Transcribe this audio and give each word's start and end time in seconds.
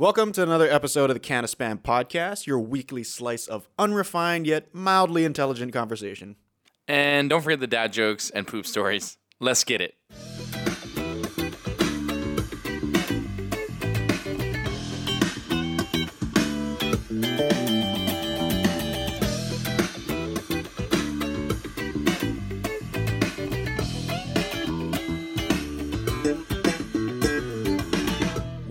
Welcome 0.00 0.30
to 0.34 0.44
another 0.44 0.70
episode 0.70 1.10
of 1.10 1.14
the 1.14 1.20
Can 1.20 1.42
of 1.42 1.50
Spam 1.50 1.80
podcast, 1.80 2.46
your 2.46 2.60
weekly 2.60 3.02
slice 3.02 3.48
of 3.48 3.68
unrefined 3.80 4.46
yet 4.46 4.72
mildly 4.72 5.24
intelligent 5.24 5.72
conversation. 5.72 6.36
And 6.86 7.28
don't 7.28 7.42
forget 7.42 7.58
the 7.58 7.66
dad 7.66 7.92
jokes 7.92 8.30
and 8.30 8.46
poop 8.46 8.64
stories. 8.64 9.18
Let's 9.40 9.64
get 9.64 9.80
it. 9.80 9.96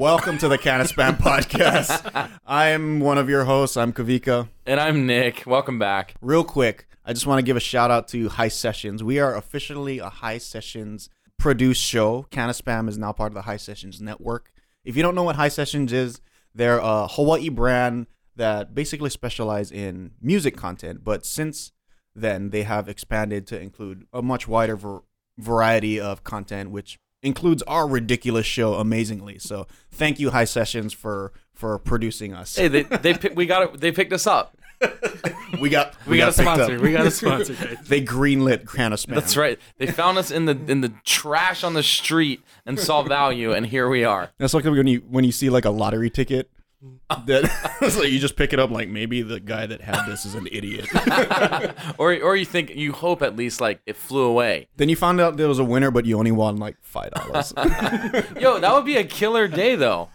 Welcome 0.07 0.37
to 0.37 0.47
the 0.47 0.57
Can 0.57 0.79
of 0.79 0.87
Spam 0.87 1.17
podcast. 1.19 2.31
I'm 2.48 3.02
one 3.02 3.17
of 3.17 3.27
your 3.27 3.43
hosts. 3.43 3.75
I'm 3.75 3.91
Kawika. 3.91 4.48
And 4.65 4.79
I'm 4.79 5.05
Nick. 5.05 5.43
Welcome 5.45 5.79
back. 5.79 6.13
Real 6.21 6.45
quick, 6.45 6.88
I 7.03 7.11
just 7.11 7.27
want 7.27 7.39
to 7.39 7.43
give 7.43 7.57
a 7.57 7.59
shout 7.59 7.91
out 7.91 8.07
to 8.07 8.29
High 8.29 8.48
Sessions. 8.48 9.03
We 9.03 9.20
are 9.20 9.35
officially 9.35 9.99
a 9.99 10.07
High 10.07 10.38
Sessions 10.38 11.09
produced 11.38 11.84
show. 11.84 12.25
Can 12.31 12.49
of 12.49 12.55
Spam 12.55 12.88
is 12.88 12.98
now 12.98 13.12
part 13.12 13.31
of 13.31 13.34
the 13.34 13.41
High 13.41 13.57
Sessions 13.57 13.99
network. 13.99 14.53
If 14.85 14.95
you 14.95 15.03
don't 15.03 15.13
know 15.13 15.23
what 15.23 15.35
High 15.35 15.49
Sessions 15.49 15.91
is, 15.91 16.21
they're 16.55 16.79
a 16.79 17.09
Hawaii 17.09 17.49
brand 17.49 18.07
that 18.37 18.73
basically 18.73 19.09
specialize 19.09 19.73
in 19.73 20.12
music 20.21 20.55
content. 20.55 21.03
But 21.03 21.26
since 21.26 21.73
then, 22.15 22.51
they 22.51 22.63
have 22.63 22.87
expanded 22.87 23.45
to 23.48 23.59
include 23.59 24.05
a 24.13 24.21
much 24.21 24.48
wider 24.48 24.77
var- 24.77 25.03
variety 25.37 25.99
of 25.99 26.23
content, 26.23 26.71
which 26.71 26.98
includes 27.23 27.63
our 27.63 27.88
ridiculous 27.88 28.45
show 28.45 28.76
amazingly. 28.76 29.39
So 29.39 29.67
thank 29.91 30.20
you, 30.20 30.31
High 30.31 30.45
Sessions, 30.45 30.94
for 30.94 31.34
for 31.53 31.80
producing 31.80 32.34
us. 32.34 32.55
Hey, 32.55 32.67
they 32.67 32.84
they 32.84 33.13
pick, 33.13 33.35
we 33.35 33.45
got 33.45 33.63
it. 33.63 33.81
They 33.81 33.91
picked 33.91 34.13
us 34.13 34.27
up. 34.27 34.55
we 35.60 35.70
got 35.70 35.95
We, 36.05 36.20
got, 36.20 36.34
a 36.34 36.38
picked 36.38 36.48
up. 36.48 36.55
sponsor. 36.57 36.79
We 36.79 36.91
got 36.91 37.07
a 37.07 37.12
sponsor. 37.12 37.55
They 37.88 37.99
greenlit 37.99 38.68
Can 38.68 38.93
of 38.93 38.99
Spam. 38.99 39.15
That's 39.15 39.35
right. 39.35 39.57
They 39.79 39.88
found 39.88 40.20
us 40.20 40.29
in 40.29 40.45
the 40.45 40.57
in 40.68 40.82
the 40.82 40.93
trash 41.04 41.63
on 41.63 41.73
the 41.73 41.82
street 41.84 42.41
and 42.65 42.79
saw 42.79 43.01
value, 43.01 43.54
and 43.54 43.65
here 43.65 43.90
we 43.90 44.04
are. 44.04 44.29
That's 44.38 44.54
like 44.54 44.65
when 44.65 44.85
you 44.88 44.99
when 45.10 45.23
you 45.23 45.32
see 45.32 45.49
like 45.49 45.65
a 45.65 45.71
lottery 45.71 46.10
ticket 46.12 46.51
that 47.25 47.77
it's 47.81 47.97
like 47.97 48.09
you 48.09 48.20
just 48.20 48.35
pick 48.35 48.53
it 48.53 48.59
up 48.59 48.70
like 48.70 48.87
maybe 48.87 49.21
the 49.23 49.39
guy 49.39 49.65
that 49.65 49.81
had 49.81 50.05
this 50.05 50.25
is 50.25 50.35
an 50.35 50.47
idiot. 50.51 50.87
Or 51.97 52.13
or 52.21 52.35
you 52.35 52.45
think 52.45 52.75
you 52.75 52.91
hope 52.91 53.21
at 53.23 53.35
least 53.35 53.59
like 53.61 53.81
it 53.85 53.95
flew 53.95 54.23
away. 54.23 54.67
then 54.77 54.87
you 54.89 54.95
found 54.95 55.20
out 55.20 55.37
there 55.37 55.48
was 55.48 55.57
a 55.59 55.63
winner, 55.63 55.89
but 55.89 56.05
you 56.05 56.17
only 56.20 56.31
won 56.31 56.57
like 56.57 56.77
five 56.81 57.11
dollars. 57.11 57.53
Yo, 58.39 58.59
that 58.59 58.71
would 58.73 58.85
be 58.85 58.98
a 58.98 59.03
killer 59.03 59.48
day 59.48 59.75
though. 59.75 60.09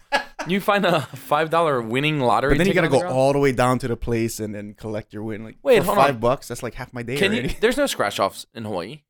You 0.47 0.61
find 0.61 0.85
a 0.85 1.01
five 1.01 1.49
dollar 1.49 1.81
winning 1.81 2.19
lottery. 2.21 2.53
but 2.53 2.59
then 2.59 2.67
you 2.67 2.73
gotta 2.73 2.87
go 2.87 2.99
the 2.99 3.07
all 3.09 3.33
the 3.33 3.39
way 3.39 3.51
down 3.51 3.79
to 3.79 3.87
the 3.87 3.97
place 3.97 4.39
and 4.39 4.55
then 4.55 4.73
collect 4.73 5.13
your 5.13 5.23
win. 5.23 5.43
Like 5.43 5.57
Wait, 5.63 5.83
for 5.83 5.95
five 5.95 6.15
on. 6.15 6.19
bucks. 6.21 6.47
That's 6.47 6.63
like 6.63 6.75
half 6.75 6.93
my 6.93 7.03
day 7.03 7.17
Can 7.17 7.33
you? 7.33 7.49
There's 7.59 7.77
no 7.77 7.85
scratch 7.87 8.19
offs 8.19 8.45
in 8.53 8.63
Hawaii. 8.65 9.01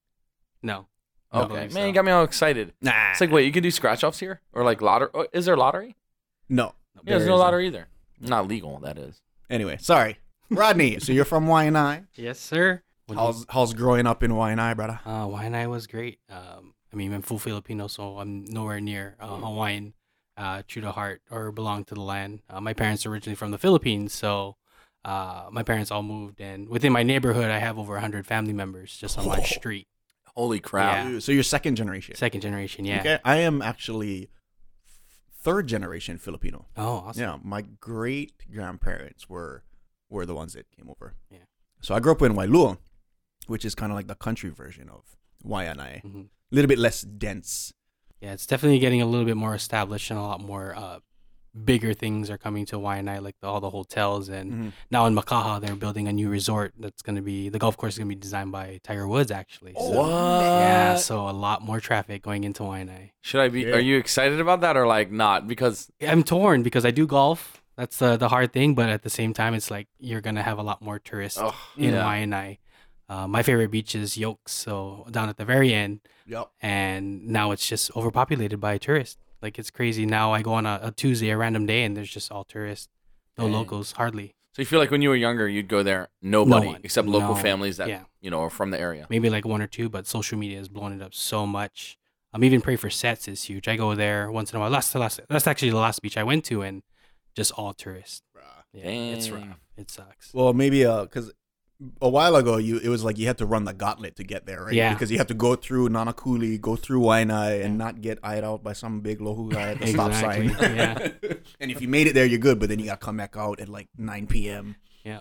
No. 0.64 0.88
Okay, 1.34 1.54
man, 1.54 1.72
so. 1.72 1.86
you 1.86 1.92
got 1.94 2.06
me 2.06 2.12
all 2.12 2.24
excited. 2.24 2.74
Nah, 2.80 3.10
It's 3.12 3.20
like, 3.20 3.32
wait, 3.32 3.46
you 3.46 3.52
can 3.52 3.64
do 3.64 3.72
scratch 3.72 4.04
offs 4.04 4.20
here, 4.20 4.42
or 4.54 4.64
like 4.64 4.84
lottery? 4.84 5.10
oh, 5.16 5.26
Is 5.34 5.46
there 5.46 5.58
lottery? 5.58 5.96
no. 6.50 6.76
Yeah, 6.96 7.02
there's 7.18 7.26
no 7.28 7.34
isn't. 7.34 7.40
lottery 7.40 7.68
either. 7.68 7.88
Not 8.20 8.48
legal, 8.48 8.80
that 8.80 8.98
is. 8.98 9.22
Anyway, 9.50 9.78
sorry, 9.82 10.18
Rodney. 10.50 11.00
so 11.00 11.12
you're 11.12 11.26
from 11.26 11.46
Waianae. 11.48 12.06
Yes, 12.16 12.40
sir. 12.40 12.82
When 13.08 13.18
you- 13.18 13.24
How's 13.24 13.46
how's 13.50 13.74
growing 13.74 14.08
up 14.08 14.24
in 14.24 14.32
Waianae, 14.32 14.76
brother? 14.76 15.00
uh, 15.06 15.26
Waianae 15.28 15.70
was 15.70 15.88
great. 15.88 16.20
Um, 16.30 16.74
I 16.92 16.96
mean, 16.96 17.12
I'm 17.14 17.22
full 17.22 17.40
Filipino, 17.40 17.88
so 17.88 18.20
I'm 18.20 18.46
nowhere 18.46 18.80
near 18.80 19.16
uh, 19.20 19.28
Hawaiian, 19.38 19.94
uh, 20.38 20.62
true 20.68 20.82
to 20.84 20.92
heart, 20.92 21.22
or 21.30 21.52
belong 21.52 21.84
to 21.86 21.96
the 21.96 22.02
land. 22.02 22.42
Uh, 22.50 22.62
my 22.62 22.74
parents 22.74 23.06
are 23.06 23.10
originally 23.12 23.36
from 23.36 23.52
the 23.52 23.58
Philippines, 23.58 24.14
so 24.14 24.56
uh, 25.04 25.48
my 25.52 25.64
parents 25.64 25.92
all 25.92 26.04
moved. 26.04 26.40
And 26.40 26.70
within 26.70 26.94
my 26.94 27.04
neighborhood, 27.04 27.50
I 27.52 27.58
have 27.58 27.78
over 27.78 27.94
100 27.94 28.26
family 28.26 28.54
members 28.54 28.96
just 28.96 29.18
on 29.18 29.28
my 29.28 29.42
street. 29.44 29.88
Holy 30.36 30.60
crap! 30.60 31.12
Yeah. 31.12 31.20
So 31.20 31.32
you're 31.32 31.44
second 31.44 31.76
generation. 31.76 32.16
Second 32.16 32.42
generation, 32.42 32.86
yeah. 32.86 33.00
Okay, 33.02 33.20
I 33.26 33.38
am 33.38 33.62
actually 33.62 34.30
third 35.44 35.68
generation 35.68 36.18
Filipino. 36.18 36.66
Oh, 36.78 36.96
awesome. 37.08 37.22
Yeah, 37.22 37.38
my 37.44 37.62
great 37.80 38.34
grandparents 38.52 39.30
were 39.30 39.64
were 40.10 40.26
the 40.26 40.36
ones 40.36 40.54
that 40.54 40.66
came 40.72 40.90
over. 40.90 41.16
Yeah. 41.30 41.46
So 41.82 41.96
I 41.96 42.00
grew 42.00 42.12
up 42.12 42.22
in 42.22 42.34
Waialua, 42.34 42.78
which 43.48 43.66
is 43.66 43.74
kind 43.76 43.92
of 43.92 43.96
like 43.96 44.08
the 44.08 44.16
country 44.16 44.50
version 44.52 44.90
of 44.90 45.04
Waianae. 45.44 46.04
A 46.04 46.08
Mhm. 46.08 46.28
little 46.52 46.68
bit 46.70 46.78
less 46.80 47.02
dense. 47.02 47.74
Yeah, 48.22 48.34
it's 48.34 48.46
definitely 48.46 48.80
getting 48.80 49.02
a 49.02 49.06
little 49.06 49.26
bit 49.26 49.36
more 49.38 49.56
established 49.56 50.10
and 50.12 50.20
a 50.20 50.22
lot 50.22 50.40
more 50.40 50.76
uh, 50.76 51.00
bigger 51.54 51.94
things 51.94 52.30
are 52.30 52.38
coming 52.38 52.66
to 52.66 52.78
Waianae, 52.78 53.22
like 53.22 53.36
the, 53.40 53.48
all 53.48 53.62
the 53.62 53.70
hotels. 53.70 54.28
And 54.30 54.52
Mhm. 54.52 54.72
now 54.90 55.06
in 55.06 55.14
Makaha, 55.16 55.62
they're 55.62 55.76
building 55.76 56.08
a 56.08 56.14
new 56.14 56.30
resort 56.30 56.74
that's 56.80 57.02
going 57.04 57.16
to 57.16 57.22
be, 57.22 57.50
the 57.50 57.60
golf 57.60 57.78
course 57.78 57.94
is 57.94 58.00
going 58.00 58.10
to 58.10 58.16
be 58.16 58.20
designed 58.20 58.52
by 58.52 58.80
Tiger 58.84 59.08
Woods, 59.08 59.30
actually. 59.32 59.74
So, 59.74 59.90
What? 59.92 60.10
Yeah, 60.10 60.96
so 60.96 61.30
a 61.30 61.32
lot 61.32 61.62
more 61.62 61.80
traffic 61.80 62.22
going 62.24 62.44
into 62.44 62.64
Waianae. 62.64 63.12
Should 63.22 63.42
I 63.42 63.50
be? 63.50 63.62
Yeah. 63.62 63.76
Are 63.76 63.80
you 63.80 63.98
excited 63.98 64.40
about 64.40 64.62
that 64.62 64.76
or 64.76 64.88
like 64.88 65.12
not? 65.12 65.48
Because 65.48 65.92
I'm 66.02 66.24
torn 66.24 66.64
because 66.64 66.86
I 66.86 66.92
do 66.92 67.06
golf. 67.06 67.62
That's 67.76 67.98
the, 67.98 68.18
the 68.18 68.30
hard 68.30 68.52
thing. 68.54 68.74
But 68.76 68.90
at 68.90 69.04
the 69.04 69.10
same 69.10 69.34
time, 69.34 69.54
it's 69.54 69.70
like 69.72 69.88
you're 70.00 70.22
going 70.22 70.36
to 70.36 70.44
have 70.44 70.58
a 70.58 70.64
lot 70.64 70.82
more 70.82 71.00
tourists 71.00 71.40
oh, 71.42 71.56
in 71.78 71.94
yeah. 71.94 72.04
Waianae. 72.04 72.58
Uh, 73.10 73.28
my 73.28 73.44
favorite 73.44 73.70
beach 73.70 73.94
is 73.96 74.18
Yokes, 74.18 74.52
so 74.54 75.06
down 75.12 75.30
at 75.30 75.38
the 75.38 75.46
very 75.46 75.74
end. 75.74 76.00
Yep. 76.26 76.52
and 76.62 77.28
now 77.28 77.52
it's 77.52 77.68
just 77.68 77.92
overpopulated 77.98 78.58
by 78.62 78.78
tourists. 78.78 79.18
Like 79.44 79.60
it's 79.60 79.70
crazy. 79.70 80.06
Now 80.06 80.34
I 80.34 80.42
go 80.42 80.54
on 80.54 80.66
a, 80.66 80.80
a 80.82 80.92
Tuesday, 80.92 81.30
a 81.30 81.38
random 81.38 81.66
day, 81.68 81.84
and 81.84 81.96
there's 81.96 82.10
just 82.10 82.32
all 82.32 82.46
tourists, 82.46 82.88
no 83.38 83.44
Dang. 83.44 83.54
locals, 83.54 83.92
hardly. 83.92 84.34
So 84.54 84.62
you 84.62 84.66
feel 84.66 84.80
like 84.80 84.90
when 84.92 85.02
you 85.02 85.10
were 85.10 85.16
younger, 85.16 85.48
you'd 85.50 85.68
go 85.68 85.84
there, 85.84 86.10
nobody 86.22 86.68
one. 86.68 86.82
except 86.84 87.08
local 87.08 87.36
No. 87.36 87.42
families 87.42 87.78
that 87.78 87.90
Yeah. 87.90 88.04
you 88.22 88.30
know 88.32 88.40
are 88.42 88.50
from 88.50 88.72
the 88.72 88.80
area. 88.80 89.06
Maybe 89.10 89.30
like 89.30 89.46
one 89.46 89.62
or 89.62 89.68
two, 89.68 89.90
but 89.90 90.08
social 90.08 90.38
media 90.38 90.58
has 90.60 90.70
blown 90.70 90.94
it 90.94 91.02
up 91.02 91.14
so 91.14 91.46
much. 91.46 91.98
I'm 92.32 92.44
even 92.44 92.62
pray 92.62 92.78
for 92.78 92.90
sets 92.90 93.28
is 93.28 93.44
huge. 93.44 93.68
I 93.68 93.76
go 93.76 93.94
there 93.96 94.32
once 94.32 94.52
in 94.52 94.58
a 94.58 94.60
while. 94.60 94.70
Last, 94.72 94.96
last, 94.96 95.20
that's 95.30 95.46
actually 95.46 95.70
the 95.72 95.78
last 95.78 96.02
beach 96.02 96.18
I 96.18 96.24
went 96.24 96.46
to, 96.46 96.62
and 96.64 96.82
just 97.36 97.52
all 97.52 97.74
tourists. 97.74 98.22
Yeah, 98.74 98.86
it's 98.90 99.30
rough. 99.30 99.60
It 99.78 99.92
sucks. 99.92 100.34
Well, 100.34 100.54
maybe 100.54 100.84
uh, 100.86 101.04
because 101.04 101.32
a 102.02 102.10
while 102.10 102.36
ago 102.36 102.58
you 102.58 102.78
it 102.78 102.90
was 102.90 103.04
like 103.04 103.18
you 103.18 103.28
had 103.28 103.38
to 103.40 103.46
run 103.46 103.66
the 103.66 103.74
gauntlet 103.74 104.16
to 104.18 104.24
get 104.24 104.46
there, 104.46 104.64
right? 104.66 104.74
Yeah. 104.74 104.94
Because 104.94 105.12
you 105.12 105.18
have 105.18 105.28
to 105.28 105.34
go 105.34 105.56
through 105.56 105.90
Nanakuli, 105.90 106.60
go 106.60 106.76
through 106.76 107.02
Waianae, 107.02 107.64
and 107.64 107.78
not 107.78 108.02
get 108.02 108.20
eyed 108.24 108.44
out 108.44 108.64
by 108.64 108.74
some 108.74 109.02
big 109.02 109.20
lohu 109.20 109.50
guy 109.52 109.72
at 109.72 109.80
the 109.80 109.88
stop 109.88 110.14
sign. 110.14 110.50
Exactly, 110.50 110.76
yeah. 110.76 111.34
and 111.60 111.72
if 111.72 111.82
you 111.82 111.88
made 111.88 112.08
it 112.08 112.14
there, 112.14 112.26
you're 112.26 112.40
good. 112.40 112.60
But 112.60 112.70
then 112.70 112.80
you 112.80 112.86
got 112.86 113.00
to 113.00 113.06
come 113.06 113.18
back 113.18 113.36
out 113.38 113.60
at 113.60 113.70
like 113.70 113.90
9 113.98 114.28
p.m. 114.28 114.76
Yeah. 115.04 115.20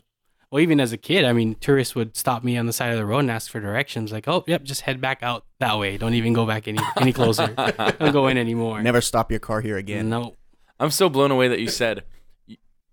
Well, 0.50 0.60
even 0.60 0.80
as 0.80 0.92
a 0.92 0.98
kid, 0.98 1.24
I 1.24 1.32
mean, 1.32 1.54
tourists 1.54 1.94
would 1.94 2.14
stop 2.16 2.44
me 2.44 2.58
on 2.58 2.66
the 2.66 2.74
side 2.74 2.90
of 2.92 2.98
the 2.98 3.06
road 3.06 3.20
and 3.20 3.30
ask 3.30 3.50
for 3.50 3.58
directions. 3.58 4.12
Like, 4.12 4.28
oh, 4.28 4.44
yep, 4.46 4.62
just 4.64 4.82
head 4.82 5.00
back 5.00 5.22
out 5.22 5.46
that 5.60 5.78
way. 5.78 5.96
Don't 5.96 6.12
even 6.14 6.34
go 6.34 6.44
back 6.44 6.68
any 6.68 6.78
any 6.98 7.12
closer. 7.12 7.46
Don't 7.98 8.12
go 8.12 8.26
in 8.26 8.36
anymore. 8.36 8.82
Never 8.82 9.00
stop 9.00 9.30
your 9.30 9.40
car 9.40 9.62
here 9.62 9.78
again. 9.78 10.10
No. 10.10 10.36
I'm 10.78 10.90
so 10.90 11.08
blown 11.08 11.30
away 11.30 11.48
that 11.48 11.60
you 11.60 11.68
said 11.68 11.98
y- 11.98 12.02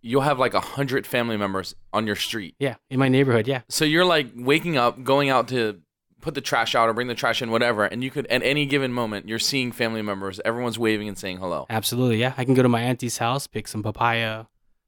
you'll 0.02 0.22
have 0.22 0.40
like 0.40 0.54
a 0.54 0.60
hundred 0.60 1.06
family 1.06 1.38
members 1.38 1.76
on 1.94 2.08
your 2.08 2.16
street. 2.16 2.56
Yeah, 2.60 2.76
in 2.90 3.00
my 3.00 3.10
neighborhood. 3.10 3.48
Yeah. 3.48 3.62
So 3.70 3.86
you're 3.86 4.06
like 4.06 4.28
waking 4.36 4.78
up, 4.78 5.04
going 5.04 5.30
out 5.30 5.48
to 5.50 5.82
put 6.22 6.36
the 6.36 6.42
trash 6.42 6.76
out 6.76 6.90
or 6.90 6.94
bring 6.94 7.08
the 7.08 7.16
trash 7.16 7.42
in, 7.42 7.52
whatever, 7.52 7.86
and 7.86 8.04
you 8.04 8.12
could 8.12 8.28
at 8.28 8.44
any 8.44 8.66
given 8.66 8.92
moment 8.92 9.28
you're 9.28 9.40
seeing 9.40 9.72
family 9.72 10.02
members. 10.02 10.40
Everyone's 10.44 10.78
waving 10.78 11.08
and 11.08 11.18
saying 11.18 11.38
hello. 11.38 11.66
Absolutely, 11.70 12.18
yeah. 12.18 12.34
I 12.38 12.46
can 12.46 12.54
go 12.54 12.64
to 12.64 12.70
my 12.70 12.82
auntie's 12.82 13.18
house, 13.18 13.48
pick 13.48 13.68
some 13.68 13.84
papaya, 13.84 14.46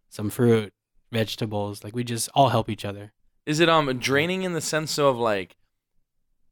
some 0.10 0.30
fruit, 0.30 0.74
vegetables. 1.12 1.84
Like 1.84 1.96
we 1.96 2.04
just 2.04 2.30
all 2.34 2.50
help 2.50 2.70
each 2.70 2.86
other. 2.86 3.14
Is 3.46 3.60
it 3.60 3.70
um 3.70 3.98
draining 4.00 4.44
in 4.44 4.54
the 4.54 4.62
sense 4.62 5.00
of 5.00 5.18
like 5.18 5.58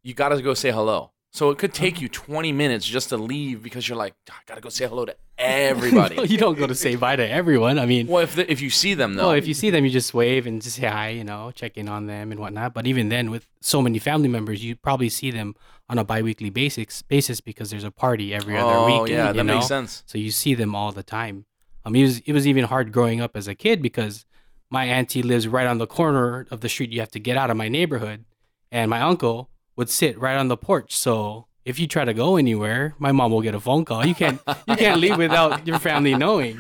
you 0.03 0.13
got 0.13 0.29
to 0.29 0.41
go 0.41 0.53
say 0.53 0.71
hello? 0.71 1.11
So 1.31 1.51
it 1.51 1.59
could 1.59 1.73
take 1.73 2.01
you 2.01 2.09
20 2.09 2.51
minutes 2.51 2.85
just 2.85 3.09
to 3.09 3.17
leave 3.17 3.61
because 3.61 3.87
you're 3.87 3.97
like, 3.97 4.15
I 4.29 4.33
gotta 4.47 4.61
go 4.61 4.69
say 4.69 4.87
hello 4.87 5.05
to 5.05 5.15
everybody. 5.37 6.27
you 6.27 6.37
don't 6.37 6.57
go 6.57 6.65
to 6.65 6.73
say 6.73 6.95
bye 6.95 7.15
to 7.15 7.27
everyone. 7.27 7.77
I 7.77 7.85
mean, 7.85 8.07
well, 8.07 8.23
if 8.23 8.35
the, 8.35 8.51
if 8.51 8.61
you 8.61 8.69
see 8.69 8.95
them 8.95 9.13
though, 9.13 9.27
well, 9.27 9.35
if 9.35 9.47
you 9.47 9.53
see 9.53 9.69
them, 9.69 9.85
you 9.85 9.91
just 9.91 10.13
wave 10.13 10.47
and 10.47 10.61
just 10.61 10.77
say 10.77 10.87
hi, 10.87 11.09
you 11.09 11.23
know, 11.23 11.51
check 11.53 11.77
in 11.77 11.87
on 11.87 12.07
them 12.07 12.31
and 12.31 12.39
whatnot. 12.39 12.73
But 12.73 12.87
even 12.87 13.09
then, 13.09 13.29
with 13.29 13.47
so 13.61 13.81
many 13.81 13.99
family 13.99 14.27
members, 14.27 14.63
you 14.63 14.75
probably 14.75 15.09
see 15.09 15.29
them 15.29 15.55
on 15.87 15.99
a 15.99 16.03
biweekly 16.03 16.49
basis 16.49 17.03
basis 17.03 17.41
because 17.41 17.69
there's 17.69 17.83
a 17.83 17.91
party 17.91 18.33
every 18.33 18.57
other 18.57 18.85
week. 18.85 19.01
oh 19.01 19.05
yeah, 19.05 19.31
that 19.31 19.45
know? 19.45 19.55
makes 19.55 19.67
sense. 19.67 20.03
So 20.07 20.17
you 20.17 20.31
see 20.31 20.55
them 20.55 20.73
all 20.73 20.91
the 20.91 21.03
time. 21.03 21.45
Um, 21.85 21.95
it 21.95 22.01
was 22.01 22.19
it 22.19 22.33
was 22.33 22.47
even 22.47 22.65
hard 22.65 22.91
growing 22.91 23.21
up 23.21 23.37
as 23.37 23.47
a 23.47 23.55
kid 23.55 23.83
because 23.83 24.25
my 24.69 24.85
auntie 24.85 25.23
lives 25.23 25.47
right 25.47 25.67
on 25.67 25.77
the 25.77 25.87
corner 25.87 26.47
of 26.49 26.61
the 26.61 26.69
street 26.69 26.91
you 26.91 26.99
have 26.99 27.11
to 27.11 27.19
get 27.19 27.37
out 27.37 27.49
of 27.51 27.57
my 27.57 27.69
neighborhood, 27.69 28.25
and 28.71 28.89
my 28.89 29.01
uncle 29.01 29.49
would 29.79 29.89
sit 29.89 30.13
right 30.19 30.35
on 30.37 30.47
the 30.53 30.57
porch. 30.57 30.91
So 31.05 31.47
if 31.69 31.79
you 31.79 31.87
try 31.95 32.03
to 32.11 32.13
go 32.13 32.35
anywhere, 32.43 32.83
my 33.05 33.11
mom 33.17 33.31
will 33.31 33.41
get 33.47 33.55
a 33.55 33.59
phone 33.67 33.83
call. 33.89 34.01
You 34.05 34.15
can't 34.21 34.39
you 34.69 34.75
can't 34.83 34.99
leave 35.03 35.17
without 35.25 35.65
your 35.69 35.79
family 35.79 36.13
knowing. 36.23 36.55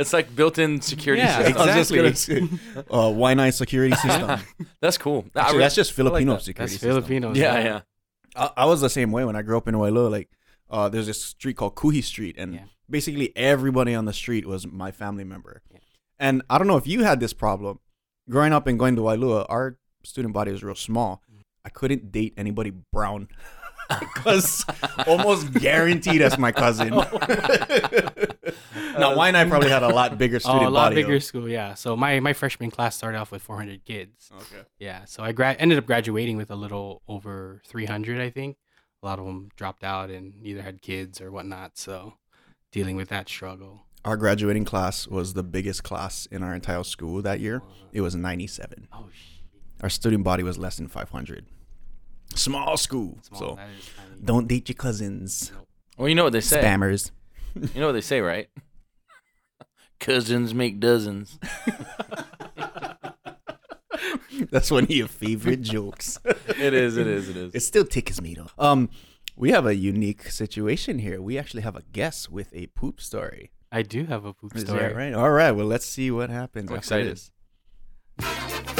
It's 0.00 0.12
like 0.16 0.26
built-in 0.38 0.80
security 0.92 1.22
Yeah, 1.22 1.38
system. 1.38 1.56
I 1.62 1.66
was 1.66 1.74
just 1.80 1.90
Exactly. 1.90 2.40
gonna 2.40 2.50
say, 2.56 2.84
uh, 2.96 3.10
why 3.20 3.30
not 3.34 3.52
security 3.54 3.96
system? 3.96 4.28
That's 4.84 4.98
cool. 4.98 5.20
Actually, 5.34 5.58
re- 5.58 5.64
that's 5.64 5.74
just 5.82 5.92
Filipino 6.00 6.32
that. 6.34 6.42
security 6.42 6.74
That's 6.74 6.80
system. 6.82 6.90
Filipinos. 7.02 7.36
yeah, 7.44 7.58
yeah. 7.68 7.80
I, 8.36 8.62
I 8.62 8.64
was 8.72 8.80
the 8.86 8.90
same 8.98 9.10
way 9.16 9.24
when 9.28 9.36
I 9.40 9.42
grew 9.42 9.56
up 9.60 9.66
in 9.70 9.74
Waialua. 9.74 10.08
Like, 10.18 10.28
uh, 10.74 10.88
there's 10.92 11.08
this 11.10 11.20
street 11.34 11.56
called 11.60 11.74
Kuhi 11.80 12.02
Street, 12.12 12.36
and 12.38 12.54
Yeah. 12.54 12.64
basically 12.88 13.28
everybody 13.52 13.92
on 14.00 14.04
the 14.10 14.12
street 14.22 14.44
was 14.52 14.60
my 14.84 14.90
family 15.02 15.24
member. 15.24 15.54
Yeah. 15.72 15.78
And 16.26 16.34
I 16.50 16.54
don't 16.58 16.68
know 16.70 16.76
if 16.84 16.86
you 16.86 17.02
had 17.10 17.18
this 17.24 17.32
problem. 17.44 17.80
Growing 18.34 18.52
up 18.52 18.66
and 18.68 18.78
going 18.78 18.94
to 18.96 19.02
Waialua, 19.02 19.46
our 19.48 19.78
student 20.04 20.32
body 20.38 20.52
was 20.52 20.62
real 20.62 20.76
small. 20.90 21.22
I 21.64 21.68
couldn't 21.68 22.12
date 22.12 22.34
anybody 22.36 22.72
brown 22.92 23.28
because 24.00 24.64
almost 25.06 25.52
guaranteed 25.52 26.22
as 26.22 26.38
my 26.38 26.52
cousin. 26.52 26.92
Oh. 26.92 27.00
now, 28.98 29.16
Wine 29.16 29.34
and 29.34 29.36
I 29.36 29.48
probably 29.48 29.68
had 29.68 29.82
a 29.82 29.88
lot 29.88 30.16
bigger 30.16 30.40
student 30.40 30.62
oh, 30.64 30.68
a 30.68 30.70
lot 30.70 30.90
body. 30.90 30.96
bigger 30.96 31.20
school, 31.20 31.48
yeah. 31.48 31.74
So 31.74 31.96
my 31.96 32.20
my 32.20 32.32
freshman 32.32 32.70
class 32.70 32.96
started 32.96 33.18
off 33.18 33.30
with 33.32 33.42
400 33.42 33.84
kids. 33.84 34.30
Okay. 34.34 34.62
Yeah, 34.78 35.04
so 35.04 35.22
I 35.22 35.32
gra- 35.32 35.56
ended 35.58 35.78
up 35.78 35.86
graduating 35.86 36.36
with 36.36 36.50
a 36.50 36.56
little 36.56 37.02
over 37.08 37.62
300, 37.66 38.20
I 38.20 38.30
think. 38.30 38.56
A 39.02 39.06
lot 39.06 39.18
of 39.18 39.24
them 39.24 39.48
dropped 39.56 39.82
out 39.82 40.10
and 40.10 40.34
either 40.42 40.62
had 40.62 40.82
kids 40.82 41.20
or 41.20 41.32
whatnot. 41.32 41.78
So 41.78 42.14
dealing 42.70 42.96
with 42.96 43.08
that 43.08 43.28
struggle. 43.28 43.86
Our 44.04 44.16
graduating 44.16 44.64
class 44.64 45.06
was 45.06 45.34
the 45.34 45.42
biggest 45.42 45.82
class 45.82 46.26
in 46.26 46.42
our 46.42 46.54
entire 46.54 46.84
school 46.84 47.20
that 47.22 47.40
year. 47.40 47.62
It 47.92 48.00
was 48.00 48.14
97. 48.14 48.88
Oh, 48.92 49.08
shit. 49.12 49.39
Our 49.82 49.88
student 49.88 50.24
body 50.24 50.42
was 50.42 50.58
less 50.58 50.76
than 50.76 50.88
500. 50.88 51.46
Small 52.34 52.76
school. 52.76 53.18
Small, 53.22 53.40
so 53.40 53.54
that 53.56 53.68
is 53.78 53.90
don't 54.24 54.46
date 54.46 54.68
your 54.68 54.76
cousins. 54.76 55.52
Well, 55.96 56.08
you 56.08 56.14
know 56.14 56.24
what 56.24 56.32
they 56.32 56.40
say. 56.40 56.62
Spammers. 56.62 57.10
You 57.54 57.80
know 57.80 57.86
what 57.86 57.92
they 57.92 58.00
say, 58.00 58.20
right? 58.20 58.48
Cousins 59.98 60.54
make 60.54 60.78
dozens. 60.80 61.38
That's 64.50 64.70
one 64.70 64.84
of 64.84 64.90
your 64.90 65.08
favorite 65.08 65.62
jokes. 65.62 66.18
It 66.60 66.74
is. 66.74 66.98
It 66.98 67.06
is. 67.06 67.28
It 67.30 67.36
is. 67.38 67.54
It 67.54 67.60
still 67.60 67.84
tickles 67.86 68.20
me 68.20 68.34
though. 68.34 68.48
Um, 68.58 68.90
we 69.34 69.50
have 69.50 69.64
a 69.64 69.74
unique 69.74 70.24
situation 70.30 70.98
here. 70.98 71.22
We 71.22 71.38
actually 71.38 71.62
have 71.62 71.74
a 71.74 71.82
guest 71.90 72.30
with 72.30 72.54
a 72.54 72.66
poop 72.66 73.00
story. 73.00 73.50
I 73.72 73.80
do 73.80 74.04
have 74.04 74.26
a 74.26 74.34
poop 74.34 74.54
Is 74.54 74.62
story. 74.62 74.80
that 74.80 74.94
right? 74.94 75.14
All 75.14 75.30
right. 75.30 75.52
Well, 75.52 75.64
let's 75.66 75.86
see 75.86 76.10
what 76.10 76.28
happens. 76.28 76.70
I'm 76.70 76.76
after 76.76 76.98
excited. 76.98 78.76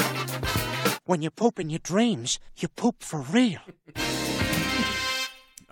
This. 1.05 1.09
When 1.09 1.21
you 1.21 1.29
poop 1.29 1.59
in 1.59 1.69
your 1.69 1.79
dreams, 1.79 2.39
you 2.57 2.67
poop 2.67 3.03
for 3.03 3.21
real. 3.21 3.59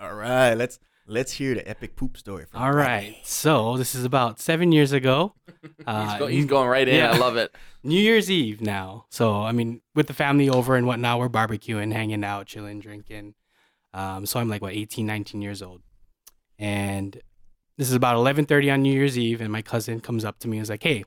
All 0.00 0.14
right. 0.14 0.54
Let's 0.54 0.78
let's 1.06 1.32
hear 1.32 1.54
the 1.54 1.68
epic 1.68 1.94
poop 1.96 2.16
story. 2.16 2.46
From 2.46 2.62
All 2.62 2.72
right. 2.72 3.16
So 3.24 3.76
this 3.76 3.94
is 3.94 4.04
about 4.04 4.40
seven 4.40 4.72
years 4.72 4.92
ago. 4.92 5.34
Uh, 5.86 6.08
He's, 6.10 6.18
go- 6.18 6.26
he's 6.26 6.44
going 6.46 6.68
right 6.68 6.86
in. 6.88 6.94
yeah. 6.96 7.10
I 7.12 7.16
love 7.18 7.36
it. 7.36 7.54
New 7.82 7.98
Year's 7.98 8.30
Eve 8.30 8.60
now. 8.62 9.04
So 9.10 9.42
I 9.42 9.52
mean, 9.52 9.80
with 9.94 10.06
the 10.06 10.14
family 10.14 10.48
over 10.48 10.74
and 10.76 10.86
whatnot, 10.86 11.18
we're 11.18 11.28
barbecuing, 11.28 11.92
hanging 11.92 12.22
out, 12.24 12.46
chilling, 12.46 12.80
drinking. 12.80 13.34
Um, 13.92 14.24
so 14.24 14.38
I'm 14.40 14.48
like 14.48 14.62
what 14.62 14.72
18, 14.72 15.04
19 15.04 15.42
years 15.42 15.60
old, 15.62 15.82
and 16.58 17.20
this 17.76 17.88
is 17.88 17.94
about 17.94 18.16
11:30 18.16 18.72
on 18.72 18.82
New 18.82 18.92
Year's 18.92 19.18
Eve, 19.18 19.40
and 19.40 19.50
my 19.52 19.60
cousin 19.62 20.00
comes 20.00 20.24
up 20.24 20.38
to 20.40 20.48
me 20.48 20.58
and 20.58 20.62
is 20.62 20.70
like, 20.70 20.82
"Hey, 20.82 21.04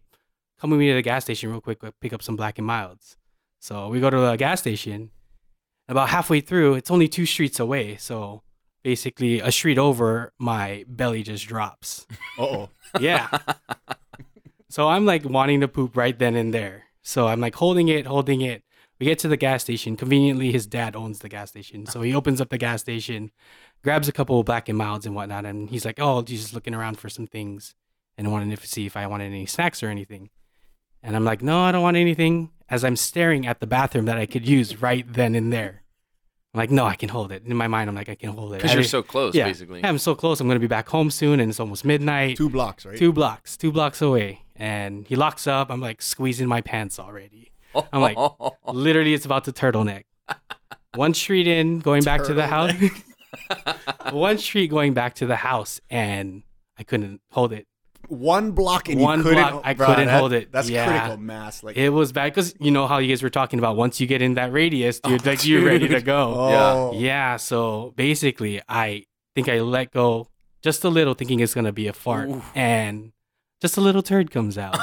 come 0.60 0.70
with 0.72 0.80
me 0.80 0.90
to 0.90 0.96
the 0.96 1.02
gas 1.02 1.24
station 1.24 1.50
real 1.50 1.62
quick, 1.62 1.80
pick 2.02 2.14
up 2.14 2.22
some 2.22 2.36
Black 2.36 2.58
and 2.60 2.68
Milds." 2.68 3.16
So 3.64 3.88
we 3.88 4.02
go 4.02 4.10
to 4.10 4.18
the 4.18 4.36
gas 4.36 4.60
station. 4.60 5.10
About 5.88 6.10
halfway 6.10 6.42
through, 6.42 6.74
it's 6.74 6.92
only 6.92 7.08
two 7.08 7.26
streets 7.26 7.62
away. 7.62 7.96
So 7.96 8.44
basically, 8.84 9.40
a 9.40 9.54
street 9.54 9.78
over, 9.78 10.34
my 10.38 10.84
belly 10.86 11.24
just 11.24 11.48
drops. 11.48 12.06
Uh 12.38 12.44
oh. 12.44 12.70
Yeah. 13.00 13.30
so 14.70 14.90
I'm 14.90 15.06
like 15.06 15.24
wanting 15.24 15.62
to 15.62 15.70
poop 15.70 15.96
right 15.96 16.20
then 16.20 16.36
and 16.36 16.54
there. 16.54 16.84
So 17.04 17.28
I'm 17.28 17.40
like 17.40 17.56
holding 17.56 17.88
it, 17.88 18.06
holding 18.06 18.42
it. 18.42 18.64
We 19.00 19.06
get 19.06 19.20
to 19.20 19.30
the 19.30 19.38
gas 19.38 19.62
station. 19.62 19.96
Conveniently, 19.96 20.52
his 20.52 20.68
dad 20.68 20.98
owns 20.98 21.20
the 21.20 21.30
gas 21.30 21.52
station. 21.52 21.86
So 21.86 22.02
he 22.02 22.14
opens 22.14 22.42
up 22.42 22.50
the 22.50 22.58
gas 22.58 22.82
station, 22.82 23.32
grabs 23.82 24.10
a 24.10 24.12
couple 24.12 24.42
of 24.42 24.46
black 24.46 24.68
and 24.68 24.78
milds 24.78 25.06
and 25.06 25.16
whatnot. 25.16 25.46
And 25.46 25.70
he's 25.70 25.86
like, 25.86 26.02
oh, 26.02 26.22
he's 26.28 26.42
just 26.42 26.54
looking 26.54 26.76
around 26.76 27.00
for 27.00 27.08
some 27.08 27.28
things 27.28 27.76
and 28.18 28.30
wanting 28.30 28.54
to 28.54 28.68
see 28.68 28.86
if 28.86 28.98
I 28.98 29.08
wanted 29.08 29.26
any 29.28 29.46
snacks 29.46 29.82
or 29.82 29.88
anything. 29.88 30.32
And 31.04 31.16
I'm 31.16 31.26
like, 31.26 31.42
no, 31.42 31.60
I 31.60 31.72
don't 31.72 31.84
want 31.84 31.98
anything. 31.98 32.50
As 32.70 32.84
I'm 32.84 32.96
staring 32.96 33.46
at 33.46 33.60
the 33.60 33.68
bathroom 33.68 34.06
that 34.06 34.18
I 34.18 34.26
could 34.26 34.48
use 34.48 34.82
right 34.82 35.06
then 35.12 35.36
and 35.36 35.52
there. 35.52 35.84
I'm 36.54 36.60
like, 36.60 36.72
no, 36.72 36.86
I 36.86 36.96
can 36.96 37.10
hold 37.10 37.32
it. 37.32 37.44
In 37.46 37.56
my 37.56 37.68
mind, 37.68 37.90
I'm 37.90 37.96
like, 37.96 38.10
I 38.10 38.16
can 38.16 38.30
hold 38.30 38.54
it. 38.54 38.62
Because 38.62 38.74
you're 38.74 38.84
so 38.84 39.04
close, 39.04 39.36
yeah, 39.36 39.46
basically. 39.46 39.82
Yeah, 39.82 39.90
I'm 39.90 39.98
so 39.98 40.16
close. 40.16 40.40
I'm 40.40 40.48
gonna 40.48 40.60
be 40.60 40.68
back 40.68 40.88
home 40.88 41.10
soon, 41.12 41.40
and 41.40 41.50
it's 41.50 41.60
almost 41.60 41.84
midnight. 41.84 42.38
Two 42.38 42.50
blocks, 42.50 42.86
right? 42.86 42.98
Two 42.98 43.12
blocks, 43.12 43.58
two 43.58 43.72
blocks 43.72 44.02
away, 44.04 44.44
and 44.56 45.06
he 45.08 45.16
locks 45.16 45.48
up. 45.48 45.72
I'm 45.72 45.82
like 45.82 46.02
squeezing 46.02 46.48
my 46.48 46.62
pants 46.62 47.00
already. 47.00 47.52
I'm 47.92 48.02
like, 48.02 48.18
literally, 48.68 49.16
it's 49.16 49.26
about 49.26 49.46
to 49.46 49.52
turtleneck. 49.52 50.04
One 50.94 51.16
street 51.16 51.48
in, 51.48 51.80
going 51.80 52.04
back 52.04 52.24
to 52.26 52.36
the 52.36 52.46
house. 52.48 52.72
One 54.12 54.38
street 54.38 54.68
going 54.70 54.94
back 54.94 55.16
to 55.16 55.26
the 55.26 55.38
house, 55.38 55.82
and 55.90 56.44
I 56.78 56.84
couldn't 56.84 57.22
hold 57.32 57.52
it. 57.52 57.66
One 58.10 58.52
block 58.52 58.90
and 58.90 59.00
One 59.00 59.20
you 59.20 59.24
couldn't. 59.24 59.50
block, 59.50 59.62
I 59.66 59.74
Bro, 59.74 59.88
couldn't 59.88 60.08
that- 60.08 60.20
hold 60.20 60.34
it. 60.34 60.52
That's 60.52 60.70
Yeah. 60.70 60.86
critical 60.88 61.18
mass. 61.18 61.64
Like 61.64 61.78
It 61.78 61.90
was 61.90 62.12
bad 62.12 62.34
because 62.34 62.54
you 62.60 62.70
know 62.72 62.86
how 62.88 62.98
you 63.00 63.08
guys 63.08 63.24
were 63.24 63.30
talking 63.30 63.60
about. 63.60 63.76
Once 63.78 64.00
you 64.02 64.08
get 64.08 64.22
in 64.22 64.34
that 64.36 64.52
radius, 64.52 65.00
dude, 65.00 65.22
oh, 65.26 65.30
like 65.30 65.46
you're 65.46 65.64
ready 65.66 65.88
to 65.88 66.02
go. 66.02 66.34
oh, 66.36 66.92
Yeah, 66.96 67.38
so 67.38 67.94
basically, 67.96 68.62
I 68.68 69.06
think 69.36 69.48
I 69.50 69.60
let 69.62 69.92
go 69.92 70.28
just 70.62 70.84
a 70.84 70.90
little, 70.90 71.14
thinking 71.14 71.40
it's 71.40 71.54
gonna 71.54 71.72
be 71.74 71.88
a 71.88 71.94
fart, 71.94 72.30
Ooh. 72.30 72.42
and 72.56 73.12
just 73.62 73.78
a 73.78 73.82
little 73.82 74.02
turd 74.04 74.32
comes 74.32 74.58
out. 74.58 74.76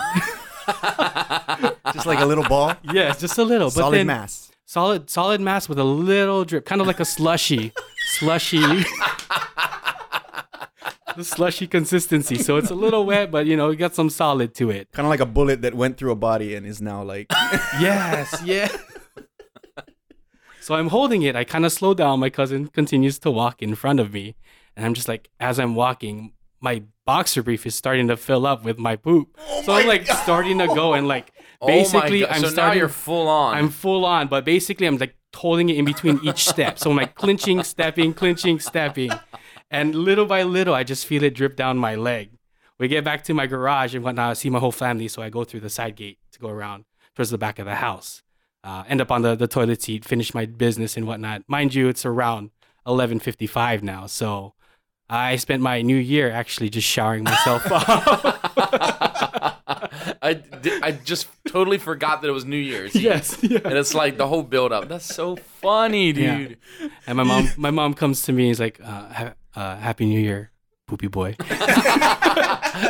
just 1.93 2.06
like 2.06 2.20
a 2.20 2.26
little 2.26 2.44
ball. 2.44 2.75
yeah, 2.93 3.12
just 3.14 3.38
a 3.38 3.44
little, 3.44 3.69
but 3.69 3.75
Solid 3.81 3.99
then 3.99 4.06
mass. 4.06 4.50
solid, 4.64 5.11
solid 5.11 5.40
mass 5.40 5.69
with 5.69 5.78
a 5.78 5.84
little 5.84 6.44
drip, 6.44 6.64
kind 6.64 6.81
of 6.81 6.87
like 6.87 7.00
a 7.00 7.05
slushy, 7.05 7.73
slushy. 8.19 8.62
The 11.16 11.24
slushy 11.24 11.66
consistency, 11.66 12.36
so 12.36 12.56
it's 12.56 12.70
a 12.70 12.74
little 12.74 13.04
wet, 13.04 13.30
but 13.30 13.46
you 13.46 13.56
know, 13.56 13.70
it 13.70 13.76
got 13.76 13.94
some 13.94 14.10
solid 14.10 14.54
to 14.56 14.70
it. 14.70 14.90
Kind 14.92 15.06
of 15.06 15.10
like 15.10 15.20
a 15.20 15.26
bullet 15.26 15.62
that 15.62 15.74
went 15.74 15.96
through 15.96 16.12
a 16.12 16.16
body 16.16 16.54
and 16.54 16.66
is 16.66 16.80
now 16.80 17.02
like. 17.02 17.30
Yes, 17.80 18.42
yeah. 18.44 18.68
so 20.60 20.74
I'm 20.74 20.88
holding 20.88 21.22
it. 21.22 21.36
I 21.36 21.44
kind 21.44 21.64
of 21.64 21.72
slow 21.72 21.94
down. 21.94 22.20
My 22.20 22.30
cousin 22.30 22.66
continues 22.66 23.18
to 23.20 23.30
walk 23.30 23.62
in 23.62 23.74
front 23.74 24.00
of 24.00 24.12
me. 24.12 24.34
And 24.76 24.84
I'm 24.84 24.94
just 24.94 25.08
like, 25.08 25.30
as 25.38 25.58
I'm 25.58 25.74
walking, 25.74 26.32
my 26.60 26.82
boxer 27.06 27.42
brief 27.42 27.66
is 27.66 27.74
starting 27.74 28.08
to 28.08 28.16
fill 28.16 28.46
up 28.46 28.64
with 28.64 28.78
my 28.78 28.96
poop. 28.96 29.36
Oh 29.38 29.62
so 29.62 29.72
I'm 29.72 29.86
like 29.86 30.06
starting 30.06 30.58
to 30.58 30.66
go 30.66 30.94
and 30.94 31.08
like 31.08 31.32
basically 31.66 32.24
oh 32.24 32.28
my 32.28 32.32
God. 32.32 32.34
I'm 32.36 32.40
so 32.40 32.46
now 32.46 32.52
starting 32.52 32.78
you're 32.78 32.88
full 32.88 33.28
on. 33.28 33.56
I'm 33.56 33.70
full 33.70 34.04
on, 34.04 34.28
but 34.28 34.44
basically 34.44 34.86
I'm 34.86 34.96
like 34.96 35.16
holding 35.34 35.68
it 35.68 35.76
in 35.76 35.84
between 35.84 36.20
each 36.22 36.48
step. 36.48 36.78
So 36.78 36.90
I'm 36.90 36.96
like 36.96 37.14
clinching, 37.14 37.62
stepping, 37.62 38.14
clinching, 38.14 38.60
stepping. 38.60 39.10
And 39.70 39.94
little 39.94 40.26
by 40.26 40.43
little 40.43 40.75
I 40.75 40.82
just 40.82 41.06
feel 41.06 41.22
it 41.22 41.34
drip 41.34 41.56
down 41.56 41.78
my 41.78 41.94
leg. 41.94 42.31
We 42.78 42.88
get 42.88 43.05
back 43.05 43.22
to 43.25 43.34
my 43.34 43.46
garage 43.46 43.94
and 43.94 44.02
whatnot. 44.02 44.31
I 44.31 44.32
see 44.32 44.50
my 44.50 44.58
whole 44.58 44.72
family, 44.72 45.06
so 45.06 45.22
I 45.22 45.28
go 45.28 45.44
through 45.44 45.61
the 45.61 45.70
side 45.70 45.97
gate 45.97 46.18
to 46.33 46.38
go 46.38 46.49
around 46.49 46.85
towards 47.14 47.30
the 47.30 47.38
back 47.38 47.59
of 47.59 47.66
the 47.66 47.75
house. 47.76 48.23
Uh, 48.64 48.85
end 48.88 49.00
up 49.00 49.11
on 49.11 49.23
the, 49.23 49.35
the 49.35 49.47
toilet 49.47 49.83
seat, 49.83 50.04
finish 50.04 50.35
my 50.35 50.47
business 50.47 50.97
and 50.97 51.06
whatnot. 51.06 51.42
Mind 51.47 51.75
you, 51.75 51.88
it's 51.88 52.04
around 52.04 52.50
11:55 52.87 53.83
now, 53.83 54.06
so 54.06 54.54
I 55.09 55.37
spent 55.37 55.62
my 55.62 55.83
New 55.83 55.97
Year 55.97 56.30
actually 56.30 56.71
just 56.71 56.88
showering 56.88 57.25
myself 57.25 57.71
off. 57.71 59.56
I, 60.23 60.42
I 60.82 60.92
just 60.92 61.26
totally 61.49 61.78
forgot 61.78 62.23
that 62.23 62.28
it 62.28 62.32
was 62.32 62.44
New 62.44 62.56
Year's. 62.56 62.94
Eve. 62.94 63.02
yes, 63.02 63.38
yeah. 63.42 63.59
And 63.64 63.75
it's 63.75 63.94
like 63.94 64.16
the 64.16 64.26
whole 64.26 64.42
build 64.42 64.73
up. 64.73 64.88
That's 64.88 65.04
so 65.06 65.37
funny, 65.37 66.12
Yeah. 66.12 66.37
dude. 66.38 66.59
And 67.06 67.16
my 67.16 67.25
mom, 67.25 67.49
my 67.56 67.70
mom 67.70 67.94
comes 67.94 68.23
to 68.23 68.32
me 68.32 68.44
and 68.44 68.50
is 68.52 68.61
like, 68.61 68.80
uh, 68.82 69.09
ha- 69.12 69.35
uh, 69.54 69.76
"Happy 69.76 70.06
New 70.06 70.20
Year, 70.20 70.50
poopy 70.87 71.09
boy." 71.09 71.37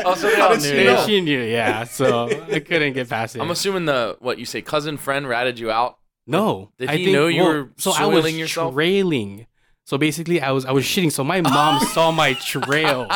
Oh, 0.03 0.15
so 0.17 0.29
they 0.29 0.37
How 0.37 0.49
all 0.49 0.55
did 0.57 0.63
she 0.63 0.85
know? 0.85 1.07
she 1.07 1.21
knew, 1.21 1.41
yeah. 1.43 1.85
So 1.85 2.29
I 2.53 2.61
couldn't 2.61 2.93
get 2.93 3.09
past 3.09 3.35
it. 3.37 3.41
I'm 3.41 3.51
assuming 3.51 3.87
the 3.87 4.17
what 4.21 4.39
you 4.39 4.45
say, 4.45 4.61
cousin 4.63 4.97
friend 4.99 5.27
ratted 5.27 5.59
you 5.59 5.71
out. 5.71 5.99
no, 6.27 6.71
Did 6.79 6.91
I 6.91 6.97
he 6.97 7.05
think, 7.05 7.15
know 7.15 7.27
you 7.29 7.43
well, 7.43 7.53
were 7.53 7.71
so 7.79 7.93
I 7.93 8.07
was 8.07 8.31
yourself? 8.37 8.75
trailing. 8.75 9.47
So 9.87 9.99
basically, 9.99 10.41
I 10.41 10.53
was 10.53 10.65
I 10.67 10.73
was 10.73 10.85
shitting. 10.85 11.11
So 11.11 11.25
my 11.25 11.41
mom 11.41 11.81
saw 11.87 12.11
my 12.13 12.35
trail. 12.35 13.09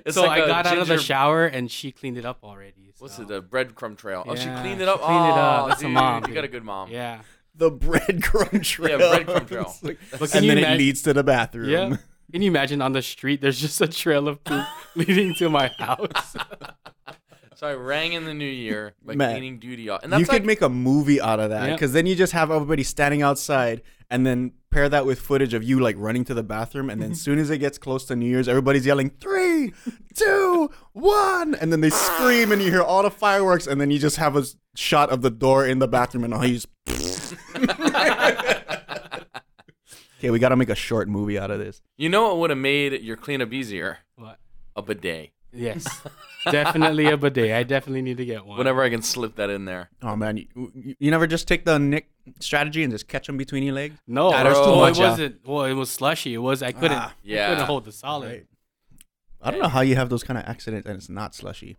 It's 0.06 0.14
so 0.14 0.22
like 0.22 0.42
I 0.42 0.44
a 0.44 0.46
got 0.48 0.66
out 0.66 0.78
of 0.78 0.88
the 0.88 0.98
shower 0.98 1.46
and 1.46 1.70
she 1.70 1.92
cleaned 1.92 2.18
it 2.18 2.24
up 2.24 2.38
already. 2.42 2.92
What's 2.98 3.16
so- 3.16 3.22
it? 3.22 3.28
The 3.28 3.42
breadcrumb 3.42 3.96
trail. 3.96 4.24
oh, 4.26 4.34
she 4.34 4.44
cleaned 4.44 4.80
it 4.80 4.84
she 4.84 4.90
up. 4.90 5.00
cleaned 5.00 5.26
it 5.26 5.38
up. 5.38 5.64
Oh, 5.64 5.68
That's 5.68 5.82
a 5.82 5.88
mom, 5.88 6.24
You 6.28 6.34
got 6.34 6.44
a 6.44 6.48
good 6.48 6.64
mom. 6.64 6.90
Yeah. 6.90 7.20
the 7.54 7.70
breadcrumb 7.70 8.62
trail. 8.64 8.98
breadcrumb 8.98 9.46
trail. 9.48 9.74
Like- 9.82 9.98
and 10.34 10.48
then 10.48 10.58
imag- 10.58 10.74
it 10.74 10.78
leads 10.78 11.02
to 11.02 11.12
the 11.12 11.22
bathroom. 11.24 11.68
Yeah. 11.68 11.96
Can 12.32 12.40
you 12.42 12.48
imagine 12.50 12.80
on 12.80 12.92
the 12.92 13.02
street? 13.02 13.40
There's 13.42 13.60
just 13.60 13.80
a 13.82 13.86
trail 13.88 14.26
of 14.28 14.42
poop 14.42 14.64
leading 14.94 15.34
to 15.34 15.50
my 15.50 15.68
house. 15.78 16.34
So 17.56 17.66
I 17.68 17.74
rang 17.74 18.14
in 18.14 18.24
the 18.24 18.34
new 18.34 18.44
year 18.44 18.94
by 19.04 19.14
Man. 19.14 19.30
cleaning 19.32 19.58
duty 19.60 19.88
off, 19.88 20.02
and 20.02 20.12
you 20.12 20.18
that's 20.20 20.30
could 20.30 20.44
make 20.46 20.62
a 20.62 20.68
movie 20.68 21.20
out 21.20 21.38
of 21.38 21.50
that 21.50 21.68
Yeah. 21.68 21.74
because 21.74 21.92
then 21.92 22.06
you 22.06 22.16
just 22.16 22.32
have 22.32 22.50
everybody 22.50 22.82
standing 22.82 23.22
outside 23.22 23.82
and 24.12 24.26
then 24.26 24.52
pair 24.70 24.90
that 24.90 25.06
with 25.06 25.18
footage 25.18 25.54
of 25.54 25.64
you 25.64 25.80
like 25.80 25.96
running 25.98 26.22
to 26.26 26.34
the 26.34 26.42
bathroom 26.42 26.90
and 26.90 27.00
then 27.00 27.12
as 27.12 27.20
soon 27.20 27.38
as 27.38 27.48
it 27.48 27.58
gets 27.58 27.78
close 27.78 28.04
to 28.04 28.14
New 28.14 28.26
Year's, 28.26 28.46
everybody's 28.46 28.84
yelling 28.84 29.08
three, 29.08 29.72
two, 30.14 30.70
one, 30.92 31.54
and 31.54 31.72
then 31.72 31.80
they 31.80 31.88
scream 31.88 32.52
and 32.52 32.62
you 32.62 32.70
hear 32.70 32.82
all 32.82 33.02
the 33.02 33.10
fireworks 33.10 33.66
and 33.66 33.80
then 33.80 33.90
you 33.90 33.98
just 33.98 34.18
have 34.18 34.36
a 34.36 34.44
shot 34.74 35.08
of 35.10 35.22
the 35.22 35.30
door 35.30 35.66
in 35.66 35.78
the 35.78 35.88
bathroom 35.88 36.24
and 36.24 36.34
all 36.34 36.44
you 36.44 36.60
just 36.60 36.68
Okay, 40.18 40.30
we 40.30 40.38
got 40.38 40.50
to 40.50 40.56
make 40.56 40.68
a 40.68 40.74
short 40.76 41.08
movie 41.08 41.38
out 41.38 41.50
of 41.50 41.58
this. 41.58 41.80
You 41.96 42.08
know 42.08 42.28
what 42.28 42.36
would 42.38 42.50
have 42.50 42.58
made 42.58 43.02
your 43.02 43.16
cleanup 43.16 43.52
easier? 43.52 43.98
What? 44.14 44.38
A 44.76 44.82
bidet. 44.82 45.32
Yes, 45.52 45.86
definitely 46.50 47.06
a 47.06 47.16
bidet. 47.16 47.52
I 47.52 47.62
definitely 47.62 48.02
need 48.02 48.18
to 48.18 48.24
get 48.24 48.46
one. 48.46 48.56
Whenever 48.56 48.82
I 48.82 48.90
can 48.90 49.02
slip 49.02 49.36
that 49.36 49.50
in 49.50 49.64
there. 49.64 49.90
Oh 50.00 50.16
man, 50.16 50.36
you, 50.36 50.46
you, 50.54 50.94
you 50.98 51.10
never 51.10 51.26
just 51.26 51.48
take 51.48 51.64
the 51.64 51.78
Nick 51.78 52.11
strategy 52.40 52.82
and 52.82 52.92
just 52.92 53.08
catch 53.08 53.26
them 53.26 53.36
between 53.36 53.62
your 53.62 53.74
legs? 53.74 53.96
No, 54.06 54.32
Ah, 54.32 54.42
there's 54.44 54.56
too 54.56 54.62
well, 54.62 54.80
much, 54.80 54.98
it 54.98 55.02
wasn't. 55.02 55.46
Well, 55.46 55.64
it 55.64 55.74
was 55.74 55.90
slushy. 55.90 56.34
It 56.34 56.38
was. 56.38 56.62
I 56.62 56.72
couldn't. 56.72 56.98
Ah, 56.98 57.10
I 57.10 57.14
yeah. 57.22 57.48
couldn't 57.50 57.66
hold 57.66 57.84
the 57.84 57.92
solid. 57.92 58.28
Right. 58.30 58.46
I 59.40 59.50
don't 59.50 59.60
know 59.60 59.68
how 59.68 59.80
you 59.80 59.96
have 59.96 60.08
those 60.08 60.22
kind 60.22 60.38
of 60.38 60.44
accidents 60.46 60.86
and 60.86 60.96
it's 60.96 61.08
not 61.08 61.34
slushy. 61.34 61.76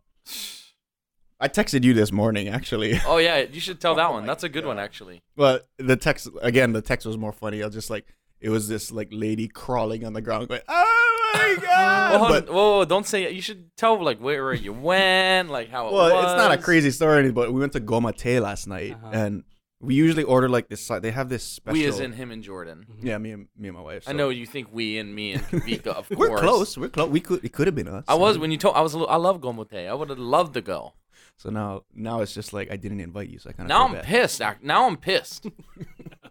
I 1.39 1.47
texted 1.50 1.83
you 1.83 1.93
this 1.93 2.12
morning 2.12 2.47
actually. 2.47 3.00
Oh 3.05 3.17
yeah, 3.17 3.39
you 3.39 3.59
should 3.59 3.79
tell 3.81 3.95
that 3.95 4.07
Oh 4.07 4.13
one. 4.13 4.23
my 4.23 4.27
That's 4.27 4.43
a 4.43 4.50
good 4.50 4.65
one 4.65 4.79
actually. 4.79 5.21
But 5.35 5.67
the 5.77 5.95
text 5.95 6.27
again, 6.41 6.73
the 6.73 6.81
text 6.81 7.05
was 7.05 7.17
more 7.17 7.31
funny. 7.31 7.62
I 7.62 7.65
was 7.65 7.73
just 7.75 7.89
like, 7.89 8.05
it 8.39 8.50
was 8.50 8.67
this 8.67 8.91
like 8.91 9.09
lady 9.12 9.47
crawling 9.47 10.05
on 10.05 10.12
the 10.13 10.21
ground, 10.21 10.50
going, 10.50 10.62
"Oh 10.67 11.31
my 11.33 11.55
god!" 11.65 12.19
Well, 12.21 12.29
but 12.29 12.50
whoa, 12.50 12.79
whoa, 12.79 12.85
don't 12.85 13.05
say 13.05 13.23
it. 13.23 13.31
You 13.33 13.41
should 13.41 13.75
tell 13.77 14.01
like 14.03 14.19
where, 14.19 14.43
where 14.43 14.53
you 14.53 14.73
went, 14.91 15.50
like 15.50 15.69
how 15.69 15.88
it 15.88 15.93
well, 15.93 16.13
was. 16.15 16.25
it's 16.25 16.38
not 16.38 16.51
a 16.51 16.57
crazy 16.57 16.91
story, 16.91 17.31
but 17.31 17.53
we 17.53 17.59
went 17.62 17.71
to 17.73 17.79
Goma 17.81 18.15
Tei 18.15 18.39
last 18.41 18.67
night, 18.67 18.93
Uh-huh. 18.95 19.09
and 19.13 19.43
we 19.83 19.95
usually 19.95 20.23
order 20.23 20.49
like 20.49 20.69
this. 20.69 20.81
si- 20.85 20.99
They 20.99 21.11
have 21.11 21.29
this 21.29 21.43
special. 21.43 21.73
We 21.73 21.85
as 21.85 21.99
in 21.99 22.13
him 22.13 22.31
and 22.31 22.41
Jordan. 22.41 22.87
Mm-hmm. 22.89 23.07
yeah, 23.07 23.17
me 23.17 23.31
and 23.31 23.47
me 23.57 23.67
and 23.67 23.77
my 23.77 23.83
wife. 23.83 24.07
I 24.07 24.11
so- 24.11 24.17
know 24.17 24.29
you 24.29 24.45
think 24.45 24.69
we 24.71 24.97
and 24.97 25.13
me 25.13 25.33
and 25.33 25.43
Kawika, 25.49 25.87
of 25.87 26.09
course, 26.09 26.29
we're 26.29 26.39
close. 26.39 26.77
We're 26.77 26.89
close. 26.89 27.09
We 27.09 27.19
could. 27.19 27.43
It 27.43 27.53
could 27.53 27.67
have 27.67 27.75
been 27.75 27.87
us. 27.87 28.05
I 28.07 28.15
was 28.15 28.33
mm-hmm. 28.35 28.41
when 28.41 28.51
you 28.51 28.57
told. 28.57 28.75
I 28.75 28.81
was. 28.81 28.93
a 28.93 28.99
little- 28.99 29.13
I 29.13 29.17
love 29.17 29.41
Goma 29.41 29.69
Tei. 29.69 29.87
I 29.87 29.93
would 29.93 30.09
have 30.09 30.19
loved 30.19 30.53
to 30.55 30.61
go. 30.61 30.93
So 31.37 31.49
now, 31.49 31.83
now 31.93 32.21
it's 32.21 32.33
just 32.33 32.53
like 32.53 32.71
I 32.71 32.77
didn't 32.77 32.99
invite 32.99 33.29
you, 33.29 33.39
so 33.39 33.49
I 33.49 33.53
kind 33.53 33.65
of. 33.65 33.69
Now 33.69 33.87
I'm 33.87 33.95
pissed. 34.03 34.41
ac- 34.41 34.57
Now 34.61 34.87
I'm 34.87 34.97
pissed. 34.97 35.47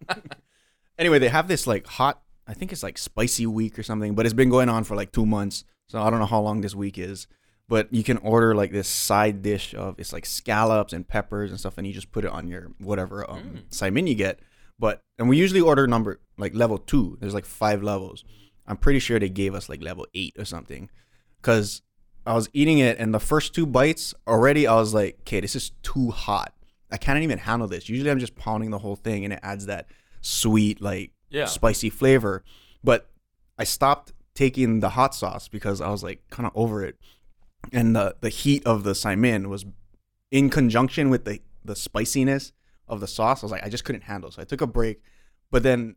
Anyway, 0.98 1.18
they 1.18 1.28
have 1.28 1.48
this 1.48 1.66
like 1.66 1.86
hot. 1.86 2.20
I 2.46 2.54
think 2.54 2.70
it's 2.72 2.82
like 2.82 2.98
spicy 2.98 3.46
week 3.46 3.78
or 3.78 3.82
something, 3.82 4.14
but 4.14 4.26
it's 4.26 4.34
been 4.34 4.50
going 4.50 4.68
on 4.68 4.84
for 4.84 4.94
like 4.94 5.10
two 5.10 5.26
months. 5.26 5.64
So 5.88 6.00
I 6.00 6.10
don't 6.10 6.18
know 6.20 6.26
how 6.26 6.40
long 6.40 6.60
this 6.60 6.74
week 6.74 6.98
is. 6.98 7.26
But 7.68 7.92
you 7.92 8.02
can 8.02 8.18
order 8.18 8.54
like 8.54 8.70
this 8.72 8.88
side 8.88 9.40
dish 9.42 9.74
of 9.74 9.98
it's 9.98 10.12
like 10.12 10.26
scallops 10.26 10.92
and 10.92 11.06
peppers 11.06 11.50
and 11.50 11.58
stuff, 11.58 11.78
and 11.78 11.86
you 11.86 11.92
just 11.92 12.12
put 12.12 12.24
it 12.24 12.30
on 12.30 12.48
your 12.48 12.72
whatever 12.78 13.28
um, 13.30 13.62
side 13.70 13.92
menu 13.94 14.10
you 14.12 14.16
get. 14.18 14.40
But 14.78 15.00
and 15.18 15.28
we 15.28 15.36
usually 15.38 15.60
order 15.60 15.86
number 15.86 16.20
like 16.36 16.54
level 16.54 16.76
two. 16.78 17.16
There's 17.20 17.34
like 17.34 17.46
five 17.46 17.82
levels. 17.82 18.24
I'm 18.66 18.76
pretty 18.76 18.98
sure 18.98 19.18
they 19.18 19.28
gave 19.28 19.54
us 19.54 19.68
like 19.68 19.82
level 19.82 20.06
eight 20.14 20.34
or 20.38 20.44
something, 20.44 20.90
because 21.40 21.82
I 22.26 22.34
was 22.34 22.48
eating 22.52 22.78
it 22.78 22.98
and 22.98 23.12
the 23.12 23.18
first 23.20 23.54
two 23.54 23.66
bites 23.66 24.14
already 24.28 24.66
I 24.66 24.74
was 24.76 24.94
like, 24.94 25.16
okay, 25.20 25.40
this 25.40 25.56
is 25.56 25.70
too 25.82 26.10
hot. 26.10 26.52
I 26.90 26.96
can't 26.96 27.20
even 27.22 27.38
handle 27.38 27.66
this. 27.68 27.88
Usually 27.88 28.10
I'm 28.10 28.18
just 28.20 28.36
pounding 28.36 28.70
the 28.70 28.78
whole 28.78 28.96
thing 28.96 29.24
and 29.24 29.32
it 29.32 29.40
adds 29.42 29.66
that 29.66 29.86
sweet 30.20 30.80
like 30.80 31.10
Yeah. 31.30 31.46
spicy 31.46 31.90
flavor. 31.90 32.44
But 32.84 33.10
I 33.58 33.64
stopped 33.64 34.12
taking 34.34 34.80
the 34.80 34.90
hot 34.90 35.14
sauce 35.14 35.48
because 35.48 35.80
I 35.80 35.88
was 35.90 36.02
like 36.04 36.22
kind 36.30 36.46
of 36.46 36.52
over 36.54 36.84
it. 36.84 36.96
And 37.72 37.94
the 37.94 38.16
the 38.20 38.28
heat 38.28 38.66
of 38.66 38.84
the 38.84 38.94
Simon 38.94 39.48
was 39.48 39.64
in 40.30 40.50
conjunction 40.50 41.10
with 41.10 41.24
the 41.24 41.40
the 41.64 41.76
spiciness 41.76 42.52
of 42.88 43.00
the 43.00 43.06
sauce. 43.06 43.42
I 43.42 43.46
was 43.46 43.52
like 43.52 43.64
I 43.64 43.68
just 43.68 43.84
couldn't 43.84 44.02
handle. 44.02 44.30
So 44.30 44.42
I 44.42 44.44
took 44.44 44.60
a 44.60 44.66
break. 44.66 45.00
But 45.50 45.62
then 45.62 45.96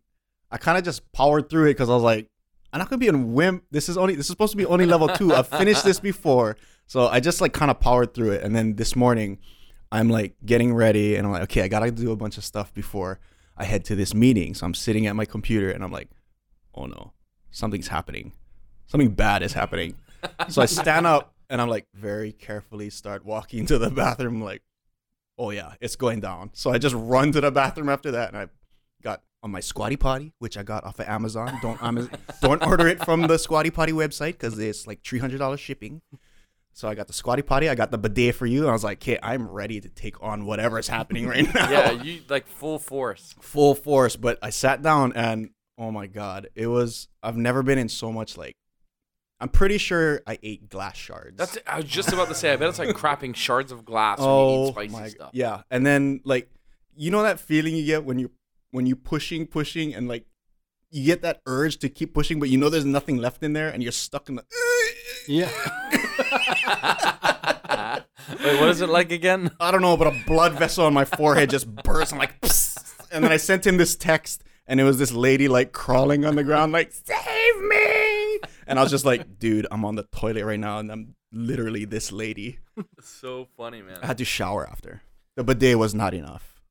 I 0.51 0.57
kind 0.57 0.77
of 0.77 0.84
just 0.84 1.12
powered 1.12 1.50
through 1.50 1.65
it 1.65 1.74
because 1.74 1.89
I 1.89 1.93
was 1.93 2.03
like 2.03 2.29
I'm 2.75 2.79
not 2.79 2.89
gonna 2.89 3.00
be 3.00 3.07
a 3.07 3.17
wimp. 3.17 3.63
This 3.72 3.88
is 3.88 3.98
only 3.98 4.15
this 4.15 4.25
is 4.25 4.31
supposed 4.31 4.51
to 4.51 4.57
be 4.57 4.65
only 4.65 4.86
level 4.86 5.07
two. 5.07 5.34
I've 5.34 5.48
finished 5.48 5.86
this 5.86 6.01
before, 6.01 6.57
so 6.88 7.07
I 7.07 7.22
just 7.22 7.39
like 7.39 7.53
kind 7.53 7.72
of 7.72 7.79
powered 7.79 8.13
through 8.13 8.31
it. 8.31 8.43
And 8.43 8.53
then 8.53 8.75
this 8.75 8.98
morning, 8.98 9.39
I'm 9.93 10.10
like 10.10 10.36
getting 10.45 10.74
ready, 10.74 11.15
and 11.15 11.25
I'm 11.25 11.31
like, 11.31 11.43
okay, 11.43 11.62
I 11.62 11.69
gotta 11.69 11.89
do 11.89 12.12
a 12.12 12.17
bunch 12.17 12.38
of 12.38 12.43
stuff 12.43 12.74
before 12.74 13.22
I 13.55 13.63
head 13.63 13.86
to 13.86 13.95
this 13.95 14.13
meeting. 14.13 14.55
So 14.55 14.65
I'm 14.65 14.74
sitting 14.74 15.07
at 15.07 15.15
my 15.15 15.24
computer, 15.24 15.69
and 15.69 15.86
I'm 15.86 15.91
like, 15.93 16.10
oh 16.74 16.86
no, 16.86 17.13
something's 17.50 17.88
happening. 17.88 18.34
Something 18.88 19.12
bad 19.12 19.41
is 19.41 19.53
happening. 19.53 19.95
so 20.50 20.62
I 20.62 20.65
stand 20.65 21.07
up, 21.07 21.34
and 21.55 21.62
I'm 21.62 21.69
like 21.69 21.88
very 21.93 22.33
carefully 22.33 22.89
start 22.89 23.24
walking 23.24 23.65
to 23.67 23.77
the 23.77 23.89
bathroom. 23.89 24.41
Like, 24.41 24.62
oh 25.38 25.51
yeah, 25.51 25.75
it's 25.79 25.95
going 25.95 26.19
down. 26.19 26.50
So 26.51 26.69
I 26.69 26.77
just 26.77 26.93
run 26.93 27.31
to 27.31 27.39
the 27.39 27.50
bathroom 27.50 27.88
after 27.88 28.12
that, 28.12 28.27
and 28.27 28.38
I 28.38 28.47
got 29.01 29.21
on 29.41 29.51
my 29.51 29.62
Squatty 29.62 29.95
Potty, 29.95 30.33
which 30.39 30.57
I 30.57 30.63
got 30.63 30.83
off 30.83 31.00
of 31.00 31.07
Amazon. 31.07 31.57
Don't 31.62 31.77
Amaz- 31.77 32.13
don't 32.41 32.62
order 32.62 32.89
it 32.89 33.05
from 33.05 33.21
the 33.21 33.39
Squatty 33.39 33.69
Potty 33.69 33.93
website 33.93 34.33
because 34.33 34.59
it's 34.59 34.85
like 34.85 35.01
three 35.01 35.19
hundred 35.19 35.38
dollars 35.38 35.62
shipping. 35.62 36.01
So 36.74 36.89
I 36.89 36.93
got 36.93 37.07
the 37.07 37.13
Squatty 37.13 37.41
Potty, 37.41 37.69
I 37.69 37.75
got 37.75 37.91
the 37.91 37.97
bidet 37.97 38.35
for 38.35 38.45
you, 38.45 38.63
and 38.63 38.69
I 38.69 38.74
was 38.74 38.83
like, 38.83 38.97
"Okay, 39.01 39.17
I'm 39.24 39.47
ready 39.47 39.79
to 39.79 39.88
take 39.88 40.21
on 40.21 40.45
whatever 40.45 40.77
is 40.77 40.89
happening 40.89 41.25
right 41.25 41.53
now." 41.55 41.71
yeah, 41.71 41.91
you 41.91 42.19
like 42.27 42.47
full 42.47 42.79
force. 42.79 43.33
full 43.39 43.75
force. 43.75 44.17
But 44.17 44.39
I 44.41 44.50
sat 44.50 44.81
down, 44.81 45.13
and 45.13 45.51
oh 45.77 45.89
my 45.89 46.07
god, 46.07 46.50
it 46.53 46.67
was. 46.67 47.07
I've 47.24 47.38
never 47.38 47.63
been 47.63 47.77
in 47.77 47.88
so 47.88 48.12
much 48.12 48.38
like. 48.38 48.57
I'm 49.45 49.49
pretty 49.49 49.77
sure 49.77 50.23
I 50.25 50.39
ate 50.41 50.71
glass 50.71 50.97
shards. 50.97 51.37
That's. 51.37 51.55
I 51.67 51.77
was 51.77 51.85
just 51.85 52.11
about 52.11 52.29
to 52.29 52.33
say. 52.33 52.51
I 52.51 52.55
bet 52.55 52.67
it's 52.67 52.79
like 52.79 52.89
crapping 52.95 53.35
shards 53.35 53.71
of 53.71 53.85
glass 53.85 54.17
when 54.17 54.27
you 54.27 54.33
oh 54.33 54.69
eat 54.69 54.71
spicy 54.71 54.91
my 54.91 55.07
stuff. 55.09 55.29
yeah, 55.33 55.61
and 55.69 55.85
then 55.85 56.21
like, 56.23 56.49
you 56.95 57.11
know 57.11 57.21
that 57.21 57.39
feeling 57.39 57.75
you 57.75 57.85
get 57.85 58.05
when 58.05 58.17
you 58.17 58.31
when 58.71 58.87
you 58.87 58.95
pushing 58.95 59.45
pushing 59.45 59.93
and 59.93 60.07
like 60.07 60.25
you 60.89 61.05
get 61.05 61.21
that 61.21 61.43
urge 61.45 61.77
to 61.77 61.89
keep 61.89 62.15
pushing, 62.15 62.39
but 62.39 62.49
you 62.49 62.57
know 62.57 62.69
there's 62.69 62.85
nothing 62.85 63.17
left 63.17 63.43
in 63.43 63.53
there, 63.53 63.69
and 63.69 63.83
you're 63.83 63.91
stuck 63.91 64.29
in 64.29 64.37
the. 64.37 64.43
Yeah. 65.27 65.51
Wait, 68.43 68.59
what 68.59 68.69
is 68.69 68.81
it 68.81 68.89
like 68.89 69.11
again? 69.11 69.51
I 69.59 69.69
don't 69.69 69.83
know, 69.83 69.95
but 69.95 70.07
a 70.07 70.23
blood 70.25 70.53
vessel 70.53 70.85
on 70.85 70.93
my 70.95 71.05
forehead 71.05 71.51
just 71.51 71.67
burst. 71.83 72.13
I'm 72.13 72.17
like, 72.17 72.41
"Psst." 72.41 73.05
and 73.11 73.23
then 73.23 73.31
I 73.31 73.37
sent 73.37 73.67
him 73.67 73.77
this 73.77 73.95
text, 73.95 74.43
and 74.65 74.79
it 74.79 74.85
was 74.85 74.97
this 74.97 75.11
lady 75.11 75.47
like 75.47 75.71
crawling 75.71 76.25
on 76.25 76.35
the 76.35 76.43
ground, 76.43 76.71
like, 76.71 76.91
save 76.91 77.61
me. 77.61 78.14
And 78.67 78.79
I 78.79 78.81
was 78.81 78.91
just 78.91 79.05
like, 79.05 79.39
dude, 79.39 79.67
I'm 79.72 79.86
on 79.86 79.95
the 79.95 80.03
toilet 80.03 80.43
right 80.45 80.60
now, 80.60 80.79
and 80.79 80.91
I'm 80.91 81.15
literally 81.31 81.86
this 81.86 82.12
lady. 82.12 82.60
so 83.01 83.48
funny, 83.57 83.81
man. 83.81 84.00
I 84.01 84.07
had 84.07 84.17
to 84.19 84.25
shower 84.25 84.67
after. 84.67 85.01
The 85.36 85.43
bidet 85.43 85.77
was 85.77 85.93
not 85.93 86.13
enough. 86.13 86.62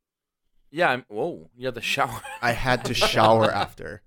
Yeah. 0.70 0.90
I'm, 0.90 1.04
whoa. 1.08 1.50
Yeah, 1.56 1.70
the 1.70 1.80
shower. 1.80 2.20
I 2.42 2.52
had 2.52 2.84
to 2.86 2.94
shower 2.94 3.50
after. 3.50 4.02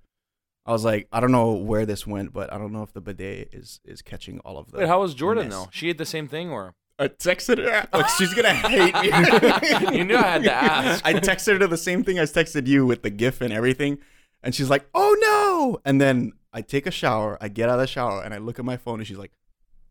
I 0.65 0.71
was 0.71 0.83
like, 0.83 1.07
I 1.13 1.21
don't 1.21 1.31
know 1.31 1.53
where 1.53 1.85
this 1.85 2.05
went, 2.05 2.33
but 2.33 2.51
I 2.51 2.57
don't 2.57 2.73
know 2.73 2.83
if 2.83 2.91
the 2.91 2.99
bidet 2.99 3.49
is 3.53 3.79
is 3.85 4.01
catching 4.01 4.39
all 4.39 4.57
of 4.57 4.69
the. 4.71 4.79
Wait, 4.79 4.87
how 4.87 4.99
was 4.99 5.13
Jordan 5.13 5.45
mess. 5.47 5.53
though? 5.57 5.67
She 5.71 5.89
ate 5.89 5.97
the 5.97 6.05
same 6.05 6.27
thing, 6.27 6.49
or 6.49 6.75
I 6.99 7.07
texted 7.07 7.57
her. 7.59 7.87
Like, 7.93 8.09
she's 8.09 8.33
gonna 8.33 8.53
hate 8.53 8.93
me. 8.95 9.97
You 9.97 10.03
knew 10.03 10.17
I 10.17 10.21
had 10.23 10.43
to 10.43 10.51
ask. 10.53 11.05
I 11.05 11.13
texted 11.13 11.61
her 11.61 11.67
the 11.67 11.77
same 11.77 12.03
thing 12.03 12.19
I 12.19 12.23
texted 12.23 12.67
you 12.67 12.85
with 12.85 13.01
the 13.01 13.09
GIF 13.09 13.39
and 13.39 13.53
everything, 13.53 13.99
and 14.43 14.53
she's 14.53 14.69
like, 14.69 14.89
"Oh 14.93 15.15
no!" 15.21 15.79
And 15.85 16.01
then 16.01 16.33
I 16.53 16.61
take 16.61 16.85
a 16.87 16.91
shower. 16.91 17.37
I 17.41 17.47
get 17.49 17.69
out 17.69 17.75
of 17.75 17.81
the 17.81 17.87
shower 17.87 18.21
and 18.23 18.33
I 18.33 18.37
look 18.37 18.59
at 18.59 18.65
my 18.65 18.77
phone, 18.77 18.99
and 18.99 19.07
she's 19.07 19.17
like, 19.17 19.31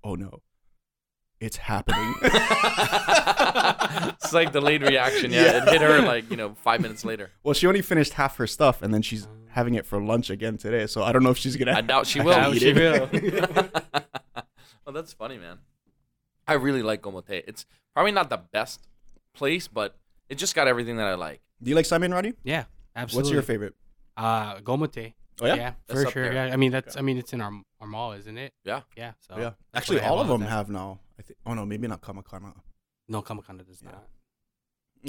"Oh 0.03 0.15
no, 0.15 0.43
it's 1.41 1.57
happening." 1.59 2.15
it's 3.03 4.33
like 4.33 4.53
delayed 4.53 4.83
reaction. 4.83 5.31
Yeah, 5.31 5.43
Yeah. 5.45 5.63
it 5.63 5.69
hit 5.69 5.81
her 5.83 6.01
like 6.03 6.31
you 6.31 6.37
know 6.37 6.55
five 6.63 6.81
minutes 6.81 7.05
later. 7.05 7.31
well, 7.43 7.55
she 7.55 7.67
only 7.67 7.83
finished 7.83 8.15
half 8.15 8.37
her 8.37 8.47
stuff, 8.47 8.83
and 8.83 8.93
then 8.93 9.03
she's 9.03 9.29
having 9.49 9.75
it 9.75 9.87
for 9.87 10.01
lunch 10.03 10.31
again 10.31 10.57
today. 10.57 10.87
So 10.87 11.03
I 11.03 11.13
don't 11.13 11.23
know 11.23 11.31
if 11.31 11.39
she's 11.39 11.57
gonna. 11.57 11.73
I 11.73 11.81
doubt 11.81 12.07
she 12.07 12.21
will. 12.27 12.33
doubt 12.33 12.57
she 12.57 12.73
will. 12.73 13.09
oh, 14.87 14.93
that's 14.93 15.13
funny, 15.13 15.39
man. 15.39 15.59
I 16.49 16.55
really 16.55 16.83
like 16.83 17.03
Goma 17.03 17.27
Tei. 17.27 17.43
It's 17.47 17.67
probably 17.95 18.13
not 18.13 18.31
the 18.31 18.39
best 18.39 18.87
place, 19.35 19.69
but 19.69 19.97
it 20.29 20.37
just 20.39 20.55
got 20.55 20.69
everything 20.69 20.97
that 20.99 21.07
I 21.07 21.15
like. 21.15 21.41
Do 21.63 21.69
you 21.71 21.75
like 21.77 21.87
Simon 21.87 22.13
Rodney? 22.13 22.35
Yeah. 22.45 22.65
Absolutely. 22.95 23.29
What's 23.29 23.33
your 23.33 23.43
favorite? 23.43 23.75
Uh, 24.17 24.57
Goma 24.61 24.91
Tei. 24.91 25.15
Oh 25.40 25.47
yeah, 25.47 25.55
Yeah, 25.55 25.73
for 25.88 26.11
sure. 26.11 26.23
there. 26.25 26.33
Yeah, 26.33 26.52
I 26.52 26.57
mean 26.57 26.73
that's. 26.73 26.97
I 26.97 27.00
mean 27.02 27.19
it's 27.19 27.33
in 27.33 27.40
our 27.40 27.52
our 27.81 27.87
mall, 27.87 28.12
isn't 28.12 28.38
it? 28.38 28.52
Yeah. 28.64 28.81
Yeah. 28.97 29.12
So 29.21 29.38
yeah. 29.38 29.50
Actually, 29.75 30.00
all 30.00 30.19
of 30.21 30.28
them 30.28 30.40
that. 30.40 30.49
have 30.50 30.69
now. 30.71 31.00
I 31.19 31.23
think. 31.23 31.38
Oh 31.47 31.55
no, 31.55 31.66
maybe 31.66 31.87
not 31.88 32.00
Kamakana. 32.00 32.55
No, 33.09 33.23
Kamakana 33.23 33.66
does 33.66 33.83
Yeah. 33.83 33.90
not. 33.93 34.09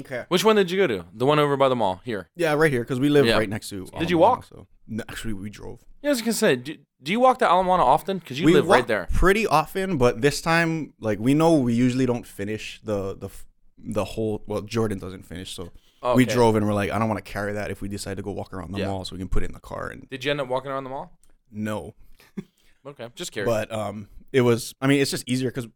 Okay. 0.00 0.24
Which 0.28 0.44
one 0.44 0.54
did 0.56 0.70
you 0.70 0.78
go 0.78 0.86
to? 0.86 1.06
The 1.12 1.26
one 1.26 1.38
over 1.38 1.56
by 1.56 1.68
the 1.68 1.74
mall 1.74 2.00
here. 2.04 2.28
Yeah, 2.36 2.52
right 2.54 2.70
here 2.70 2.82
because 2.82 3.00
we 3.00 3.08
live 3.08 3.26
Yeah. 3.26 3.36
right 3.38 3.48
next 3.48 3.68
to. 3.70 3.86
Did 3.98 4.10
you 4.10 4.18
walk? 4.18 4.44
So 4.44 4.66
no, 4.86 5.02
actually, 5.08 5.32
we 5.34 5.50
drove. 5.50 5.80
Yeah, 6.02 6.10
I 6.10 6.12
was 6.12 6.20
gonna 6.20 6.32
say, 6.34 6.54
do, 6.56 6.76
do 7.02 7.10
you 7.10 7.18
walk 7.20 7.38
to 7.40 7.46
Ala 7.46 7.64
Moana 7.64 7.84
often? 7.84 8.18
Because 8.18 8.38
you 8.38 8.46
we 8.46 8.52
live 8.52 8.68
right 8.68 8.86
there. 8.86 9.08
pretty 9.12 9.46
often, 9.46 9.98
but 9.98 10.20
this 10.20 10.40
time, 10.40 10.92
like 11.00 11.18
we 11.18 11.34
know, 11.34 11.54
we 11.54 11.74
usually 11.74 12.06
don't 12.06 12.26
finish 12.26 12.80
the 12.84 13.16
the 13.16 13.30
the 13.78 14.04
whole. 14.04 14.42
Well, 14.46 14.60
Jordan 14.60 14.98
doesn't 14.98 15.24
finish, 15.24 15.52
so 15.54 15.70
we 16.14 16.24
drove 16.24 16.56
and 16.56 16.66
we're 16.66 16.74
like, 16.74 16.90
I 16.90 16.98
don't 16.98 17.08
want 17.08 17.24
to 17.24 17.30
carry 17.32 17.52
that 17.54 17.70
if 17.70 17.80
we 17.80 17.88
decide 17.88 18.16
to 18.18 18.22
go 18.22 18.30
walk 18.32 18.52
around 18.54 18.72
the 18.72 18.78
Yeah. 18.80 18.86
mall, 18.88 19.04
so 19.04 19.14
we 19.14 19.18
can 19.18 19.28
put 19.28 19.42
it 19.42 19.46
in 19.46 19.52
the 19.52 19.60
car 19.60 19.88
and 19.88 20.08
Did 20.10 20.24
you 20.24 20.30
end 20.30 20.40
up 20.40 20.48
walking 20.48 20.70
around 20.70 20.84
the 20.84 20.90
mall? 20.90 21.18
no. 21.50 21.94
Okay, 22.86 23.08
just 23.16 23.32
curious. 23.32 23.52
But 23.52 23.70
um, 23.70 24.08
it 24.32 24.40
was. 24.40 24.74
I 24.80 24.86
mean, 24.86 25.00
it's 25.02 25.10
just 25.10 25.28
easier 25.28 25.50
because 25.50 25.66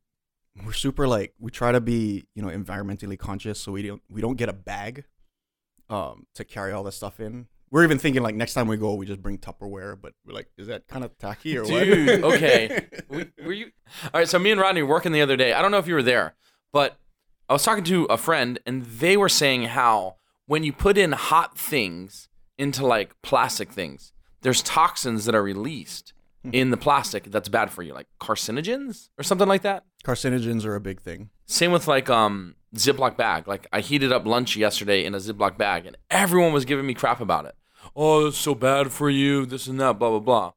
we're 0.64 0.72
super 0.72 1.06
like 1.06 1.34
we 1.38 1.50
try 1.50 1.72
to 1.72 1.80
be 1.80 2.24
you 2.34 2.40
know 2.42 2.48
environmentally 2.48 3.18
conscious, 3.18 3.60
so 3.60 3.72
we 3.72 3.82
don't 3.82 4.00
we 4.08 4.22
don't 4.22 4.36
get 4.36 4.48
a 4.48 4.52
bag, 4.54 5.04
um, 5.90 6.26
to 6.36 6.44
carry 6.44 6.72
all 6.72 6.82
this 6.84 6.96
stuff 6.96 7.20
in. 7.20 7.48
We're 7.70 7.84
even 7.84 7.98
thinking 7.98 8.22
like 8.22 8.34
next 8.34 8.54
time 8.54 8.66
we 8.68 8.76
go, 8.78 8.94
we 8.94 9.04
just 9.04 9.20
bring 9.20 9.36
Tupperware, 9.36 10.00
but 10.00 10.14
we're 10.24 10.32
like, 10.32 10.48
is 10.56 10.68
that 10.68 10.86
kind 10.86 11.04
of 11.04 11.18
tacky 11.18 11.58
or 11.58 11.64
what? 11.64 11.84
Dude, 11.84 12.24
okay. 12.24 12.86
we, 13.08 13.26
were 13.44 13.52
you? 13.52 13.72
All 14.04 14.20
right. 14.20 14.28
So 14.28 14.38
me 14.38 14.50
and 14.52 14.60
Rodney 14.60 14.82
were 14.82 14.88
working 14.88 15.12
the 15.12 15.22
other 15.22 15.36
day. 15.36 15.52
I 15.52 15.60
don't 15.60 15.70
know 15.70 15.78
if 15.78 15.88
you 15.88 15.94
were 15.94 16.02
there, 16.02 16.34
but 16.72 16.98
I 17.52 17.54
was 17.54 17.64
talking 17.64 17.84
to 17.84 18.06
a 18.06 18.16
friend, 18.16 18.58
and 18.64 18.82
they 18.82 19.14
were 19.14 19.28
saying 19.28 19.64
how 19.64 20.16
when 20.46 20.64
you 20.64 20.72
put 20.72 20.96
in 20.96 21.12
hot 21.12 21.58
things 21.58 22.30
into 22.56 22.86
like 22.86 23.14
plastic 23.20 23.70
things, 23.70 24.14
there's 24.40 24.62
toxins 24.62 25.26
that 25.26 25.34
are 25.34 25.42
released 25.42 26.14
in 26.50 26.70
the 26.70 26.78
plastic 26.78 27.24
that's 27.24 27.50
bad 27.50 27.70
for 27.70 27.82
you, 27.82 27.92
like 27.92 28.06
carcinogens 28.18 29.10
or 29.18 29.22
something 29.22 29.48
like 29.48 29.60
that. 29.60 29.84
Carcinogens 30.02 30.64
are 30.64 30.76
a 30.76 30.80
big 30.80 31.02
thing. 31.02 31.28
Same 31.44 31.72
with 31.72 31.86
like 31.86 32.08
um 32.08 32.54
Ziploc 32.74 33.18
bag. 33.18 33.46
Like 33.46 33.66
I 33.70 33.80
heated 33.80 34.12
up 34.12 34.24
lunch 34.24 34.56
yesterday 34.56 35.04
in 35.04 35.14
a 35.14 35.18
Ziploc 35.18 35.58
bag, 35.58 35.84
and 35.84 35.98
everyone 36.10 36.54
was 36.54 36.64
giving 36.64 36.86
me 36.86 36.94
crap 36.94 37.20
about 37.20 37.44
it. 37.44 37.54
Oh, 37.94 38.28
it's 38.28 38.38
so 38.38 38.54
bad 38.54 38.92
for 38.92 39.10
you. 39.10 39.44
This 39.44 39.66
and 39.66 39.78
that. 39.78 39.98
Blah 39.98 40.08
blah 40.08 40.20
blah. 40.20 40.52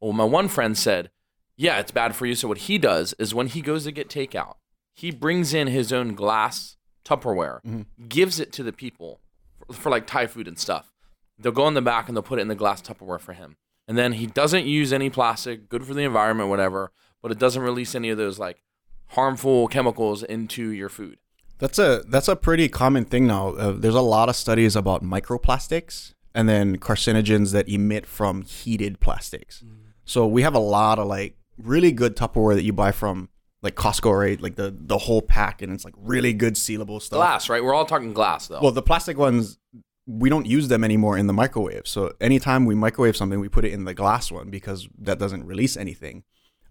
Well, 0.00 0.14
my 0.14 0.24
one 0.24 0.48
friend 0.48 0.76
said, 0.76 1.10
"Yeah, 1.56 1.78
it's 1.78 1.92
bad 1.92 2.16
for 2.16 2.26
you." 2.26 2.34
So 2.34 2.48
what 2.48 2.66
he 2.66 2.76
does 2.76 3.14
is 3.20 3.36
when 3.36 3.46
he 3.46 3.60
goes 3.60 3.84
to 3.84 3.92
get 3.92 4.08
takeout, 4.08 4.56
he 5.00 5.10
brings 5.10 5.54
in 5.54 5.66
his 5.66 5.92
own 5.92 6.14
glass 6.14 6.76
Tupperware, 7.06 7.86
gives 8.08 8.38
it 8.38 8.52
to 8.52 8.62
the 8.62 8.72
people 8.72 9.20
for, 9.66 9.72
for 9.72 9.90
like 9.90 10.06
Thai 10.06 10.26
food 10.26 10.46
and 10.46 10.58
stuff. 10.58 10.92
They'll 11.38 11.52
go 11.52 11.66
in 11.68 11.74
the 11.74 11.80
back 11.80 12.06
and 12.06 12.16
they'll 12.16 12.22
put 12.22 12.38
it 12.38 12.42
in 12.42 12.48
the 12.48 12.54
glass 12.54 12.82
Tupperware 12.82 13.18
for 13.18 13.32
him. 13.32 13.56
And 13.88 13.96
then 13.96 14.12
he 14.12 14.26
doesn't 14.26 14.66
use 14.66 14.92
any 14.92 15.08
plastic, 15.08 15.70
good 15.70 15.86
for 15.86 15.94
the 15.94 16.02
environment, 16.02 16.50
whatever, 16.50 16.92
but 17.22 17.32
it 17.32 17.38
doesn't 17.38 17.62
release 17.62 17.94
any 17.94 18.10
of 18.10 18.18
those 18.18 18.38
like 18.38 18.62
harmful 19.08 19.68
chemicals 19.68 20.22
into 20.22 20.70
your 20.70 20.90
food. 20.90 21.16
That's 21.58 21.78
a 21.78 22.02
that's 22.06 22.28
a 22.28 22.36
pretty 22.36 22.68
common 22.68 23.06
thing 23.06 23.26
now. 23.26 23.48
Uh, 23.50 23.72
there's 23.72 23.94
a 23.94 24.02
lot 24.02 24.28
of 24.28 24.36
studies 24.36 24.76
about 24.76 25.02
microplastics 25.02 26.12
and 26.34 26.46
then 26.46 26.76
carcinogens 26.76 27.52
that 27.52 27.68
emit 27.68 28.04
from 28.06 28.42
heated 28.42 29.00
plastics. 29.00 29.64
So 30.04 30.26
we 30.26 30.42
have 30.42 30.54
a 30.54 30.60
lot 30.60 30.98
of 30.98 31.06
like 31.06 31.36
really 31.58 31.90
good 31.90 32.16
Tupperware 32.16 32.54
that 32.54 32.64
you 32.64 32.74
buy 32.74 32.92
from 32.92 33.30
like 33.62 33.74
Costco, 33.74 34.18
right? 34.18 34.40
Like 34.40 34.56
the 34.56 34.74
the 34.78 34.98
whole 34.98 35.22
pack, 35.22 35.62
and 35.62 35.72
it's 35.72 35.84
like 35.84 35.94
really 35.96 36.32
good 36.32 36.54
sealable 36.54 37.00
stuff. 37.00 37.18
Glass, 37.18 37.48
right? 37.48 37.62
We're 37.62 37.74
all 37.74 37.86
talking 37.86 38.12
glass 38.12 38.48
though. 38.48 38.60
Well, 38.60 38.72
the 38.72 38.82
plastic 38.82 39.18
ones 39.18 39.58
we 40.06 40.28
don't 40.28 40.46
use 40.46 40.68
them 40.68 40.82
anymore 40.82 41.16
in 41.16 41.26
the 41.26 41.32
microwave. 41.32 41.86
So 41.86 42.12
anytime 42.20 42.64
we 42.64 42.74
microwave 42.74 43.16
something, 43.16 43.38
we 43.38 43.48
put 43.48 43.64
it 43.64 43.72
in 43.72 43.84
the 43.84 43.94
glass 43.94 44.32
one 44.32 44.50
because 44.50 44.88
that 44.98 45.18
doesn't 45.18 45.46
release 45.46 45.76
anything. 45.76 46.24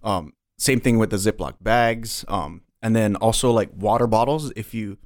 Um, 0.03 0.33
same 0.57 0.81
thing 0.81 0.97
with 0.97 1.09
the 1.09 1.17
Ziploc 1.17 1.55
bags. 1.61 2.25
Um, 2.27 2.63
and 2.81 2.95
then 2.95 3.15
also 3.15 3.51
like 3.51 3.69
water 3.73 4.07
bottles. 4.07 4.51
If 4.55 4.73
you 4.73 4.97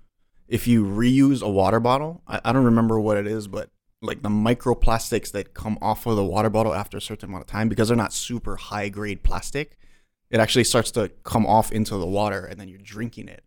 if 0.48 0.68
you 0.68 0.86
reuse 0.86 1.42
a 1.42 1.50
water 1.50 1.80
bottle, 1.80 2.22
I, 2.28 2.42
I 2.46 2.52
don't 2.54 2.66
remember 2.66 3.00
what 3.00 3.18
it 3.18 3.28
is, 3.28 3.48
but 3.48 3.70
like 4.02 4.22
the 4.22 4.30
microplastics 4.30 5.32
that 5.32 5.54
come 5.54 5.78
off 5.82 6.06
of 6.06 6.16
the 6.16 6.24
water 6.24 6.50
bottle 6.50 6.74
after 6.74 6.98
a 6.98 7.02
certain 7.02 7.30
amount 7.30 7.44
of 7.44 7.48
time, 7.48 7.70
because 7.70 7.88
they're 7.88 7.98
not 7.98 8.13
super 8.13 8.56
high 8.56 8.90
grade 8.90 9.24
plastic, 9.24 9.78
it 10.34 10.40
actually 10.40 10.63
starts 10.63 10.90
to 10.92 11.10
come 11.24 11.46
off 11.46 11.72
into 11.72 11.96
the 11.96 12.08
water, 12.08 12.44
and 12.44 12.60
then 12.60 12.68
you're 12.68 12.80
drinking 12.80 13.28
it. 13.28 13.44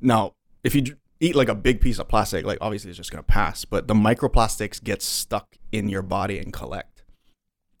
Now, 0.00 0.32
if 0.64 0.74
you 0.74 0.96
eat 1.20 1.36
like 1.36 1.50
a 1.50 1.54
big 1.54 1.82
piece 1.82 1.98
of 1.98 2.08
plastic, 2.08 2.46
like 2.46 2.56
obviously 2.62 2.88
it's 2.88 2.96
just 2.96 3.12
gonna 3.12 3.22
pass, 3.22 3.66
but 3.66 3.86
the 3.86 3.92
microplastics 3.92 4.82
get 4.82 5.02
stuck 5.02 5.58
in 5.70 5.90
your 5.90 6.00
body 6.00 6.38
and 6.38 6.54
collect, 6.54 7.04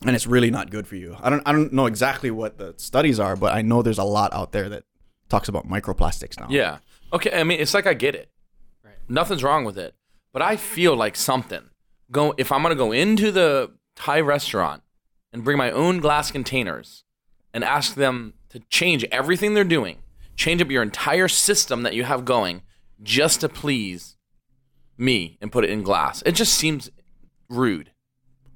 and 0.04 0.14
it's 0.14 0.26
really 0.26 0.50
not 0.50 0.70
good 0.70 0.86
for 0.86 0.96
you. 0.96 1.16
I 1.22 1.30
don't 1.30 1.42
I 1.46 1.52
don't 1.52 1.72
know 1.72 1.86
exactly 1.86 2.30
what 2.30 2.58
the 2.58 2.74
studies 2.76 3.18
are, 3.18 3.36
but 3.36 3.54
I 3.54 3.62
know 3.62 3.80
there's 3.80 3.98
a 3.98 4.04
lot 4.04 4.34
out 4.34 4.52
there 4.52 4.68
that 4.68 4.84
talks 5.30 5.48
about 5.48 5.66
microplastics 5.66 6.38
now. 6.38 6.48
yeah. 6.50 6.78
Okay. 7.10 7.32
I 7.32 7.42
mean, 7.42 7.58
it's 7.58 7.72
like 7.72 7.86
I 7.86 7.94
get 7.94 8.14
it. 8.14 8.28
Right. 8.84 8.96
Nothing's 9.08 9.42
wrong 9.42 9.64
with 9.64 9.78
it, 9.78 9.94
but 10.34 10.42
I 10.42 10.56
feel 10.56 10.94
like 10.94 11.16
something. 11.16 11.70
Go 12.10 12.34
if 12.36 12.52
I'm 12.52 12.60
gonna 12.60 12.74
go 12.74 12.92
into 12.92 13.32
the 13.32 13.72
Thai 13.96 14.20
restaurant 14.20 14.82
and 15.32 15.42
bring 15.42 15.56
my 15.56 15.70
own 15.70 16.00
glass 16.00 16.30
containers 16.30 17.04
and 17.54 17.62
ask 17.64 17.94
them 17.94 18.34
to 18.50 18.60
change 18.70 19.04
everything 19.12 19.54
they're 19.54 19.64
doing, 19.64 19.98
change 20.36 20.60
up 20.62 20.70
your 20.70 20.82
entire 20.82 21.28
system 21.28 21.82
that 21.82 21.94
you 21.94 22.04
have 22.04 22.24
going 22.24 22.62
just 23.02 23.40
to 23.40 23.48
please 23.48 24.16
me 24.98 25.38
and 25.40 25.50
put 25.50 25.64
it 25.64 25.70
in 25.70 25.82
glass. 25.82 26.22
It 26.24 26.32
just 26.32 26.54
seems 26.54 26.90
rude. 27.48 27.90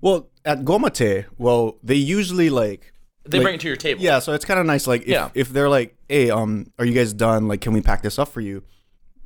Well, 0.01 0.29
at 0.45 0.61
Goma 0.65 0.93
Tei, 0.93 1.27
well, 1.39 1.79
they 1.83 1.95
usually 1.95 2.51
like 2.51 2.93
They 3.25 3.39
like- 3.39 3.45
bring 3.45 3.55
it 3.57 3.61
to 3.63 3.67
your 3.69 3.77
table. 3.77 4.03
Yeah, 4.03 4.19
so 4.21 4.33
it's 4.35 4.45
kind 4.45 4.61
of 4.61 4.67
nice. 4.67 4.87
Like, 4.87 5.03
if, 5.03 5.09
Yeah. 5.09 5.31
if 5.35 5.49
they're 5.49 5.69
like, 5.69 5.97
"Hey, 6.09 6.31
um, 6.31 6.67
are 6.79 6.85
you 6.85 6.93
guys 6.93 7.13
done? 7.13 7.49
Like, 7.49 7.61
can 7.61 7.73
we 7.73 7.81
pack 7.81 8.03
this 8.03 8.19
up 8.19 8.29
for 8.29 8.41
you?" 8.41 8.63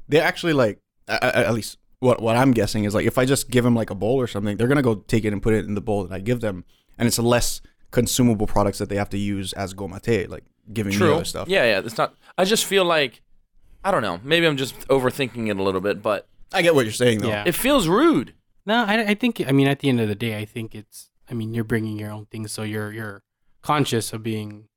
They 0.08 0.20
actually 0.20 0.54
like, 0.54 0.78
a- 1.08 1.18
a- 1.22 1.36
at 1.48 1.54
least 1.54 1.76
what 1.98 2.22
what 2.22 2.36
I'm 2.36 2.52
guessing 2.52 2.84
is 2.84 2.94
like, 2.94 3.04
if 3.06 3.18
I 3.18 3.26
just 3.26 3.50
give 3.50 3.62
them 3.64 3.74
like 3.74 3.90
a 3.90 3.94
bowl 3.94 4.16
or 4.18 4.26
something, 4.26 4.56
they're 4.56 4.68
gonna 4.68 4.80
go 4.82 4.94
take 4.94 5.24
it 5.26 5.32
and 5.34 5.42
put 5.42 5.52
it 5.52 5.66
in 5.66 5.74
the 5.74 5.80
bowl 5.82 6.04
that 6.04 6.14
I 6.14 6.20
give 6.20 6.40
them, 6.40 6.64
and 6.96 7.06
it's 7.06 7.18
less 7.18 7.60
consumable 7.90 8.46
products 8.46 8.78
that 8.78 8.88
they 8.88 8.96
have 8.96 9.10
to 9.10 9.18
use 9.18 9.52
as 9.54 9.74
Goma 9.74 10.00
Tei, 10.00 10.26
like 10.26 10.44
giving 10.72 10.98
me 10.98 11.12
other 11.12 11.24
stuff. 11.24 11.48
Yeah, 11.48 11.64
yeah. 11.64 11.78
It's 11.84 11.98
not. 11.98 12.14
I 12.38 12.44
just 12.44 12.64
feel 12.64 12.84
like 12.84 13.22
I 13.84 13.90
don't 13.90 14.02
know. 14.02 14.20
Maybe 14.22 14.46
I'm 14.46 14.56
just 14.56 14.76
overthinking 14.88 15.48
it 15.48 15.56
a 15.56 15.62
little 15.62 15.80
bit, 15.80 16.02
but 16.02 16.28
I 16.52 16.62
get 16.62 16.74
what 16.74 16.84
you're 16.84 16.92
saying 16.92 17.20
though. 17.20 17.28
Yeah. 17.28 17.44
it 17.46 17.54
feels 17.54 17.88
rude. 17.88 18.34
No, 18.66 18.84
I, 18.84 19.10
I 19.10 19.14
think 19.14 19.42
I 19.46 19.52
mean 19.52 19.66
at 19.66 19.80
the 19.80 19.88
end 19.88 20.00
of 20.00 20.08
the 20.08 20.14
day, 20.14 20.38
I 20.38 20.44
think 20.44 20.74
it's 20.74 21.10
I 21.30 21.34
mean 21.34 21.54
you're 21.54 21.64
bringing 21.64 21.98
your 21.98 22.10
own 22.10 22.26
things, 22.26 22.52
so 22.52 22.62
you're 22.62 22.92
you're 22.92 23.22
conscious 23.62 24.12
of 24.12 24.22
being 24.22 24.68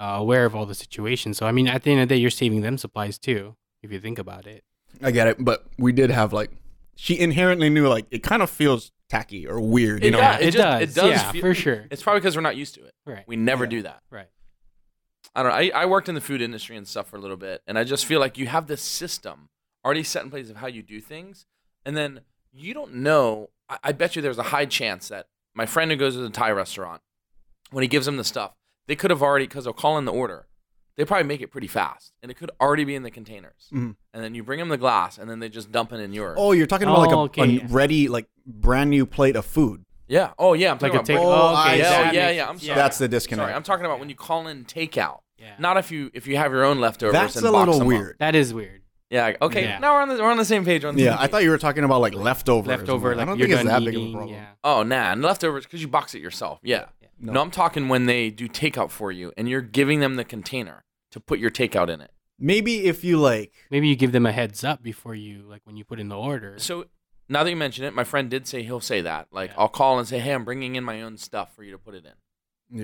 uh, 0.00 0.16
aware 0.18 0.44
of 0.44 0.54
all 0.54 0.66
the 0.66 0.74
situations. 0.74 1.38
So 1.38 1.46
I 1.46 1.52
mean, 1.52 1.68
at 1.68 1.82
the 1.82 1.92
end 1.92 2.00
of 2.00 2.08
the 2.08 2.14
day, 2.14 2.20
you're 2.20 2.30
saving 2.30 2.60
them 2.60 2.78
supplies 2.78 3.18
too, 3.18 3.56
if 3.82 3.92
you 3.92 4.00
think 4.00 4.18
about 4.18 4.46
it. 4.46 4.64
I 5.02 5.10
get 5.10 5.26
it, 5.26 5.36
but 5.44 5.66
we 5.78 5.92
did 5.92 6.10
have 6.10 6.32
like, 6.32 6.50
she 6.94 7.18
inherently 7.18 7.68
knew 7.70 7.88
like 7.88 8.06
it 8.10 8.22
kind 8.22 8.42
of 8.42 8.50
feels 8.50 8.92
tacky 9.08 9.46
or 9.46 9.60
weird, 9.60 10.02
you 10.02 10.08
It 10.08 10.10
know? 10.12 10.18
does. 10.20 10.40
it, 10.40 10.44
just- 10.44 10.56
does, 10.56 10.82
it 10.82 10.94
does 10.94 11.10
yeah, 11.10 11.32
feel- 11.32 11.40
for 11.40 11.54
sure. 11.54 11.84
It's 11.90 12.02
probably 12.02 12.20
because 12.20 12.36
we're 12.36 12.42
not 12.42 12.56
used 12.56 12.74
to 12.76 12.84
it. 12.84 12.94
Right, 13.06 13.24
We 13.26 13.36
never 13.36 13.64
Yeah. 13.64 13.70
do 13.70 13.82
that. 13.82 14.02
right. 14.10 14.28
I 15.34 15.42
don't 15.42 15.50
know. 15.52 15.58
I, 15.58 15.82
I 15.82 15.86
worked 15.86 16.08
in 16.08 16.14
the 16.14 16.20
food 16.20 16.40
industry 16.40 16.76
and 16.76 16.86
stuff 16.86 17.08
for 17.08 17.16
a 17.16 17.20
little 17.20 17.36
bit, 17.36 17.62
and 17.66 17.78
I 17.78 17.84
just 17.84 18.06
feel 18.06 18.20
like 18.20 18.38
you 18.38 18.46
have 18.46 18.66
this 18.66 18.82
system 18.82 19.48
already 19.84 20.02
set 20.04 20.22
in 20.22 20.30
place 20.30 20.48
of 20.50 20.56
how 20.56 20.66
you 20.68 20.82
do 20.82 21.00
things, 21.00 21.46
and 21.84 21.96
then 21.96 22.20
you 22.52 22.72
don't 22.74 22.94
know. 22.96 23.50
I, 23.68 23.78
I 23.84 23.92
bet 23.92 24.14
you 24.16 24.22
there's 24.22 24.38
a 24.38 24.44
high 24.44 24.66
chance 24.66 25.08
that 25.08 25.26
my 25.54 25.66
friend 25.66 25.90
who 25.90 25.96
goes 25.96 26.14
to 26.14 26.20
the 26.20 26.30
Thai 26.30 26.50
restaurant, 26.52 27.00
when 27.70 27.82
he 27.82 27.88
gives 27.88 28.06
them 28.06 28.16
the 28.16 28.24
stuff, 28.24 28.52
they 28.86 28.94
could 28.96 29.10
have 29.10 29.22
already 29.22 29.46
because 29.46 29.64
they'll 29.64 29.72
call 29.72 29.98
in 29.98 30.04
the 30.04 30.12
order. 30.12 30.46
They 30.96 31.04
probably 31.04 31.26
make 31.26 31.40
it 31.40 31.50
pretty 31.50 31.66
fast, 31.66 32.12
and 32.22 32.30
it 32.30 32.34
could 32.34 32.50
already 32.60 32.84
be 32.84 32.94
in 32.94 33.02
the 33.02 33.10
containers. 33.10 33.68
Mhm. 33.72 33.96
And 34.12 34.22
then 34.24 34.34
you 34.34 34.44
bring 34.44 34.60
them 34.60 34.68
the 34.68 34.76
glass, 34.76 35.18
and 35.18 35.28
then 35.28 35.40
they 35.40 35.48
just 35.48 35.72
dump 35.72 35.92
it 35.92 35.98
in 35.98 36.12
yours. 36.12 36.36
Oh, 36.38 36.52
you're 36.52 36.66
talking 36.68 36.86
about 36.86 37.00
like 37.00 37.10
a, 37.10 37.14
Oh, 37.16 37.20
okay, 37.24 37.60
a 37.60 37.66
ready, 37.66 38.06
like 38.08 38.26
brand 38.46 38.90
new 38.90 39.04
plate 39.06 39.34
of 39.34 39.44
food. 39.44 39.84
yeah. 40.06 40.30
Oh, 40.38 40.52
yeah. 40.52 40.68
I'm 40.70 40.74
Like 40.74 40.92
talking 40.92 40.94
a 40.94 40.98
about. 40.98 41.06
take. 41.06 41.18
Oh, 41.18 41.32
Oh, 41.56 41.62
okay, 41.62 41.72
see. 41.72 41.78
yeah, 41.78 41.90
that 41.90 42.14
yeah, 42.14 42.26
makes 42.26 42.36
yeah. 42.36 42.42
I'm 42.48 42.48
sense. 42.58 42.66
sorry. 42.66 42.76
That's 42.76 42.98
the 42.98 43.08
disconnect. 43.08 43.44
Sorry, 43.46 43.54
I'm 43.54 43.62
talking 43.64 43.84
about 43.86 43.98
when 43.98 44.08
you 44.08 44.14
call 44.14 44.46
in 44.46 44.64
takeout. 44.66 45.18
Yeah. 45.38 45.54
Not 45.58 45.76
if 45.78 45.90
you 45.90 46.10
if 46.14 46.26
you 46.28 46.36
have 46.36 46.52
your 46.52 46.64
own 46.64 46.78
leftovers. 46.80 47.12
That's 47.12 47.36
and 47.36 47.44
a 47.46 47.50
box 47.50 47.66
little 47.66 47.78
them 47.80 47.88
up. 47.88 47.88
weird. 47.88 48.16
That 48.20 48.34
is 48.36 48.54
weird. 48.54 48.82
Yeah. 49.10 49.34
Okay. 49.42 49.62
Yeah. 49.64 49.78
Now 49.80 49.94
we're 49.94 50.02
on 50.02 50.08
the 50.08 50.14
we're 50.22 50.30
on 50.30 50.36
the 50.38 50.44
same 50.44 50.64
page. 50.64 50.84
On 50.84 50.94
the 50.94 51.02
Yeah, 51.02 51.10
same 51.10 51.18
I 51.18 51.22
page. 51.22 51.30
thought 51.32 51.42
you 51.42 51.50
were 51.50 51.58
talking 51.58 51.84
about 51.84 52.00
like 52.00 52.14
leftovers. 52.14 52.68
Leftover, 52.68 53.12
I 53.14 53.24
don't 53.24 53.38
you're 53.38 53.48
think 53.48 53.60
it's 53.60 53.68
done 53.68 53.82
that 53.84 53.90
big 53.90 53.96
of 53.96 54.02
a 54.08 54.12
problem. 54.12 54.34
Yeah. 54.34 54.46
Oh 54.62 54.82
nah, 54.84 55.12
and 55.12 55.22
leftovers 55.22 55.64
because 55.64 55.82
you 55.82 55.88
box 55.88 56.14
it 56.14 56.22
yourself. 56.22 56.60
Yeah. 56.62 56.86
No. 57.18 57.32
No. 57.32 57.40
I'm 57.42 57.50
talking 57.50 57.88
when 57.88 58.06
they 58.06 58.30
do 58.30 58.48
takeout 58.48 58.90
for 58.90 59.10
you 59.12 59.32
and 59.36 59.48
you're 59.48 59.60
giving 59.60 60.00
them 60.00 60.16
the 60.16 60.24
container 60.24 60.84
to 61.12 61.20
put 61.20 61.38
your 61.38 61.50
takeout 61.50 61.88
in 61.88 62.00
it. 62.00 62.10
Maybe 62.38 62.86
if 62.86 63.04
you 63.04 63.18
like, 63.18 63.52
Maybe 63.70 63.88
you 63.88 63.96
give 63.96 64.12
them 64.12 64.26
a 64.26 64.32
heads 64.32 64.64
up 64.64 64.82
before 64.82 65.14
you 65.14 65.42
like 65.42 65.60
when 65.64 65.76
you 65.76 65.84
put 65.84 66.00
in 66.00 66.08
the 66.08 66.16
order. 66.16 66.54
So 66.58 66.86
now 67.28 67.44
that 67.44 67.50
you 67.50 67.56
mention 67.56 67.84
it, 67.84 67.94
my 67.94 68.04
friend 68.04 68.28
did 68.28 68.46
say 68.48 68.62
he'll 68.64 68.80
say 68.80 69.00
that. 69.02 69.28
Like 69.30 69.50
Yeah. 69.50 69.56
I'll 69.58 69.68
call 69.68 69.98
and 69.98 70.06
say, 70.08 70.18
"Hey, 70.18 70.32
I'm 70.32 70.44
bringing 70.44 70.74
in 70.74 70.82
my 70.84 71.00
own 71.02 71.16
stuff 71.16 71.54
for 71.54 71.62
you 71.62 71.70
to 71.72 71.78
put 71.78 71.94
it 71.94 72.04
in." 72.04 72.12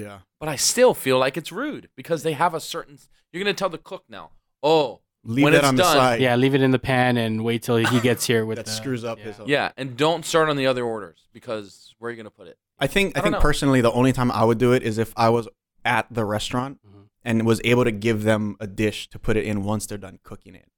yeah, 0.00 0.20
But 0.38 0.48
I 0.48 0.56
still 0.56 0.94
feel 0.94 1.18
like 1.18 1.36
it's 1.36 1.50
rude 1.50 1.88
because 1.96 2.22
they 2.22 2.32
have 2.34 2.54
a 2.54 2.60
certain. 2.60 2.98
You're 3.32 3.42
gonna 3.42 3.54
tell 3.54 3.68
the 3.70 3.78
cook 3.78 4.04
now. 4.08 4.30
Oh, 4.62 5.00
leave 5.24 5.44
When 5.44 5.52
it 5.54 5.58
it's 5.58 5.66
on 5.66 5.74
the 5.76 5.82
side. 5.84 6.20
yeah, 6.20 6.36
leave 6.36 6.54
it 6.54 6.62
in 6.62 6.70
the 6.70 6.78
pan 6.78 7.16
and 7.16 7.42
wait 7.44 7.62
till 7.62 7.76
he 7.76 8.00
gets 8.00 8.26
here 8.26 8.46
with 8.46 8.56
That 8.56 8.66
the, 8.66 8.72
screws 8.72 9.04
up 9.04 9.18
yeah. 9.18 9.24
his- 9.24 9.48
yeah, 9.48 9.72
and 9.76 9.96
don't 9.96 10.24
start 10.24 10.48
on 10.48 10.56
the 10.56 10.66
other 10.68 10.84
orders 10.84 11.26
because 11.32 11.94
where 11.98 12.08
are 12.08 12.12
you 12.12 12.16
gonna 12.16 12.30
put 12.30 12.46
it? 12.46 12.56
I 12.80 12.86
think 12.86 13.16
I, 13.16 13.20
I 13.20 13.22
think 13.22 13.32
know. 13.34 13.40
personally 13.40 13.80
the 13.80 13.92
only 13.92 14.12
time 14.12 14.30
I 14.30 14.44
would 14.44 14.58
do 14.58 14.72
it 14.72 14.82
is 14.82 14.98
if 14.98 15.12
I 15.16 15.28
was 15.28 15.48
at 15.84 16.06
the 16.10 16.24
restaurant 16.24 16.78
Mhm. 16.86 17.06
and 17.24 17.46
was 17.46 17.60
able 17.64 17.84
to 17.84 17.90
give 17.92 18.22
them 18.22 18.56
a 18.60 18.66
dish 18.66 19.08
to 19.10 19.18
put 19.18 19.36
it 19.36 19.44
in 19.44 19.62
once 19.64 19.86
they're 19.86 19.98
done 19.98 20.18
cooking 20.22 20.54
it. 20.54 20.68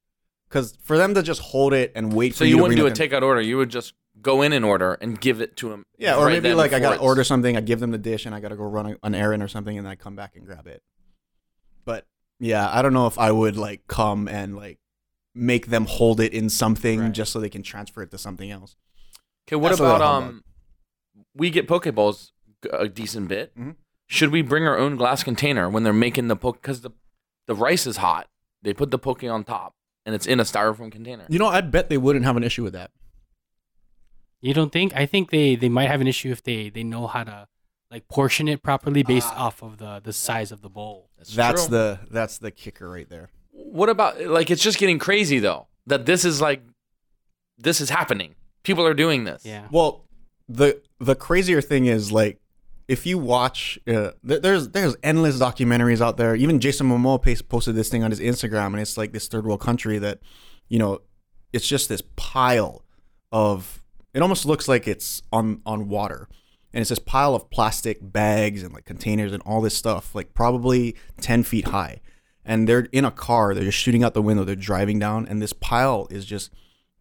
Because 0.49 0.77
for 0.83 0.97
them 0.97 1.13
to 1.15 1.23
just 1.23 1.41
hold 1.41 1.73
it 1.73 1.91
and 1.95 2.13
wait 2.13 2.35
So 2.35 2.39
for 2.39 2.43
you 2.45 2.51
So 2.51 2.55
you, 2.57 2.61
wouldn't 2.61 2.77
do 2.79 2.85
a 2.87 2.91
takeout 2.91 3.23
order. 3.23 3.41
You 3.41 3.57
would 3.57 3.69
just 3.69 3.93
go 4.21 4.41
in 4.43 4.53
and 4.53 4.63
order 4.63 4.93
and 5.01 5.19
give 5.19 5.41
it 5.41 5.55
to 5.57 5.69
them. 5.69 5.83
Yeah, 5.97 6.15
or 6.17 6.25
right 6.27 6.33
maybe 6.43 6.53
like 6.53 6.73
I 6.73 6.79
gotta 6.79 6.95
it's- 6.95 7.05
order 7.07 7.23
something, 7.23 7.57
I 7.57 7.61
give 7.61 7.79
them 7.79 7.89
the 7.91 7.97
dish, 7.97 8.25
and 8.27 8.35
I 8.35 8.39
gotta 8.39 8.55
go 8.55 8.63
run 8.65 8.95
an 9.01 9.15
errand 9.15 9.41
or 9.41 9.47
something, 9.47 9.75
and 9.77 9.85
then 9.85 9.91
I 9.91 9.95
come 9.95 10.15
back 10.15 10.35
and 10.35 10.45
grab 10.45 10.67
it. 10.67 10.83
But 11.85 12.05
yeah, 12.39 12.69
I 12.71 12.81
don't 12.81 12.93
know 12.93 13.07
if 13.07 13.17
I 13.17 13.31
would 13.31 13.57
like 13.57 13.87
come 13.87 14.27
and 14.27 14.55
like 14.55 14.77
make 15.33 15.67
them 15.67 15.85
hold 15.85 16.19
it 16.19 16.31
in 16.33 16.49
something 16.49 16.99
Right. 16.99 17.11
just 17.11 17.31
so 17.31 17.39
they 17.39 17.49
can 17.49 17.63
transfer 17.63 18.03
it 18.03 18.11
to 18.11 18.17
something 18.19 18.51
else. 18.51 18.75
Okay, 19.47 19.55
what 19.55 19.69
That's 19.69 19.79
about 19.79 20.01
um? 20.01 20.43
We 21.35 21.49
get 21.49 21.67
Pokeballs 21.67 22.31
a 22.71 22.87
decent 22.87 23.27
bit. 23.27 23.57
Mhm. 23.57 23.75
Should 24.07 24.31
we 24.31 24.41
bring 24.41 24.67
our 24.67 24.77
own 24.77 24.95
glass 24.95 25.23
container 25.23 25.69
when 25.69 25.83
they're 25.83 25.93
making 25.93 26.27
the 26.27 26.35
poke? 26.35 26.61
Because 26.61 26.81
the 26.81 26.91
the 27.47 27.55
rice 27.55 27.85
is 27.87 27.97
hot. 27.97 28.29
They 28.61 28.73
put 28.73 28.91
the 28.91 28.99
poke 28.99 29.23
on 29.23 29.43
top, 29.43 29.75
and 30.05 30.13
it's 30.15 30.25
in 30.25 30.39
a 30.39 30.43
styrofoam 30.43 30.91
container. 30.91 31.25
You 31.29 31.39
know, 31.39 31.47
I 31.47 31.61
bet 31.61 31.89
they 31.89 31.97
wouldn't 31.97 32.23
have 32.25 32.37
an 32.37 32.43
issue 32.43 32.63
with 32.63 32.73
that. 32.73 32.91
You 34.41 34.53
don't 34.53 34.71
think? 34.71 34.93
I 34.95 35.05
think 35.05 35.31
they 35.31 35.55
they 35.55 35.69
might 35.69 35.87
have 35.89 36.01
an 36.01 36.07
issue 36.07 36.31
if 36.31 36.43
they 36.43 36.69
they 36.69 36.83
know 36.83 37.07
how 37.07 37.23
to 37.23 37.47
like 37.89 38.07
portion 38.07 38.47
it 38.47 38.61
properly 38.63 39.03
based 39.03 39.29
Ah. 39.31 39.45
off 39.47 39.61
of 39.63 39.77
the 39.77 40.01
the 40.03 40.13
size 40.13 40.51
of 40.51 40.61
the 40.61 40.69
bowl. 40.69 41.09
That's 41.35 41.65
true. 41.67 41.71
the 41.71 41.99
that's 42.11 42.37
the 42.37 42.51
kicker 42.51 42.89
right 42.89 43.09
there. 43.09 43.29
What 43.51 43.89
about 43.89 44.21
like 44.25 44.51
it's 44.51 44.61
just 44.61 44.77
getting 44.77 44.99
crazy 44.99 45.39
though 45.39 45.67
that 45.87 46.05
this 46.05 46.25
is 46.25 46.41
like 46.41 46.61
this 47.57 47.79
is 47.79 47.89
happening. 47.89 48.35
People 48.63 48.85
are 48.85 48.93
doing 48.93 49.23
this. 49.23 49.45
Yeah. 49.45 49.67
Well, 49.71 50.05
the 50.49 50.81
the 51.05 51.15
crazier 51.15 51.61
thing 51.61 51.85
is 51.85 52.11
like 52.11 52.39
if 52.87 53.05
you 53.05 53.17
watch 53.17 53.79
uh, 53.87 54.11
th- 54.27 54.41
there's 54.41 54.69
there's 54.69 54.95
endless 55.03 55.39
documentaries 55.39 56.01
out 56.01 56.17
there. 56.17 56.35
Even 56.35 56.59
jason 56.59 56.89
momoa 56.89 57.47
posted 57.47 57.75
this 57.75 57.89
thing 57.89 58.03
on 58.03 58.11
his 58.11 58.19
instagram 58.19 58.67
and 58.67 58.79
it's 58.79 58.97
like 58.97 59.13
this 59.13 59.27
third 59.27 59.45
world 59.45 59.61
country 59.61 59.97
that 59.99 60.19
you 60.67 60.79
know 60.79 60.99
it's 61.51 61.67
just 61.67 61.89
this 61.89 62.01
pile 62.15 62.83
of 63.31 63.81
it 64.13 64.21
almost 64.21 64.45
looks 64.45 64.67
like 64.67 64.87
it's 64.87 65.21
on 65.31 65.61
on 65.65 65.89
water. 65.89 66.27
And 66.73 66.81
it's 66.81 66.89
this 66.89 66.99
pile 66.99 67.35
of 67.35 67.51
plastic 67.51 67.99
bags 68.01 68.63
and 68.63 68.73
like 68.73 68.85
containers 68.85 69.31
and 69.31 69.43
all 69.43 69.61
this 69.61 69.77
stuff 69.77 70.15
like 70.15 70.33
probably 70.33 70.95
10 71.21 71.43
feet 71.43 71.67
high. 71.67 72.01
And 72.43 72.67
they're 72.67 72.87
in 72.91 73.05
a 73.05 73.11
car 73.11 73.53
they're 73.53 73.63
just 73.63 73.77
shooting 73.77 74.03
out 74.03 74.13
the 74.13 74.21
window 74.21 74.43
they're 74.43 74.55
driving 74.55 74.99
down 74.99 75.27
and 75.27 75.41
this 75.41 75.53
pile 75.53 76.07
is 76.09 76.25
just 76.25 76.51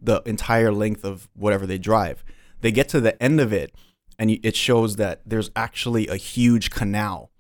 the 0.01 0.21
entire 0.27 0.73
length 0.73 1.05
of 1.05 1.29
whatever 1.35 1.67
they 1.67 1.79
drive. 1.79 2.23
They 2.61 2.71
get 2.71 2.89
to 2.91 3.01
the 3.01 3.21
end 3.23 3.41
of 3.41 3.53
it 3.53 3.75
and 4.19 4.31
it 4.31 4.57
shows 4.57 4.97
that 4.97 5.23
there's 5.27 5.51
actually 5.57 6.09
a 6.09 6.17
huge 6.17 6.71
canal 6.71 7.31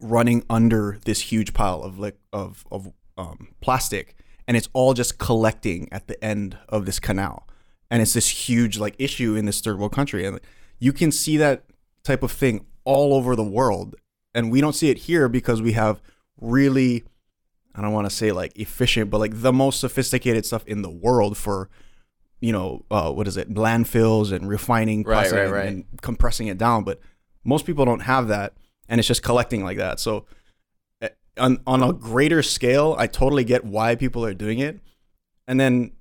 running 0.00 0.44
under 0.50 0.98
this 1.04 1.20
huge 1.20 1.54
pile 1.54 1.82
of 1.82 1.98
like 1.98 2.18
of 2.32 2.64
of 2.70 2.92
um, 3.16 3.48
plastic. 3.60 4.16
And 4.48 4.56
it's 4.56 4.68
all 4.72 4.94
just 4.94 5.18
collecting 5.18 5.88
at 5.90 6.06
the 6.06 6.22
end 6.24 6.56
of 6.68 6.86
this 6.86 7.00
canal. 7.00 7.48
And 7.90 8.00
it's 8.00 8.12
this 8.12 8.48
huge 8.48 8.78
like 8.78 8.94
issue 8.98 9.34
in 9.34 9.46
this 9.46 9.60
third 9.60 9.78
world 9.78 9.92
country. 9.92 10.24
And 10.24 10.40
you 10.78 10.92
can 10.92 11.10
see 11.10 11.36
that 11.38 11.64
type 12.04 12.22
of 12.22 12.30
thing 12.30 12.66
all 12.84 13.14
over 13.14 13.34
the 13.34 13.44
world. 13.44 13.96
And 14.34 14.52
we 14.52 14.60
don't 14.60 14.74
see 14.74 14.90
it 14.90 14.98
here 14.98 15.28
because 15.28 15.60
we 15.62 15.72
have 15.72 16.00
really 16.40 17.04
i 17.74 17.80
don't 17.80 17.92
want 17.92 18.08
to 18.08 18.14
say 18.14 18.32
like 18.32 18.52
efficient 18.56 19.10
but 19.10 19.18
like 19.18 19.40
the 19.40 19.52
most 19.52 19.80
sophisticated 19.80 20.44
stuff 20.44 20.66
in 20.66 20.82
the 20.82 20.90
world 20.90 21.36
for 21.36 21.68
you 22.40 22.52
know 22.52 22.84
uh, 22.90 23.10
what 23.12 23.26
is 23.26 23.36
it 23.36 23.52
landfills 23.54 24.32
and 24.32 24.48
refining 24.48 25.02
Right, 25.02 25.14
plastic 25.14 25.36
right, 25.38 25.44
and- 25.44 25.52
right. 25.52 25.66
and 25.68 25.84
compressing 26.02 26.46
it 26.48 26.58
down 26.58 26.84
but 26.84 27.00
most 27.44 27.64
people 27.66 27.84
don't 27.84 28.00
have 28.00 28.28
that 28.28 28.52
and 28.88 28.98
it's 28.98 29.08
just 29.08 29.22
collecting 29.22 29.64
like 29.64 29.78
that 29.78 29.98
so 30.00 30.26
eh, 31.02 31.08
on 31.38 31.60
on 31.66 31.82
a 31.82 31.92
greater 31.92 32.42
scale 32.42 32.94
i 32.98 33.06
totally 33.06 33.44
get 33.44 33.64
why 33.64 33.94
people 33.94 34.24
are 34.24 34.34
doing 34.34 34.58
it 34.58 34.78
and 35.48 35.58
then 35.60 35.92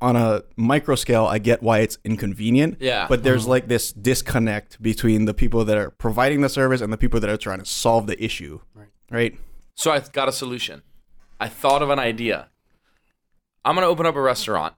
on 0.00 0.16
a 0.16 0.42
micro 0.56 0.94
scale 0.94 1.26
i 1.26 1.38
get 1.38 1.62
why 1.62 1.78
it's 1.80 1.98
inconvenient 2.04 2.76
Yeah. 2.80 3.06
but 3.08 3.22
there's 3.22 3.46
like 3.46 3.68
this 3.68 3.92
disconnect 3.92 4.80
between 4.82 5.24
the 5.26 5.34
people 5.34 5.64
that 5.64 5.76
are 5.76 5.90
providing 5.90 6.40
the 6.42 6.48
service 6.48 6.80
and 6.80 6.92
the 6.92 6.96
people 6.98 7.20
that 7.20 7.30
are 7.30 7.36
trying 7.36 7.58
to 7.60 7.64
solve 7.66 8.06
the 8.06 8.22
issue 8.22 8.60
Right. 8.74 8.88
right 9.10 9.38
So 9.74 9.90
I 9.90 10.00
got 10.00 10.28
a 10.28 10.32
solution. 10.32 10.82
I 11.40 11.48
thought 11.48 11.82
of 11.82 11.90
an 11.90 11.98
idea. 11.98 12.48
I'm 13.64 13.74
going 13.74 13.84
to 13.84 13.88
open 13.88 14.06
up 14.06 14.16
a 14.16 14.20
restaurant 14.20 14.74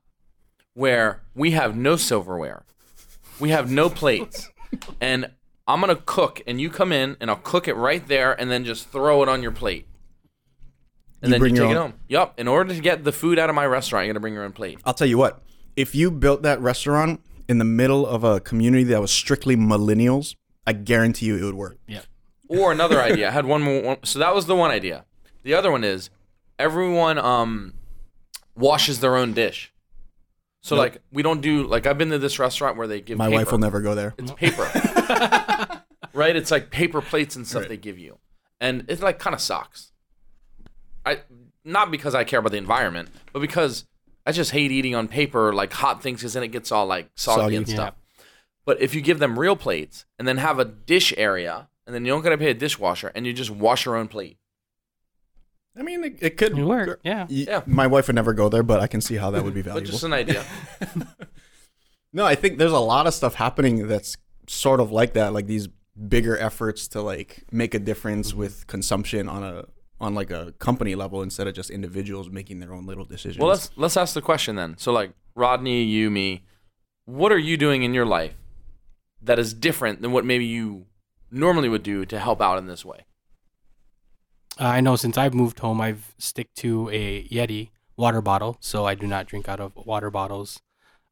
where 0.75 1.23
we 1.35 1.53
have 1.53 1.77
no 1.77 1.97
silverware. 1.97 2.65
We 3.41 3.51
have 3.51 3.71
no 3.71 3.89
plates. 3.89 4.51
and 5.01 5.31
I'm 5.67 5.81
going 5.81 5.95
to 5.95 6.03
cook 6.03 6.43
and 6.47 6.61
you 6.61 6.69
come 6.71 6.93
in 6.93 7.17
and 7.21 7.31
I'll 7.31 7.37
cook 7.37 7.67
it 7.69 7.75
right 7.75 8.07
there 8.07 8.39
and 8.39 8.51
then 8.51 8.65
just 8.65 8.91
throw 8.91 9.23
it 9.23 9.29
on 9.29 9.43
your 9.43 9.53
plate. 9.53 9.87
And 11.23 11.31
You 11.31 11.33
then 11.33 11.41
bring 11.41 11.55
you 11.57 11.63
your 11.63 11.69
take 11.71 11.77
it 11.77 11.81
home. 11.81 11.95
Yup. 12.09 12.39
In 12.39 12.49
order 12.49 12.75
to 12.75 12.81
get 12.81 13.03
the 13.05 13.13
food 13.13 13.39
out 13.39 13.49
of 13.49 13.57
my 13.57 13.65
restaurant, 13.67 14.07
you 14.07 14.13
got 14.13 14.17
to 14.17 14.21
bring 14.21 14.35
your 14.35 14.45
own 14.45 14.53
plate. 14.53 14.79
I'll 14.85 14.95
tell 14.95 15.07
you 15.07 15.17
what. 15.17 15.41
If 15.75 15.95
you 15.95 16.11
built 16.11 16.43
that 16.43 16.61
restaurant 16.61 17.21
in 17.49 17.59
the 17.59 17.65
middle 17.65 18.07
of 18.07 18.25
a 18.25 18.41
community 18.41 18.85
that 18.85 19.01
was 19.01 19.11
strictly 19.11 19.57
millennials, 19.57 20.37
I 20.67 20.73
guarantee 20.75 21.27
you 21.27 21.37
it 21.37 21.45
would 21.45 21.55
work. 21.55 21.79
Yeah. 21.89 22.03
Or 22.49 22.71
another 22.73 23.01
idea. 23.01 23.29
I 23.29 23.31
had 23.31 23.47
one 23.47 23.63
more. 23.63 23.83
One, 23.83 23.97
so 24.05 24.19
that 24.19 24.35
was 24.35 24.47
the 24.47 24.55
one 24.55 24.71
idea. 24.71 25.05
The 25.43 25.55
other 25.55 25.71
one 25.73 25.83
is 25.83 26.11
everyone 26.59 27.19
um 27.19 27.73
washes 28.55 29.01
their 29.01 29.17
own 29.17 29.33
dish. 29.33 29.73
So 30.65 30.77
like 30.77 31.03
we 31.13 31.23
don't 31.23 31.43
do 31.43 31.67
like 31.67 31.87
I've 31.87 31.99
been 31.99 32.09
to 32.09 32.19
this 32.19 32.39
restaurant 32.39 32.79
where 32.79 32.87
they 32.87 33.03
give 33.03 33.19
My 33.19 33.27
paper. 33.27 33.35
wife 33.37 33.53
will 33.53 33.59
never 33.59 33.83
go 33.83 33.95
there. 33.95 34.15
It's 34.17 34.33
paper, 34.33 34.63
right? 36.15 36.35
It's 36.35 36.51
like 36.51 36.71
paper 36.71 37.03
plates 37.03 37.37
and 37.37 37.47
stuff 37.47 37.69
they 37.69 37.77
give 37.77 37.99
you, 37.99 38.19
and 38.63 38.87
it 38.89 39.01
like 39.01 39.19
kind 39.19 39.35
of 39.35 39.41
sucks. 39.43 39.93
I 41.05 41.21
not 41.67 41.91
because 41.91 42.15
I 42.15 42.25
care 42.25 42.39
about 42.41 42.53
the 42.53 42.57
environment, 42.59 43.11
but 43.35 43.41
because 43.41 43.85
I 44.27 44.33
just 44.33 44.53
hate 44.53 44.73
eating 44.73 44.95
on 44.95 45.07
paper 45.07 45.53
like 45.53 45.73
hot 45.75 46.03
things 46.03 46.21
because 46.21 46.33
then 46.33 46.43
it 46.43 46.49
gets 46.49 46.73
all 46.73 46.87
like 46.87 47.11
soggy, 47.15 47.41
Soggy. 47.43 47.57
and 47.57 47.69
Yeah. 47.69 47.75
stuff. 47.75 47.95
But 48.65 48.81
if 48.81 48.95
you 48.95 49.03
give 49.03 49.19
them 49.19 49.39
real 49.39 49.57
plates 49.57 50.07
and 50.19 50.27
then 50.27 50.39
have 50.39 50.59
a 50.59 50.65
dish 50.65 51.13
area, 51.19 51.69
and 51.87 51.95
then 51.95 52.07
you 52.07 52.13
don't 52.13 52.23
gotta 52.23 52.39
pay 52.39 52.49
a 52.51 52.55
dishwasher, 52.55 53.13
and 53.15 53.27
you 53.27 53.35
just 53.35 53.51
wash 53.51 53.85
your 53.85 53.97
own 53.97 54.09
plate. 54.09 54.39
I 55.77 55.83
mean, 55.83 56.05
it, 56.05 56.19
it 56.21 56.37
could 56.37 56.57
It 56.59 56.65
work, 56.65 57.01
yeah. 57.05 57.27
Yeah. 57.29 57.63
My 57.67 57.87
wife 57.87 58.07
would 58.07 58.15
never 58.17 58.33
go 58.33 58.49
there, 58.49 58.63
but 58.63 58.81
I 58.81 58.87
can 58.87 59.01
see 59.01 59.17
how 59.17 59.31
that 59.33 59.43
would 59.45 59.55
be 59.55 59.63
But 59.63 59.71
valuable. 59.73 59.91
just 59.91 60.05
an 60.05 60.13
idea. 60.13 60.45
No, 62.13 62.25
I 62.25 62.37
think 62.37 62.59
there's 62.59 62.71
a 62.73 62.79
lot 62.79 63.09
of 63.09 63.15
stuff 63.15 63.35
happening 63.35 63.89
that's 63.89 64.17
sort 64.47 64.79
of 64.79 64.93
like 64.93 65.15
that, 65.15 65.33
like 65.33 65.49
these 65.49 65.67
bigger 66.09 66.39
efforts 66.39 66.87
to 66.89 67.03
like 67.03 67.43
make 67.51 67.75
a 67.75 67.79
difference 67.81 68.31
Mm-hmm. 68.31 68.39
with 68.39 68.67
consumption 68.69 69.29
on 69.29 69.43
a 69.43 69.65
on 70.01 70.15
like 70.15 70.31
a 70.31 70.53
company 70.61 70.95
level 70.95 71.23
instead 71.23 71.47
of 71.49 71.55
just 71.55 71.71
individuals 71.71 72.29
making 72.31 72.61
their 72.61 72.73
own 72.73 72.87
little 72.87 73.05
decisions. 73.05 73.39
Well, 73.41 73.49
let's 73.49 73.71
let's 73.77 73.97
ask 73.97 74.15
the 74.15 74.23
question 74.23 74.55
then. 74.55 74.77
So, 74.79 74.93
like 74.93 75.13
Rodney, 75.35 75.83
you, 75.83 76.09
me, 76.11 76.45
what 77.05 77.33
are 77.33 77.39
you 77.39 77.57
doing 77.57 77.83
in 77.83 77.95
your 77.95 78.07
life 78.07 78.35
that 79.23 79.39
is 79.41 79.53
different 79.53 80.01
than 80.03 80.13
what 80.13 80.25
maybe 80.25 80.45
you 80.45 80.87
normally 81.33 81.69
would 81.69 81.83
do 81.83 82.05
to 82.07 82.19
help 82.21 82.41
out 82.41 82.59
in 82.59 82.67
this 82.67 82.85
way? 82.85 83.07
Uh, 84.61 84.65
I 84.65 84.81
know 84.81 84.97
since 84.97 85.19
I've 85.19 85.35
moved 85.35 85.59
home, 85.59 85.81
I've 85.81 86.15
stick 86.19 86.53
to 86.57 86.89
a 86.91 87.25
Yeti 87.29 87.71
water 87.97 88.21
bottle, 88.21 88.57
so 88.61 88.87
I 88.87 88.95
do 88.95 89.07
not 89.07 89.27
drink 89.27 89.49
out 89.49 89.61
of 89.61 89.73
water 89.77 90.11
bottles 90.11 90.61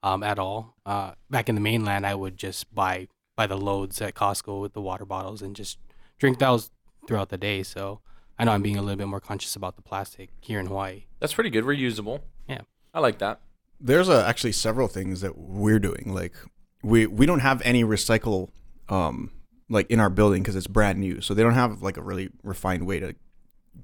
um, 0.02 0.22
at 0.22 0.38
all. 0.38 0.76
Uh, 0.87 1.12
back 1.31 1.48
in 1.48 1.55
the 1.55 1.61
mainland, 1.61 2.07
I 2.07 2.14
would 2.14 2.37
just 2.37 2.72
buy 2.74 3.09
buy 3.35 3.46
the 3.46 3.57
loads 3.57 4.00
at 4.02 4.14
Costco 4.14 4.61
with 4.61 4.74
the 4.74 4.81
water 4.81 5.05
bottles 5.07 5.40
and 5.42 5.57
just 5.57 5.78
drink 6.18 6.38
those 6.38 6.70
throughout 7.09 7.31
the 7.31 7.38
day. 7.38 7.62
So 7.62 8.00
I 8.38 8.44
know 8.44 8.52
I'm 8.52 8.62
being 8.62 8.76
a 8.76 8.83
little 8.83 8.96
bit 8.98 9.09
more 9.09 9.20
conscious 9.20 9.57
about 9.57 9.76
the 9.76 9.83
plastic 9.83 10.28
here 10.40 10.61
in 10.61 10.66
Hawaii. 10.66 11.05
That's 11.18 11.33
pretty 11.33 11.50
good. 11.50 11.64
Reusable. 11.64 12.20
Yeah. 12.46 12.61
I 12.94 13.00
like 13.00 13.18
that. 13.18 13.40
there's 13.81 14.09
uh, 14.09 14.24
actually 14.28 14.52
several 14.52 14.87
things 14.87 15.22
that 15.22 15.37
we're 15.38 15.78
doing. 15.81 16.12
Like 16.14 16.35
we 16.83 17.07
we 17.07 17.26
don't 17.26 17.40
have 17.40 17.61
any 17.64 17.83
recycle 17.85 18.50
um 18.88 19.31
like 19.68 19.90
in 19.90 19.98
our 19.98 20.11
building 20.11 20.42
because 20.42 20.55
it's 20.55 20.66
brand 20.66 20.98
new, 21.00 21.20
so 21.22 21.33
they 21.35 21.42
don't 21.42 21.55
have 21.55 21.83
like 21.83 21.96
a 21.96 22.02
really 22.02 22.28
refined 22.44 22.87
way 22.87 23.00
to 23.00 23.14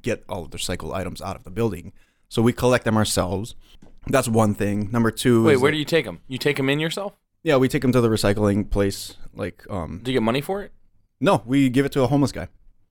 get 0.02 0.24
all 0.28 0.44
of 0.44 0.50
the 0.50 0.58
recycled 0.58 0.94
items 0.94 1.20
out 1.22 1.36
of 1.36 1.44
the 1.44 1.50
building. 1.50 1.92
So 2.28 2.42
we 2.42 2.52
collect 2.52 2.84
them 2.84 2.96
ourselves. 2.96 3.54
That's 4.06 4.28
one 4.28 4.54
thing. 4.54 4.90
Number 4.92 5.10
two. 5.10 5.44
Wait, 5.44 5.54
is 5.54 5.60
where 5.60 5.70
like- 5.70 5.74
do 5.76 5.78
you 5.78 5.84
take 5.84 6.04
them? 6.04 6.20
You 6.28 6.38
take 6.38 6.56
them 6.56 6.68
in 6.68 6.78
yourself? 6.80 7.14
Yeah, 7.42 7.56
we 7.56 7.68
take 7.68 7.82
them 7.82 7.92
to 7.92 8.00
the 8.00 8.08
recycling 8.08 8.68
place. 8.68 9.14
Like, 9.34 9.64
um, 9.70 10.00
Do 10.02 10.10
you 10.10 10.16
get 10.18 10.22
money 10.22 10.40
for 10.40 10.62
it? 10.62 10.72
no, 11.20 11.42
we 11.46 11.68
give 11.68 11.84
it 11.86 11.92
to 11.92 12.02
a 12.02 12.06
homeless 12.06 12.32
guy. 12.32 12.48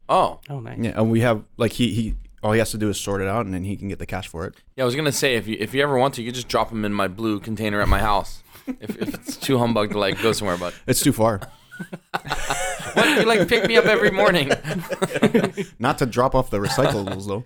Oh, 0.09 0.39
Oh, 0.49 0.59
nice. 0.59 0.79
Yeah, 0.79 0.93
and 0.95 1.11
we 1.11 1.19
have 1.21 1.43
like 1.57 1.73
he 1.73 1.93
he 1.93 2.15
all 2.43 2.51
he 2.53 2.59
has 2.59 2.71
to 2.71 2.77
do 2.77 2.89
is 2.89 2.99
sort 2.99 3.21
it 3.21 3.27
out, 3.27 3.45
and 3.45 3.53
then 3.53 3.63
he 3.65 3.75
can 3.75 3.87
get 3.89 3.99
the 3.99 4.05
cash 4.05 4.27
for 4.27 4.45
it. 4.45 4.53
yeah. 4.75 4.83
I 4.83 4.85
was 4.85 4.95
gonna 4.95 5.11
say 5.11 5.35
if 5.35 5.47
you 5.47 5.57
if 5.59 5.73
you 5.73 5.83
ever 5.83 5.97
want 5.97 6.13
to, 6.15 6.21
you 6.21 6.29
could 6.29 6.35
just 6.35 6.47
drop 6.47 6.69
them 6.69 6.85
in 6.85 6.93
my 6.93 7.07
blue 7.07 7.39
container 7.39 7.81
at 7.81 7.87
my 7.89 7.99
house. 7.99 8.41
if, 8.67 9.01
if 9.01 9.13
it's 9.13 9.37
too 9.37 9.57
humbug 9.57 9.91
to 9.91 9.99
like 9.99 10.21
go 10.21 10.31
somewhere, 10.31 10.57
but 10.57 10.73
It's 10.87 11.01
too 11.01 11.11
far. 11.13 11.41
what 12.93 13.19
you 13.19 13.25
like 13.25 13.47
pick 13.47 13.67
me 13.67 13.77
up 13.77 13.85
every 13.85 14.11
morning. 14.11 14.49
Not 15.79 15.97
to 15.99 16.05
drop 16.05 16.35
off 16.35 16.49
the 16.49 16.59
recyclables 16.59 17.27
though. 17.27 17.45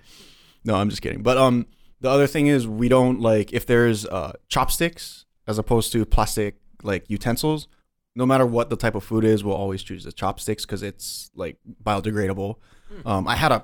No, 0.63 0.76
I'm 0.76 0.89
just 0.89 1.02
kidding. 1.02 1.24
But 1.24 1.38
um, 1.38 1.65
the 2.00 2.10
other 2.10 2.28
thing 2.28 2.48
is 2.48 2.67
we 2.67 2.88
don't 2.89 3.20
like 3.20 3.54
if 3.54 3.65
there's 3.65 4.06
uh 4.06 4.34
chopsticks 4.48 5.26
as 5.48 5.58
opposed 5.58 5.91
to 5.94 6.06
plastic 6.06 6.56
like 6.84 7.10
utensils. 7.10 7.67
No 8.15 8.26
matter 8.26 8.46
what 8.46 8.70
the 8.70 8.76
type 8.76 8.96
of 8.96 9.04
food 9.06 9.24
is, 9.24 9.44
we'll 9.44 9.56
always 9.56 9.84
choose 9.84 10.04
the 10.04 10.12
chopsticks 10.12 10.65
because 10.65 10.84
it's 10.84 11.32
like 11.34 11.58
biodegradable. 11.82 12.56
Um, 13.06 13.26
I 13.26 13.36
had 13.38 13.54
a 13.54 13.63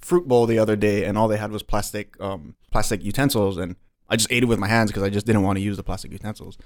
fruit 0.00 0.26
bowl 0.26 0.46
the 0.46 0.58
other 0.58 0.74
day, 0.74 1.04
and 1.04 1.16
all 1.16 1.28
they 1.28 1.36
had 1.36 1.52
was 1.52 1.62
plastic 1.62 2.20
um 2.20 2.56
plastic 2.72 3.02
utensils, 3.04 3.56
and 3.56 3.76
I 4.08 4.16
just 4.16 4.30
ate 4.32 4.42
it 4.42 4.46
with 4.46 4.58
my 4.58 4.68
hands 4.68 4.90
because 4.90 5.02
I 5.02 5.10
just 5.10 5.26
didn't 5.26 5.42
want 5.42 5.56
to 5.58 5.62
use 5.62 5.76
the 5.76 5.82
plastic 5.82 6.12
utensils. 6.12 6.58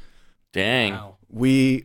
Dang. 0.52 0.92
Wow. 0.94 1.16
we 1.28 1.84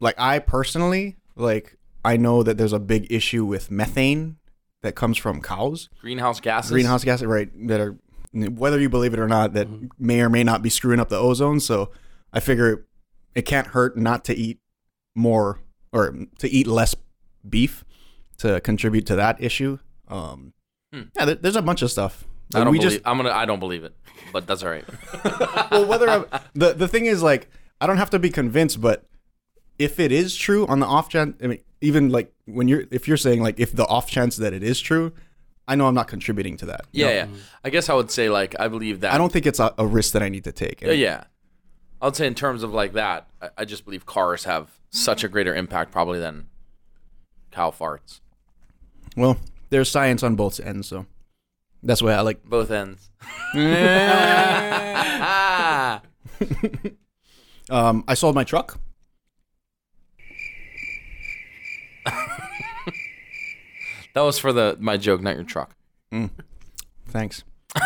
like 0.00 0.14
i 0.18 0.38
personally 0.38 1.16
like 1.34 1.76
i 2.04 2.16
know 2.16 2.42
that 2.42 2.56
there's 2.58 2.72
a 2.72 2.78
big 2.78 3.06
issue 3.10 3.44
with 3.44 3.70
methane 3.70 4.36
that 4.82 4.94
comes 4.94 5.16
from 5.18 5.40
cows 5.42 5.88
Greenhouse 6.00 6.40
gases. 6.40 6.70
greenhouse 6.70 7.04
gases 7.04 7.26
right 7.26 7.48
that 7.68 7.80
are 7.80 7.96
whether 8.32 8.78
you 8.78 8.88
believe 8.88 9.14
it 9.14 9.18
or 9.20 9.28
not 9.28 9.52
that 9.54 9.66
may 9.98 10.20
or 10.20 10.28
may 10.28 10.44
not 10.44 10.62
be 10.62 10.68
screwing 10.70 11.00
up 11.00 11.08
the 11.08 11.18
ozone 11.18 11.58
so 11.60 11.90
i 12.32 12.40
figure 12.40 12.86
it 13.34 13.42
can't 13.42 13.68
hurt 13.68 13.96
not 13.96 14.24
to 14.24 14.34
eat 14.34 14.60
more 15.14 15.60
or 15.92 16.14
to 16.38 16.48
eat 16.48 16.66
less 16.66 16.94
beef 17.48 17.84
to 18.38 18.60
contribute 18.60 19.06
to 19.06 19.16
that 19.16 19.42
issue 19.42 19.78
um 20.08 20.52
Hmm. 20.92 21.02
yeah 21.16 21.24
there, 21.24 21.34
there's 21.34 21.56
a 21.56 21.62
bunch 21.62 21.82
of 21.82 21.90
stuff 21.90 22.24
I 22.54 22.60
don't 22.62 22.70
we 22.70 22.78
believe. 22.78 22.92
just 22.92 23.02
I'm 23.08 23.16
gonna. 23.16 23.30
I 23.32 23.44
don't 23.44 23.58
believe 23.58 23.82
it, 23.82 23.92
but 24.32 24.46
that's 24.46 24.62
all 24.62 24.70
right. 24.70 24.84
well, 25.72 25.84
whether 25.84 26.08
I'm, 26.08 26.26
the 26.54 26.74
the 26.74 26.86
thing 26.86 27.06
is 27.06 27.20
like 27.20 27.50
I 27.80 27.88
don't 27.88 27.96
have 27.96 28.10
to 28.10 28.20
be 28.20 28.30
convinced, 28.30 28.80
but 28.80 29.04
if 29.78 30.00
it 30.00 30.12
is 30.12 30.36
true 30.36 30.66
on 30.66 30.80
the 30.80 30.86
off 30.86 31.08
chance, 31.08 31.36
I 31.42 31.46
mean, 31.46 31.60
even 31.80 32.10
like 32.10 32.32
when 32.46 32.68
you're 32.68 32.84
if 32.90 33.08
you're 33.08 33.16
saying 33.16 33.42
like 33.42 33.60
if 33.60 33.72
the 33.72 33.86
off 33.86 34.10
chance 34.10 34.36
that 34.36 34.52
it 34.52 34.62
is 34.62 34.80
true, 34.80 35.12
I 35.68 35.74
know 35.74 35.86
I'm 35.86 35.94
not 35.94 36.08
contributing 36.08 36.56
to 36.58 36.66
that. 36.66 36.86
Yeah, 36.92 37.10
yeah. 37.10 37.26
I 37.64 37.70
guess 37.70 37.88
I 37.88 37.94
would 37.94 38.10
say 38.10 38.28
like 38.28 38.54
I 38.58 38.68
believe 38.68 39.00
that. 39.00 39.12
I 39.12 39.18
don't 39.18 39.32
think 39.32 39.46
it's 39.46 39.60
a, 39.60 39.74
a 39.78 39.86
risk 39.86 40.12
that 40.12 40.22
I 40.22 40.28
need 40.28 40.44
to 40.44 40.52
take. 40.52 40.80
Yeah, 40.80 40.92
yeah. 40.92 41.24
I 42.00 42.06
would 42.06 42.16
say 42.16 42.26
in 42.26 42.34
terms 42.34 42.62
of 42.62 42.72
like 42.72 42.92
that, 42.92 43.28
I, 43.40 43.50
I 43.58 43.64
just 43.64 43.84
believe 43.84 44.06
cars 44.06 44.44
have 44.44 44.70
such 44.90 45.24
a 45.24 45.28
greater 45.28 45.54
impact 45.54 45.92
probably 45.92 46.18
than 46.18 46.46
cow 47.50 47.70
farts. 47.70 48.20
Well, 49.16 49.38
there's 49.70 49.90
science 49.90 50.22
on 50.22 50.36
both 50.36 50.60
ends, 50.60 50.88
so 50.88 51.06
that's 51.82 52.02
why 52.02 52.12
I 52.12 52.20
like. 52.20 52.44
Both 52.44 52.70
ends. 52.70 53.10
Um, 57.68 58.04
I 58.06 58.14
sold 58.14 58.34
my 58.34 58.44
truck. 58.44 58.78
That 64.14 64.22
was 64.22 64.38
for 64.38 64.50
the 64.52 64.76
my 64.80 64.96
joke, 64.96 65.20
not 65.20 65.34
your 65.34 65.44
truck. 65.44 65.76
Mm. 66.10 66.30
Thanks. 67.08 67.44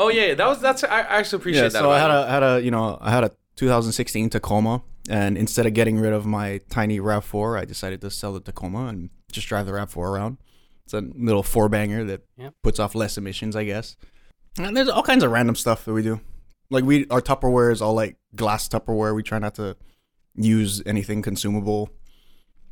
Oh 0.00 0.08
yeah, 0.10 0.34
that 0.34 0.46
was 0.46 0.60
that's 0.60 0.84
I 0.84 1.00
I 1.00 1.18
actually 1.18 1.38
appreciate 1.40 1.62
Yeah, 1.64 1.68
that. 1.70 1.78
so 1.80 1.90
I 1.90 1.98
had 1.98 2.10
a 2.10 2.26
had 2.30 2.42
a 2.42 2.60
you 2.62 2.70
know 2.70 2.96
I 3.00 3.10
had 3.10 3.24
a 3.24 3.32
2016 3.56 4.30
Tacoma, 4.30 4.82
and 5.10 5.36
instead 5.36 5.66
of 5.66 5.74
getting 5.74 5.98
rid 5.98 6.12
of 6.12 6.24
my 6.26 6.60
tiny 6.70 7.00
Rav4, 7.00 7.58
I 7.60 7.64
decided 7.64 8.00
to 8.02 8.10
sell 8.10 8.32
the 8.32 8.40
Tacoma 8.40 8.86
and 8.86 9.10
just 9.32 9.48
drive 9.48 9.66
the 9.66 9.72
Rav4 9.72 9.96
around. 9.98 10.38
It's 10.84 10.94
a 10.94 11.00
little 11.00 11.42
four 11.42 11.68
banger 11.68 12.04
that 12.04 12.22
Yep. 12.38 12.54
puts 12.62 12.78
off 12.78 12.94
less 12.94 13.18
emissions, 13.18 13.56
I 13.56 13.64
guess. 13.64 13.96
And 14.58 14.76
there's 14.76 14.88
all 14.88 15.02
kinds 15.02 15.24
of 15.24 15.30
random 15.32 15.56
stuff 15.56 15.84
that 15.84 15.92
we 15.92 16.02
do. 16.02 16.20
Like 16.70 16.84
we 16.84 17.06
our 17.08 17.20
Tupperware 17.20 17.72
is 17.72 17.82
all 17.82 17.94
like 17.94 18.16
glass 18.34 18.68
Tupperware. 18.68 19.14
We 19.14 19.22
try 19.24 19.38
not 19.40 19.54
to 19.56 19.76
use 20.34 20.82
anything 20.86 21.22
consumable. 21.22 21.90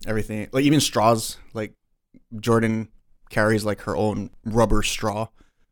Everything 0.07 0.49
like 0.53 0.65
even 0.65 0.81
straws. 0.81 1.39
Like 1.55 1.73
Jordan 2.39 2.89
carries 3.31 3.65
like 3.65 3.83
her 3.83 3.97
own 3.97 4.31
rubber 4.45 4.83
straw 4.83 5.29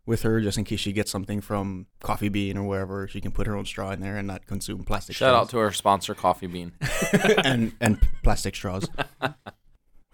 with 0.06 0.22
her 0.22 0.40
just 0.40 0.58
in 0.58 0.64
case 0.64 0.80
she 0.80 0.92
gets 0.92 1.10
something 1.10 1.40
from 1.40 1.86
Coffee 2.00 2.28
Bean 2.28 2.56
or 2.56 2.64
wherever. 2.64 3.08
She 3.08 3.20
can 3.20 3.32
put 3.32 3.46
her 3.46 3.56
own 3.56 3.64
straw 3.64 3.90
in 3.90 4.00
there 4.00 4.16
and 4.16 4.26
not 4.26 4.46
consume 4.46 4.84
plastic 4.84 5.16
Shout 5.16 5.34
out 5.34 5.48
to 5.50 5.58
our 5.58 5.72
sponsor, 5.72 6.14
Coffee 6.14 6.46
Bean. 6.46 6.72
and 7.44 7.72
and 7.80 7.98
plastic 8.22 8.54
straws. 8.54 8.88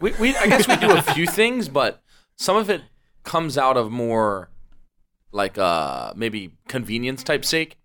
We, 0.00 0.12
we 0.12 0.34
I 0.34 0.46
guess 0.46 0.66
we 0.66 0.76
do 0.76 0.96
a 0.96 1.02
few 1.02 1.26
things, 1.26 1.68
but 1.68 2.02
some 2.34 2.56
of 2.56 2.70
it 2.70 2.80
comes 3.22 3.58
out 3.58 3.76
of 3.76 3.90
more 3.90 4.48
like 5.30 5.58
uh 5.58 6.14
maybe 6.16 6.52
convenience 6.68 7.22
type 7.22 7.44
sake, 7.44 7.76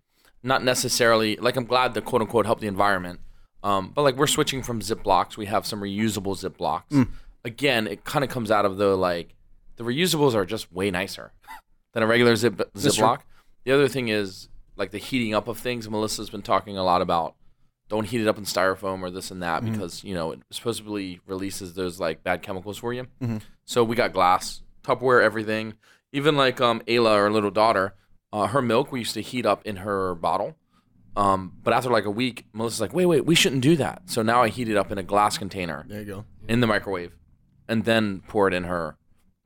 not 0.42 0.64
necessarily 0.64 1.36
like 1.36 1.56
I'm 1.56 1.66
glad 1.66 1.92
the 1.92 2.00
quote 2.00 2.22
unquote 2.22 2.46
help 2.46 2.60
the 2.60 2.68
environment. 2.68 3.20
Um, 3.62 3.92
but 3.94 4.02
like 4.02 4.16
we're 4.16 4.26
switching 4.26 4.62
from 4.62 4.80
zip 4.82 5.02
Ziplocs. 5.02 5.36
We 5.36 5.46
have 5.46 5.66
some 5.66 5.80
reusable 5.80 6.36
zip 6.36 6.58
Ziplocs. 6.58 7.08
Again, 7.44 7.86
it 7.86 8.04
kind 8.04 8.24
of 8.24 8.30
comes 8.30 8.50
out 8.50 8.64
of 8.64 8.76
the 8.76 8.96
like 8.96 9.34
the 9.76 9.84
reusables 9.84 10.34
are 10.34 10.44
just 10.44 10.72
way 10.72 10.90
nicer 10.90 11.32
than 11.92 12.02
a 12.02 12.06
regular 12.06 12.36
Zip 12.36 12.56
true. 12.56 12.66
Ziploc. 12.76 13.20
The 13.64 13.72
other 13.72 13.88
thing 13.88 14.08
is 14.08 14.48
like 14.76 14.90
the 14.90 14.98
heating 14.98 15.34
up 15.34 15.48
of 15.48 15.58
things. 15.58 15.88
Melissa's 15.88 16.30
been 16.30 16.42
talking 16.42 16.76
a 16.76 16.84
lot 16.84 17.02
about 17.02 17.34
don't 17.88 18.04
heat 18.06 18.20
it 18.20 18.26
up 18.26 18.36
in 18.36 18.44
styrofoam 18.44 19.00
or 19.02 19.10
this 19.10 19.30
and 19.30 19.42
that 19.42 19.64
because 19.64 20.02
you 20.02 20.12
know 20.14 20.32
it 20.32 20.40
supposedly 20.50 21.20
releases 21.26 21.74
those 21.74 22.00
like 22.00 22.22
bad 22.24 22.42
chemicals 22.42 22.78
for 22.78 22.92
you. 22.92 23.06
So 23.64 23.84
we 23.84 23.96
got 23.96 24.12
glass, 24.12 24.62
Tupperware, 24.82 25.22
everything. 25.22 25.74
Even 26.12 26.36
like 26.36 26.60
um 26.60 26.80
Ayla, 26.88 27.12
our 27.12 27.30
little 27.30 27.50
daughter, 27.50 27.94
uh, 28.32 28.48
her 28.48 28.62
milk 28.62 28.90
we 28.92 29.00
used 29.00 29.14
to 29.14 29.22
heat 29.22 29.46
up 29.46 29.64
in 29.64 29.76
her 29.76 30.14
bottle. 30.14 30.56
Um, 31.16 31.52
but 31.62 31.72
after 31.72 31.88
like 31.90 32.04
a 32.04 32.10
week, 32.10 32.44
Melissa's 32.52 32.80
like, 32.80 32.92
wait, 32.92 33.06
wait, 33.06 33.24
we 33.24 33.34
shouldn't 33.34 33.62
do 33.62 33.74
that. 33.76 34.02
So 34.06 34.20
now 34.22 34.42
I 34.42 34.48
heat 34.48 34.68
it 34.68 34.76
up 34.76 34.92
in 34.92 34.98
a 34.98 35.02
glass 35.02 35.38
container 35.38 35.84
There 35.88 36.00
you 36.00 36.06
go. 36.06 36.24
in 36.46 36.60
the 36.60 36.66
microwave, 36.66 37.12
and 37.68 37.84
then 37.84 38.22
pour 38.28 38.46
it 38.48 38.54
in 38.54 38.64
her. 38.64 38.96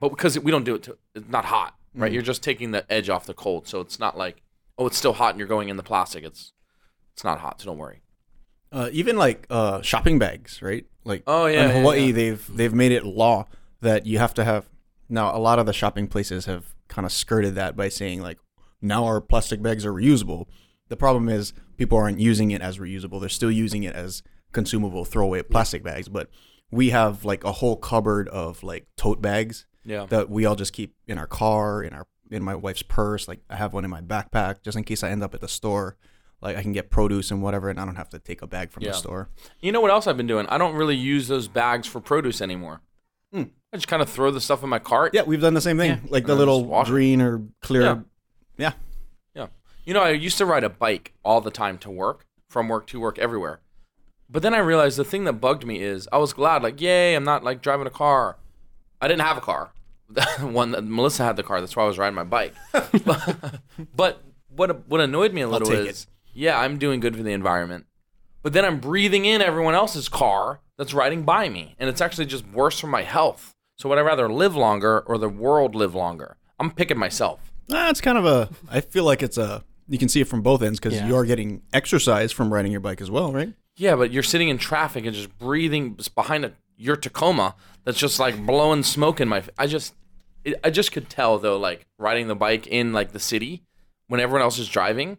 But 0.01 0.09
because 0.09 0.39
we 0.39 0.51
don't 0.51 0.65
do 0.65 0.75
it, 0.75 0.83
to, 0.85 0.99
it's 1.15 1.29
not 1.29 1.45
hot, 1.45 1.77
right? 1.95 2.11
You're 2.13 2.23
just 2.23 2.43
taking 2.43 2.73
the 2.73 2.91
edge 2.93 3.09
off 3.09 3.25
the 3.27 3.35
cold, 3.35 3.69
so 3.69 3.81
it's 3.81 3.99
not 4.01 4.19
like 4.19 4.43
oh, 4.79 4.87
it's 4.87 4.97
still 4.97 5.13
hot 5.13 5.31
and 5.31 5.39
you're 5.39 5.47
going 5.49 5.69
in 5.69 5.77
the 5.77 5.83
plastic. 5.83 6.25
It's 6.25 6.53
it's 7.13 7.23
not 7.23 7.39
hot, 7.39 7.61
so 7.61 7.67
don't 7.67 7.79
worry. 7.79 8.03
Uh, 8.73 8.89
even 8.93 9.17
like 9.17 9.47
uh, 9.51 9.81
shopping 9.83 10.19
bags, 10.19 10.63
right? 10.63 10.87
Like 11.05 11.23
Oh, 11.27 11.47
yeah, 11.47 11.65
in 11.65 11.71
yeah, 11.71 11.79
Hawaii, 11.81 12.07
yeah. 12.07 12.13
they've 12.13 12.57
they've 12.57 12.75
made 12.75 12.93
it 12.93 13.05
law 13.05 13.47
that 13.81 14.07
you 14.07 14.19
have 14.19 14.35
to 14.35 14.45
have. 14.45 14.69
Now, 15.09 15.37
a 15.37 15.39
lot 15.39 15.59
of 15.59 15.67
the 15.67 15.73
shopping 15.73 16.07
places 16.09 16.47
have 16.47 16.75
kind 16.89 17.05
of 17.05 17.13
skirted 17.13 17.55
that 17.57 17.77
by 17.77 17.89
saying 17.89 18.23
like, 18.23 18.39
now 18.81 19.05
our 19.05 19.21
plastic 19.21 19.61
bags 19.63 19.85
are 19.85 19.93
reusable. 19.93 20.47
The 20.91 20.97
problem 20.97 21.29
is 21.31 21.55
people 21.79 21.97
aren't 21.97 22.21
using 22.21 22.51
it 22.51 22.61
as 22.61 22.79
reusable; 22.79 23.19
they're 23.21 23.29
still 23.31 23.51
using 23.51 23.85
it 23.85 23.95
as 23.95 24.23
consumable 24.53 25.05
throwaway 25.07 25.43
plastic 25.43 25.83
bags. 25.83 26.09
But 26.09 26.29
we 26.71 26.91
have 26.91 27.25
like 27.25 27.43
a 27.45 27.53
whole 27.53 27.77
cupboard 27.77 28.29
of 28.29 28.63
like 28.63 28.87
tote 28.97 29.23
bags 29.23 29.67
Yeah. 29.85 30.05
that 30.11 30.29
we 30.29 30.45
all 30.45 30.57
just 30.57 30.73
keep 30.73 30.95
in 31.09 31.17
our 31.19 31.27
car, 31.27 31.83
in 31.83 31.93
our 31.95 32.07
in 32.31 32.43
my 32.43 32.55
wife's 32.55 32.83
purse. 32.83 33.27
Like 33.27 33.41
I 33.49 33.57
have 33.57 33.73
one 33.73 33.85
in 33.85 33.91
my 33.91 34.01
backpack 34.03 34.63
just 34.63 34.77
in 34.77 34.85
case 34.85 35.03
I 35.03 35.11
end 35.11 35.23
up 35.23 35.35
at 35.35 35.41
the 35.41 35.49
store. 35.49 35.97
Like 36.43 36.57
I 36.57 36.63
can 36.63 36.73
get 36.73 36.91
produce 36.91 37.31
and 37.31 37.43
whatever, 37.43 37.69
and 37.71 37.79
I 37.79 37.85
don't 37.85 37.97
have 37.97 38.09
to 38.11 38.19
take 38.19 38.41
a 38.43 38.47
bag 38.47 38.71
from 38.71 38.83
Yeah. 38.85 38.91
the 38.93 38.97
store. 38.97 39.29
You 39.61 39.73
know 39.73 39.81
what 39.81 39.91
else 39.91 40.07
I've 40.07 40.17
been 40.17 40.27
doing? 40.27 40.47
I 40.49 40.59
don't 40.59 40.75
really 40.75 40.97
use 40.97 41.29
those 41.29 41.49
bags 41.49 41.87
for 41.87 42.01
produce 42.01 42.41
anymore. 42.41 42.81
Hmm. 43.33 43.45
I 43.73 43.77
just 43.77 43.87
kind 43.89 44.03
of 44.03 44.09
throw 44.09 44.31
the 44.31 44.41
stuff 44.41 44.63
in 44.65 44.69
my 44.69 44.79
cart. 44.81 45.13
Yeah, 45.15 45.23
we've 45.23 45.41
done 45.41 45.55
the 45.55 45.61
same 45.61 45.77
thing. 45.79 45.91
Yeah. 45.91 45.99
Like 46.09 46.27
the 46.27 46.35
little 46.35 46.61
just 46.61 46.69
wash 46.71 46.89
it. 46.89 46.91
green 46.91 47.21
or 47.21 47.43
clear. 47.63 47.83
Yeah. 47.83 47.99
Yeah. 48.57 48.73
You 49.85 49.95
know, 49.95 50.03
I 50.03 50.11
used 50.11 50.39
to 50.39 50.47
ride 50.47 50.65
a 50.65 50.69
bike 50.69 51.15
all 51.25 51.41
the 51.41 51.51
time 51.51 51.79
to 51.79 51.91
work, 51.91 52.27
from 52.49 52.69
work 52.69 52.87
to 52.89 53.01
work, 53.01 53.19
everywhere. 53.19 53.61
But 54.29 54.43
then 54.43 54.55
I 54.55 54.59
realized 54.59 54.99
the 54.99 55.05
thing 55.05 55.25
that 55.25 55.35
bugged 55.35 55.67
me 55.67 55.81
is 55.81 56.09
I 56.13 56.19
was 56.19 56.33
glad, 56.33 56.63
like, 56.63 56.81
yay, 56.81 57.15
I'm 57.15 57.25
not 57.25 57.43
like 57.43 57.63
driving 57.63 57.87
a 57.87 57.91
car. 57.91 58.37
I 59.01 59.09
didn't 59.09 59.23
have 59.23 59.37
a 59.39 59.41
car. 59.41 59.73
One 60.41 60.73
that 60.73 60.85
Melissa 60.85 61.25
had 61.25 61.37
the 61.37 61.43
car. 61.43 61.61
That's 61.61 61.75
why 61.75 61.85
I 61.85 61.87
was 61.87 61.99
riding 61.99 62.15
my 62.15 62.25
bike. 62.25 62.55
but, 62.73 63.61
but 63.95 64.23
what 64.49 64.89
what 64.89 65.01
annoyed 65.01 65.33
me 65.33 65.41
a 65.41 65.49
little 65.49 65.71
is, 65.71 66.07
yeah, 66.35 66.59
I'm 66.59 66.79
doing 66.79 67.01
good 67.01 67.17
for 67.17 67.23
the 67.23 67.33
environment, 67.33 67.87
but 68.43 68.53
then 68.53 68.65
I'm 68.65 68.81
breathing 68.81 69.25
in 69.25 69.41
everyone 69.41 69.75
else's 69.75 70.09
car 70.09 70.61
that's 70.77 70.95
riding 70.95 71.23
by 71.23 71.49
me, 71.49 71.77
and 71.79 71.89
it's 71.89 72.01
actually 72.01 72.27
just 72.27 72.47
worse 72.49 72.79
for 72.79 72.89
my 72.89 73.03
health. 73.03 73.55
So 73.79 73.89
would 73.89 73.99
I 73.99 74.03
rather 74.03 74.29
live 74.31 74.57
longer 74.57 75.01
or 75.01 75.17
the 75.19 75.29
world 75.29 75.75
live 75.75 75.95
longer? 75.95 76.37
I'm 76.59 76.71
picking 76.71 76.99
myself. 76.99 77.53
Ah, 77.73 77.89
it's 77.89 78.01
kind 78.01 78.19
of 78.19 78.27
a. 78.27 78.51
I 78.69 78.81
feel 78.81 79.05
like 79.05 79.23
it's 79.23 79.39
a. 79.39 79.65
You 79.91 79.99
can 79.99 80.09
see 80.09 80.21
it 80.21 80.29
from 80.29 80.41
both 80.41 80.63
ends 80.63 80.79
because 80.81 80.95
Yeah. 80.95 81.07
you 81.09 81.17
are 81.17 81.25
getting 81.27 81.61
exercise 81.73 82.31
from 82.33 82.53
riding 82.53 82.71
your 82.73 82.81
bike 82.81 83.01
as 83.03 83.11
well, 83.11 83.33
right? 83.33 83.53
Yeah, 83.77 83.97
but 83.97 84.13
you're 84.13 84.23
sitting 84.23 84.49
in 84.49 84.57
traffic 84.57 85.05
and 85.05 85.15
just 85.15 85.37
breathing 85.37 85.99
behind 86.15 86.45
a, 86.45 86.53
your 86.77 86.97
Tacoma 86.97 87.57
that's 87.85 87.99
just 87.99 88.19
like 88.21 88.47
blowing 88.47 88.83
smoke 88.85 89.21
in 89.21 89.29
my. 89.29 89.43
I 89.59 89.67
just, 89.67 89.95
it, 90.45 90.59
I 90.65 90.71
just 90.71 90.93
could 90.93 91.11
tell 91.11 91.39
though, 91.39 91.59
like 91.59 91.87
riding 91.99 92.29
the 92.29 92.37
bike 92.37 92.67
in 92.69 92.93
like 92.93 93.11
the 93.13 93.19
city 93.21 93.63
when 94.07 94.21
everyone 94.21 94.43
else 94.43 94.59
is 94.59 94.69
driving, 94.69 95.19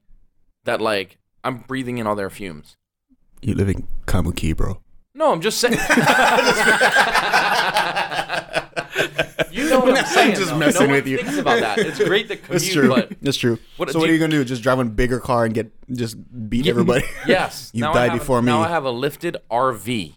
that 0.64 0.80
like 0.82 1.18
I'm 1.44 1.58
breathing 1.60 1.98
in 1.98 2.08
all 2.08 2.16
their 2.16 2.30
fumes. 2.30 2.78
You 3.42 3.56
live 3.56 3.70
in 3.70 3.88
Kaimuki, 4.06 4.56
bro. 4.56 4.80
No, 5.22 5.32
I'm 5.32 5.40
just 5.40 5.60
saying. 5.60 5.74
you 9.52 9.70
know 9.70 9.82
what 9.82 9.98
I'm 10.00 10.06
saying. 10.06 10.36
just 10.36 10.50
though. 10.50 10.58
messing 10.58 10.82
no 10.82 10.88
one 10.88 10.96
with 10.96 11.06
you. 11.08 11.18
Thinks 11.18 11.38
about 11.38 11.60
that. 11.60 11.78
It's 11.78 12.00
great 12.00 12.28
to 12.30 12.36
commute, 12.38 12.50
That's 12.62 12.74
true. 12.74 12.90
but 12.90 13.12
That's 13.22 13.38
true. 13.38 13.60
What- 13.78 13.90
so 13.90 13.94
do 13.94 14.00
what 14.00 14.06
are 14.06 14.08
you- 14.08 14.14
you 14.14 14.20
gonna 14.20 14.32
do? 14.32 14.44
Just 14.44 14.64
drive 14.64 14.80
a 14.80 14.86
bigger 14.86 15.20
car 15.20 15.46
and 15.46 15.54
get 15.54 15.72
just 15.92 16.18
beat 16.50 16.66
everybody? 16.66 17.04
Yes. 17.28 17.70
You 17.72 17.82
now 17.82 17.94
I 17.94 18.06
have- 18.08 18.14
before 18.18 18.42
me. 18.42 18.48
Now 18.48 18.62
I 18.62 18.70
have 18.70 18.84
a 18.86 18.90
lifted 18.90 19.38
RV. 19.52 20.16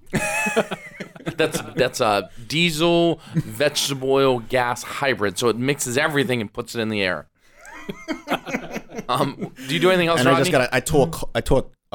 that's 1.36 1.60
that's 1.76 2.00
a 2.00 2.30
diesel 2.48 3.20
vegetable 3.34 4.10
oil 4.10 4.38
gas 4.38 4.82
hybrid, 4.84 5.36
so 5.38 5.50
it 5.50 5.56
mixes 5.58 5.98
everything 5.98 6.40
and 6.40 6.50
puts 6.50 6.74
it 6.74 6.80
in 6.80 6.88
the 6.88 7.02
air. 7.02 7.26
um, 9.10 9.52
do 9.68 9.74
you 9.74 9.80
do 9.80 9.90
anything 9.90 10.08
else, 10.08 10.20
and 10.20 10.28
I 10.30 10.32
Rodney? 10.32 10.44
just 10.50 10.52
got. 10.52 10.70
I 10.72 10.80
tow 10.80 11.02
a, 11.02 11.08
co- 11.08 11.28
I 11.34 11.42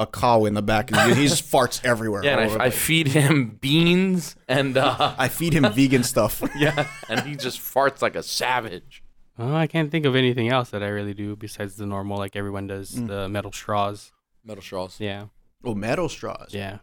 a, 0.00 0.02
a 0.02 0.06
cow 0.06 0.44
in 0.46 0.54
the 0.54 0.62
back, 0.62 0.90
and 0.92 1.16
he 1.16 1.26
just 1.28 1.44
farts 1.52 1.84
everywhere. 1.84 2.24
yeah, 2.24 2.38
and 2.38 2.60
I, 2.62 2.66
I 2.66 2.70
feed 2.70 3.08
him 3.08 3.58
beans 3.60 4.36
and 4.48 4.76
uh, 4.76 5.14
I 5.18 5.28
feed 5.28 5.52
him 5.52 5.70
vegan 5.72 6.02
stuff. 6.02 6.42
yeah, 6.56 6.86
and 7.08 7.20
he 7.20 7.36
just 7.36 7.58
farts 7.60 8.02
like 8.02 8.14
a 8.16 8.22
savage. 8.22 9.02
Oh, 9.38 9.54
I 9.54 9.66
can't 9.66 9.90
think 9.90 10.04
of 10.06 10.14
anything 10.16 10.48
else 10.48 10.70
that 10.70 10.82
I 10.82 10.88
really 10.88 11.14
do 11.14 11.34
besides 11.36 11.76
the 11.76 11.86
normal, 11.86 12.18
like 12.18 12.36
everyone 12.36 12.66
does, 12.66 12.90
the 12.90 13.28
metal 13.28 13.52
straws. 13.52 14.12
Metal 14.44 14.62
straws. 14.62 14.96
Yeah, 15.00 15.26
Oh, 15.64 15.74
metal 15.74 16.08
straws. 16.08 16.52
yeah, 16.52 16.78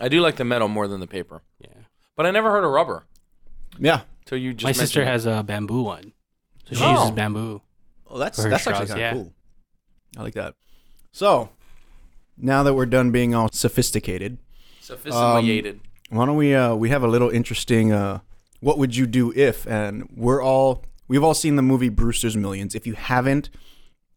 I 0.00 0.08
do 0.08 0.20
like 0.20 0.36
the 0.36 0.44
metal 0.44 0.68
more 0.68 0.88
than 0.88 1.00
the 1.00 1.06
paper, 1.06 1.42
yeah. 1.60 1.82
but 2.16 2.26
I 2.26 2.30
never 2.30 2.50
heard 2.50 2.64
of 2.64 2.70
rubber 2.70 3.04
Yeah. 3.78 4.00
So 4.28 4.34
you 4.36 4.52
just. 4.52 4.64
My 4.64 4.72
sister 4.72 5.02
it. 5.02 5.06
has 5.06 5.24
a 5.26 5.42
bamboo 5.42 5.82
one, 5.82 6.12
so 6.68 6.74
she 6.76 6.84
Oh. 6.84 6.92
uses 7.00 7.10
bamboo. 7.12 7.62
Oh, 8.06 8.18
that's 8.18 8.36
For 8.36 8.44
her 8.44 8.50
that's 8.50 8.66
actually 8.66 8.86
kind 8.86 8.92
of 8.92 8.98
yeah. 8.98 9.12
cool. 9.12 9.32
I 10.16 10.22
like 10.22 10.34
that. 10.34 10.54
So, 11.12 11.48
now 12.40 12.62
that 12.62 12.74
we're 12.74 12.86
done 12.86 13.10
being 13.10 13.34
all 13.34 13.48
sophisticated, 13.52 14.38
sophisticated. 14.80 15.80
why 16.10 16.26
don't 16.26 16.36
we? 16.36 16.54
Uh, 16.54 16.74
we 16.74 16.90
have 16.90 17.02
a 17.02 17.08
little 17.08 17.30
interesting. 17.30 17.92
Uh, 17.92 18.20
what 18.60 18.78
would 18.78 18.96
you 18.96 19.06
do 19.06 19.32
if? 19.34 19.66
And 19.66 20.08
we're 20.16 20.42
all 20.42 20.84
we've 21.06 21.22
all 21.24 21.34
seen 21.34 21.56
the 21.56 21.62
movie 21.62 21.88
Brewster's 21.88 22.36
Millions. 22.36 22.74
If 22.74 22.86
you 22.86 22.94
haven't, 22.94 23.50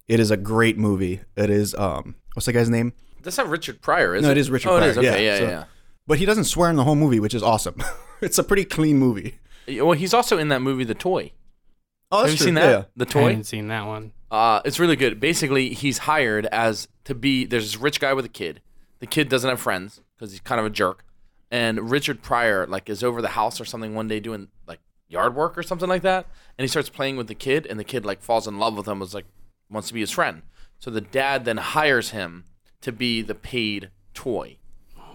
it 0.08 0.20
is 0.20 0.32
a 0.32 0.38
great 0.38 0.78
movie. 0.78 1.22
It 1.36 1.50
is 1.50 1.76
um, 1.76 2.16
what's 2.34 2.46
the 2.46 2.54
guy's 2.54 2.70
name? 2.70 2.94
That's 3.24 3.38
not 3.38 3.50
Richard 3.50 3.82
Pryor, 3.82 4.16
is 4.16 4.24
No, 4.24 4.30
it? 4.30 4.38
it 4.38 4.40
is 4.40 4.50
Richard 4.50 4.70
oh, 4.70 4.78
Pryor, 4.78 4.90
it 4.90 4.92
is. 4.92 4.98
Okay, 4.98 5.26
yeah, 5.26 5.34
yeah, 5.34 5.40
so- 5.40 5.46
yeah. 5.48 5.64
But 6.08 6.18
he 6.18 6.26
doesn't 6.26 6.46
swear 6.46 6.70
in 6.70 6.76
the 6.76 6.84
whole 6.84 6.96
movie, 6.96 7.20
which 7.20 7.36
is 7.36 7.44
awesome. 7.44 7.76
it's 8.22 8.40
a 8.40 8.44
pretty 8.44 8.66
clean 8.66 8.98
movie. 8.98 9.36
Well, 9.68 9.92
he's 9.92 10.14
also 10.14 10.38
in 10.40 10.48
that 10.50 10.62
movie, 10.62 10.84
The 10.84 10.96
Toy. 10.96 11.32
Oh, 12.12 12.22
Have 12.24 12.32
you 12.32 12.38
true. 12.38 12.46
seen 12.48 12.54
that? 12.56 12.70
Yeah. 12.70 12.84
The 12.96 13.06
I 13.08 13.10
toy? 13.12 13.28
haven't 13.30 13.44
seen 13.46 13.68
that 13.70 13.86
one. 13.88 14.12
Uh, 14.30 14.62
it's 14.66 14.80
really 14.80 14.96
good. 14.96 15.20
Basically, 15.20 15.74
he's 15.74 16.00
hired 16.00 16.46
as 16.48 16.88
to 17.06 17.16
be. 17.16 17.46
There's 17.46 17.66
this 17.72 17.82
rich 17.82 18.00
guy 18.00 18.14
with 18.14 18.26
a 18.26 18.30
kid. 18.30 18.62
The 19.00 19.08
kid 19.08 19.30
doesn't 19.30 19.50
have 19.50 19.60
friends 19.60 20.02
because 20.16 20.32
he's 20.32 20.40
kind 20.42 20.60
of 20.60 20.66
a 20.66 20.70
jerk. 20.70 21.04
And 21.50 21.90
Richard 21.92 22.22
Pryor 22.22 22.66
like 22.68 22.90
is 22.90 23.04
over 23.04 23.22
the 23.22 23.30
house 23.30 23.60
or 23.60 23.66
something 23.66 23.94
one 23.94 24.08
day 24.08 24.20
doing 24.20 24.48
like 24.68 24.80
yard 25.10 25.36
work 25.36 25.58
or 25.58 25.64
something 25.64 25.90
like 25.90 26.02
that. 26.04 26.28
And 26.58 26.64
he 26.64 26.68
starts 26.68 26.90
playing 26.90 27.18
with 27.18 27.28
the 27.28 27.36
kid, 27.36 27.66
and 27.66 27.80
the 27.80 27.84
kid 27.84 28.06
like 28.06 28.22
falls 28.22 28.48
in 28.48 28.58
love 28.60 28.78
with 28.78 28.88
him. 28.88 29.00
Was 29.00 29.14
like 29.14 29.26
wants 29.70 29.88
to 29.90 29.94
be 29.94 30.00
his 30.02 30.12
friend. 30.12 30.44
So 30.80 30.90
the 30.92 31.02
dad 31.02 31.46
then 31.46 31.58
hires 31.58 32.10
him 32.12 32.46
to 32.82 32.92
be 32.92 33.22
the 33.22 33.36
paid 33.36 33.90
toy. 34.14 34.58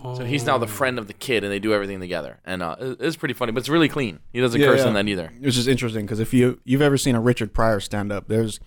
So 0.02 0.24
he's 0.24 0.44
now 0.44 0.58
the 0.58 0.66
friend 0.66 0.98
of 0.98 1.06
the 1.06 1.12
kid, 1.12 1.42
and 1.42 1.52
they 1.52 1.58
do 1.58 1.72
everything 1.72 2.00
together. 2.00 2.38
And 2.44 2.62
uh, 2.62 2.76
it- 2.78 2.98
it's 3.00 3.16
pretty 3.16 3.34
funny, 3.34 3.52
but 3.52 3.60
it's 3.60 3.68
really 3.68 3.88
clean. 3.88 4.20
He 4.32 4.40
doesn't 4.40 4.60
curse 4.60 4.84
in 4.84 4.94
that 4.94 5.08
either. 5.08 5.32
Which 5.40 5.56
is 5.56 5.66
interesting 5.66 6.04
because 6.06 6.20
if 6.20 6.32
you 6.34 6.60
you've 6.64 6.82
ever 6.82 6.96
seen 6.96 7.14
a 7.14 7.20
Richard 7.20 7.52
Pryor 7.52 7.80
stand 7.80 8.12
up, 8.12 8.28
there's 8.28 8.60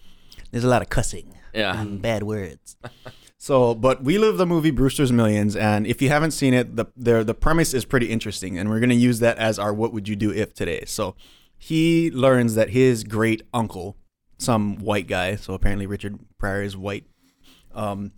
there's 0.52 0.64
a 0.64 0.68
lot 0.68 0.82
of 0.82 0.90
cussing 0.90 1.36
Yeah. 1.54 1.80
and 1.80 2.02
bad 2.02 2.24
words. 2.24 2.76
so, 3.38 3.74
but 3.76 4.04
we 4.04 4.18
live 4.18 4.38
the 4.38 4.46
movie 4.46 4.72
Brewster's 4.72 5.12
Millions, 5.12 5.56
and 5.56 5.86
if 5.88 6.02
you 6.02 6.10
haven't 6.10 6.32
seen 6.32 6.54
it, 6.54 6.76
the 6.76 6.86
the 6.98 7.24
the 7.24 7.34
premise 7.36 7.74
is 7.74 7.86
pretty 7.86 8.08
interesting, 8.08 8.58
and 8.58 8.70
we're 8.70 8.80
gonna 8.80 8.94
use 8.96 9.20
that 9.20 9.38
as 9.38 9.58
our 9.60 9.74
what 9.74 9.94
would 9.94 10.08
you 10.08 10.16
do 10.16 10.32
if 10.32 10.54
today. 10.54 10.84
So, 10.88 11.16
he 11.58 12.10
learns 12.12 12.56
that 12.56 12.72
his 12.72 13.04
great 13.04 13.44
uncle, 13.54 13.96
some 14.38 14.78
white 14.78 15.08
guy, 15.08 15.36
so 15.36 15.54
apparently 15.54 15.86
Richard 15.86 16.20
Pryor 16.38 16.64
is 16.64 16.76
white, 16.76 17.06
um, 17.74 18.12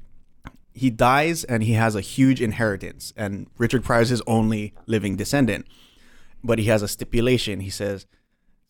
he 0.73 0.89
dies 0.89 1.43
and 1.43 1.63
he 1.63 1.73
has 1.73 1.95
a 1.95 2.01
huge 2.01 2.41
inheritance, 2.41 3.13
and 3.15 3.47
Richard 3.57 3.83
Pryor 3.83 4.01
is 4.01 4.09
his 4.09 4.21
only 4.27 4.73
living 4.85 5.15
descendant. 5.15 5.65
But 6.43 6.59
he 6.59 6.65
has 6.65 6.81
a 6.81 6.87
stipulation. 6.87 7.59
He 7.59 7.69
says, 7.69 8.07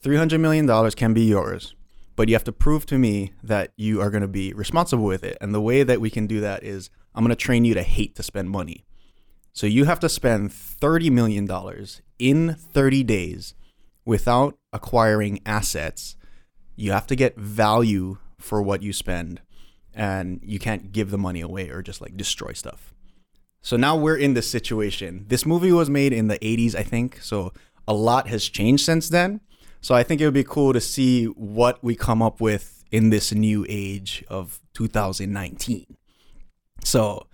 $300 0.03 0.39
million 0.39 0.91
can 0.91 1.13
be 1.13 1.23
yours, 1.23 1.73
but 2.15 2.27
you 2.27 2.35
have 2.35 2.43
to 2.45 2.51
prove 2.51 2.85
to 2.87 2.97
me 2.97 3.33
that 3.43 3.71
you 3.77 4.01
are 4.01 4.09
going 4.09 4.21
to 4.23 4.27
be 4.27 4.51
responsible 4.53 5.05
with 5.05 5.23
it. 5.23 5.37
And 5.39 5.53
the 5.53 5.61
way 5.61 5.83
that 5.83 6.01
we 6.01 6.09
can 6.09 6.27
do 6.27 6.41
that 6.41 6.63
is 6.63 6.89
I'm 7.15 7.23
going 7.23 7.29
to 7.29 7.35
train 7.35 7.65
you 7.65 7.73
to 7.75 7.83
hate 7.83 8.15
to 8.15 8.23
spend 8.23 8.49
money. 8.49 8.85
So 9.53 9.67
you 9.67 9.85
have 9.85 9.99
to 9.99 10.09
spend 10.09 10.49
$30 10.49 11.11
million 11.11 11.47
in 12.19 12.55
30 12.55 13.03
days 13.03 13.53
without 14.05 14.57
acquiring 14.73 15.39
assets. 15.45 16.15
You 16.75 16.91
have 16.93 17.07
to 17.07 17.15
get 17.15 17.37
value 17.37 18.17
for 18.37 18.61
what 18.61 18.81
you 18.81 18.91
spend, 18.91 19.41
and 19.93 20.39
you 20.43 20.59
can't 20.59 20.91
give 20.91 21.11
the 21.11 21.17
money 21.17 21.41
away 21.41 21.69
or 21.69 21.81
just 21.81 22.01
like 22.01 22.15
destroy 22.17 22.53
stuff. 22.53 22.93
So 23.61 23.77
now 23.77 23.95
we're 23.95 24.17
in 24.17 24.33
this 24.33 24.49
situation. 24.49 25.25
This 25.27 25.45
movie 25.45 25.71
was 25.71 25.89
made 25.89 26.13
in 26.13 26.27
the 26.27 26.39
80s, 26.39 26.75
I 26.75 26.83
think. 26.83 27.21
So 27.21 27.53
a 27.87 27.93
lot 27.93 28.27
has 28.27 28.47
changed 28.49 28.83
since 28.85 29.09
then. 29.09 29.41
So 29.81 29.93
I 29.95 30.03
think 30.03 30.21
it 30.21 30.25
would 30.25 30.33
be 30.33 30.43
cool 30.43 30.73
to 30.73 30.81
see 30.81 31.25
what 31.25 31.83
we 31.83 31.95
come 31.95 32.21
up 32.21 32.39
with 32.41 32.83
in 32.91 33.09
this 33.09 33.31
new 33.33 33.65
age 33.69 34.23
of 34.27 34.59
2019. 34.73 35.85
So, 36.83 37.27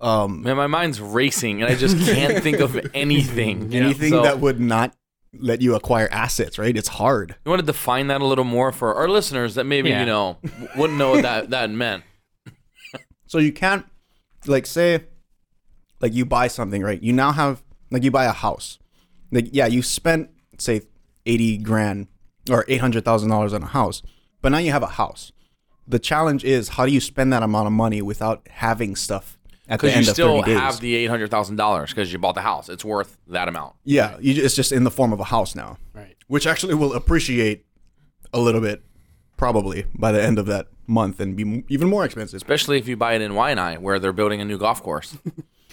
um, 0.00 0.42
Man, 0.42 0.56
my 0.56 0.66
mind's 0.66 1.00
racing, 1.00 1.62
and 1.62 1.70
I 1.70 1.74
just 1.76 1.96
can't 2.10 2.42
think 2.42 2.60
of 2.60 2.78
anything. 2.94 3.72
anything 3.74 4.10
So- 4.10 4.22
that 4.22 4.40
would 4.40 4.60
not 4.60 4.94
let 5.38 5.60
you 5.62 5.74
acquire 5.74 6.08
assets, 6.10 6.58
right? 6.58 6.76
It's 6.76 6.88
hard. 6.88 7.36
You 7.44 7.50
want 7.50 7.60
to 7.60 7.66
define 7.66 8.08
that 8.08 8.20
a 8.20 8.24
little 8.26 8.44
more 8.44 8.72
for 8.72 8.94
our 8.94 9.08
listeners 9.08 9.54
that 9.54 9.64
maybe 9.64 9.90
Yeah. 9.90 10.00
you 10.00 10.06
know 10.06 10.38
wouldn't 10.76 10.98
know 10.98 11.10
what 11.12 11.22
that 11.22 11.50
that 11.50 11.70
meant. 11.70 12.04
So 13.26 13.38
you 13.38 13.52
can't, 13.52 13.86
like, 14.46 14.66
say, 14.66 15.04
like 16.00 16.12
you 16.14 16.24
buy 16.26 16.48
something, 16.48 16.82
right? 16.82 17.00
You 17.00 17.12
now 17.12 17.30
have, 17.30 17.62
like, 17.92 18.02
you 18.02 18.10
buy 18.10 18.24
a 18.24 18.32
house. 18.32 18.80
Like, 19.30 19.50
yeah, 19.52 19.66
you 19.66 19.82
spent, 19.82 20.30
say, 20.58 20.80
80 21.26 21.58
grand 21.58 22.08
or 22.50 22.64
$800,000 22.64 23.54
on 23.54 23.62
a 23.62 23.66
house, 23.66 24.02
but 24.42 24.48
now 24.50 24.58
you 24.58 24.72
have 24.72 24.82
a 24.82 24.88
house. 24.88 25.30
The 25.86 26.00
challenge 26.00 26.42
is 26.42 26.70
how 26.70 26.86
do 26.86 26.90
you 26.92 27.00
spend 27.00 27.32
that 27.32 27.44
amount 27.44 27.68
of 27.68 27.72
money 27.72 28.02
without 28.02 28.48
having 28.50 28.96
stuff 28.96 29.38
at 29.70 29.80
the 29.80 29.86
Because 29.86 29.92
you 29.94 29.98
end 29.98 30.06
still 30.08 30.38
of 30.40 30.44
30 30.44 30.50
days? 30.52 30.60
have 30.60 30.80
the 30.80 30.94
eight 30.96 31.06
hundred 31.06 31.30
thousand 31.30 31.56
dollars 31.56 31.90
because 31.90 32.12
you 32.12 32.18
bought 32.18 32.34
the 32.34 32.42
house. 32.42 32.68
It's 32.68 32.84
worth 32.84 33.16
that 33.28 33.48
amount. 33.48 33.76
yeah, 33.84 34.16
you, 34.20 34.42
it's 34.44 34.54
just 34.56 34.72
in 34.72 34.84
the 34.84 34.90
form 34.90 35.12
of 35.14 35.20
a 35.20 35.24
house 35.24 35.54
now, 35.54 35.78
Right. 35.94 36.16
which 36.26 36.46
actually 36.46 36.74
will 36.74 36.92
appreciate 36.92 37.64
a 38.34 38.40
little 38.40 38.60
bit 38.60 38.82
probably 39.38 39.86
by 39.94 40.12
the 40.12 40.22
end 40.22 40.38
of 40.38 40.46
that 40.46 40.66
month 40.86 41.20
and 41.20 41.36
be 41.36 41.42
m- 41.44 41.64
even 41.68 41.88
more 41.88 42.04
expensive. 42.04 42.36
Especially 42.36 42.76
if 42.78 42.86
you 42.88 42.96
buy 42.96 43.14
it 43.14 43.22
in 43.22 43.32
Waianae, 43.32 43.78
where 43.78 43.98
they're 43.98 44.12
building 44.12 44.40
a 44.40 44.44
new 44.44 44.58
golf 44.58 44.82
course. 44.82 45.16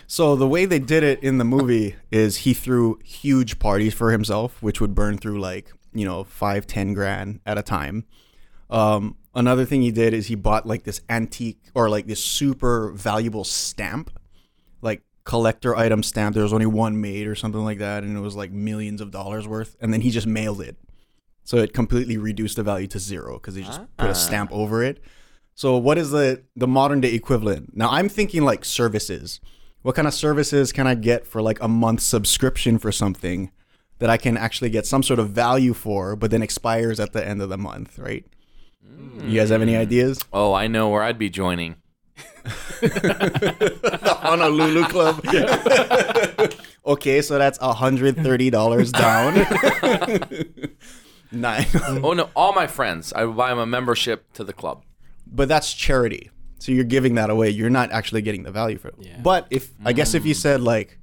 So 0.09 0.37
the 0.37 0.47
way 0.47 0.63
they 0.63 0.79
did 0.79 1.03
it 1.03 1.21
in 1.21 1.37
the 1.37 1.43
movie 1.43 1.97
is 2.11 2.37
he 2.37 2.53
threw 2.53 2.97
huge 3.03 3.59
parties 3.59 3.93
for 3.93 4.13
himself, 4.13 4.63
which 4.63 4.79
would 4.79 4.95
burn 4.95 5.17
through 5.17 5.41
like 5.41 5.73
you 5.93 6.05
know 6.05 6.23
five, 6.23 6.65
ten 6.65 6.93
grand 6.93 7.41
at 7.45 7.57
a 7.57 7.61
time. 7.61 8.05
Um, 8.69 9.15
another 9.33 9.65
thing 9.65 9.81
he 9.81 9.91
did 9.91 10.13
is 10.13 10.27
he 10.27 10.35
bought 10.35 10.65
like 10.65 10.83
this 10.83 11.01
antique 11.09 11.59
or 11.73 11.89
like 11.89 12.07
this 12.07 12.23
super 12.23 12.91
valuable 12.91 13.43
stamp, 13.43 14.09
like 14.81 15.03
collector 15.23 15.75
item 15.75 16.03
stamp. 16.03 16.33
There 16.33 16.43
was 16.43 16.53
only 16.53 16.65
one 16.65 16.99
made 16.99 17.27
or 17.27 17.35
something 17.35 17.63
like 17.63 17.79
that, 17.79 18.03
and 18.03 18.17
it 18.17 18.21
was 18.21 18.35
like 18.35 18.51
millions 18.51 19.01
of 19.01 19.11
dollars 19.11 19.47
worth. 19.47 19.75
And 19.79 19.93
then 19.93 20.01
he 20.01 20.09
just 20.09 20.27
mailed 20.27 20.61
it, 20.61 20.77
so 21.43 21.57
it 21.57 21.73
completely 21.73 22.17
reduced 22.17 22.57
the 22.57 22.63
value 22.63 22.87
to 22.87 22.99
zero 22.99 23.35
because 23.35 23.55
he 23.55 23.63
just 23.63 23.81
put 23.97 24.09
a 24.09 24.15
stamp 24.15 24.51
over 24.51 24.83
it. 24.83 25.01
So 25.55 25.77
what 25.77 25.97
is 25.97 26.11
the 26.11 26.43
the 26.55 26.67
modern 26.67 27.01
day 27.01 27.13
equivalent? 27.13 27.75
Now 27.75 27.89
I'm 27.89 28.09
thinking 28.09 28.43
like 28.43 28.65
services. 28.65 29.39
What 29.81 29.95
kind 29.95 30.07
of 30.07 30.13
services 30.13 30.73
can 30.73 30.85
I 30.85 30.95
get 30.95 31.25
for 31.25 31.41
like 31.41 31.61
a 31.61 31.67
month 31.67 32.01
subscription 32.01 32.77
for 32.77 32.91
something 32.91 33.51
that 33.99 34.09
I 34.09 34.17
can 34.17 34.37
actually 34.37 34.69
get 34.69 34.85
some 34.85 35.01
sort 35.01 35.19
of 35.19 35.29
value 35.29 35.73
for, 35.73 36.15
but 36.15 36.29
then 36.29 36.41
expires 36.41 36.99
at 36.99 37.13
the 37.13 37.25
end 37.25 37.41
of 37.41 37.49
the 37.49 37.57
month, 37.57 37.97
right? 37.97 38.25
You 39.23 39.39
guys 39.39 39.49
have 39.49 39.61
any 39.61 39.73
hmm. 39.75 39.81
ideas? 39.81 40.23
oh, 40.31 40.53
I 40.53 40.67
know 40.67 40.89
where 40.89 41.03
I'd 41.03 41.19
be 41.19 41.29
joining. 41.29 41.75
the 42.81 44.17
Honolulu 44.21 44.83
Club. 44.85 45.21
okay, 46.85 47.21
so 47.21 47.37
that's 47.37 47.57
hundred 47.59 48.15
thirty 48.15 48.49
dollars 48.49 48.91
down. 48.91 49.35
Nine. 51.31 51.65
Oh 52.03 52.13
no, 52.13 52.29
all 52.35 52.53
my 52.53 52.67
friends, 52.67 53.11
I 53.13 53.25
would 53.25 53.35
buy 53.35 53.49
them 53.49 53.59
a 53.59 53.65
membership 53.65 54.31
to 54.33 54.43
the 54.43 54.53
club. 54.53 54.83
but 55.25 55.49
that's 55.49 55.73
charity. 55.73 56.31
So 56.59 56.71
you're 56.71 56.85
giving 56.85 57.15
that 57.15 57.29
away. 57.29 57.49
You're 57.49 57.69
not 57.69 57.91
actually 57.91 58.21
getting 58.21 58.43
the 58.43 58.51
value 58.51 58.77
for 58.77 58.89
it. 58.89 58.95
Yeah. 58.99 59.19
But 59.21 59.47
if 59.49 59.71
I 59.83 59.93
guess 59.93 60.13
if 60.13 60.25
you 60.25 60.33
mm. 60.33 60.37
said 60.37 60.61
like, 60.61 60.97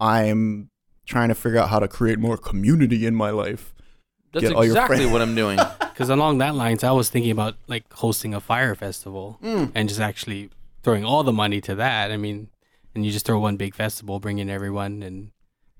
I'm 0.00 0.70
trying 1.06 1.28
to 1.28 1.34
figure 1.34 1.58
out 1.58 1.70
how 1.70 1.78
to 1.78 1.88
create 1.88 2.18
more 2.18 2.36
community 2.36 3.06
in 3.06 3.14
my 3.14 3.30
life. 3.30 3.74
That's 4.32 4.42
Get 4.46 4.52
all 4.54 4.64
your 4.64 4.72
exactly 4.74 4.96
friends- 4.98 5.12
what 5.12 5.22
I'm 5.22 5.34
doing. 5.34 5.58
Because 5.98 6.10
along 6.10 6.38
that 6.38 6.54
lines, 6.54 6.84
I 6.84 6.92
was 6.92 7.10
thinking 7.10 7.32
about 7.32 7.56
like 7.66 7.92
hosting 7.92 8.32
a 8.32 8.40
fire 8.40 8.76
festival 8.76 9.36
mm. 9.42 9.72
and 9.74 9.88
just 9.88 10.00
actually 10.00 10.48
throwing 10.84 11.04
all 11.04 11.24
the 11.24 11.32
money 11.32 11.60
to 11.62 11.74
that. 11.74 12.12
I 12.12 12.16
mean, 12.16 12.50
and 12.94 13.04
you 13.04 13.10
just 13.10 13.26
throw 13.26 13.40
one 13.40 13.56
big 13.56 13.74
festival, 13.74 14.20
bring 14.20 14.38
in 14.38 14.48
everyone, 14.48 15.02
and 15.02 15.32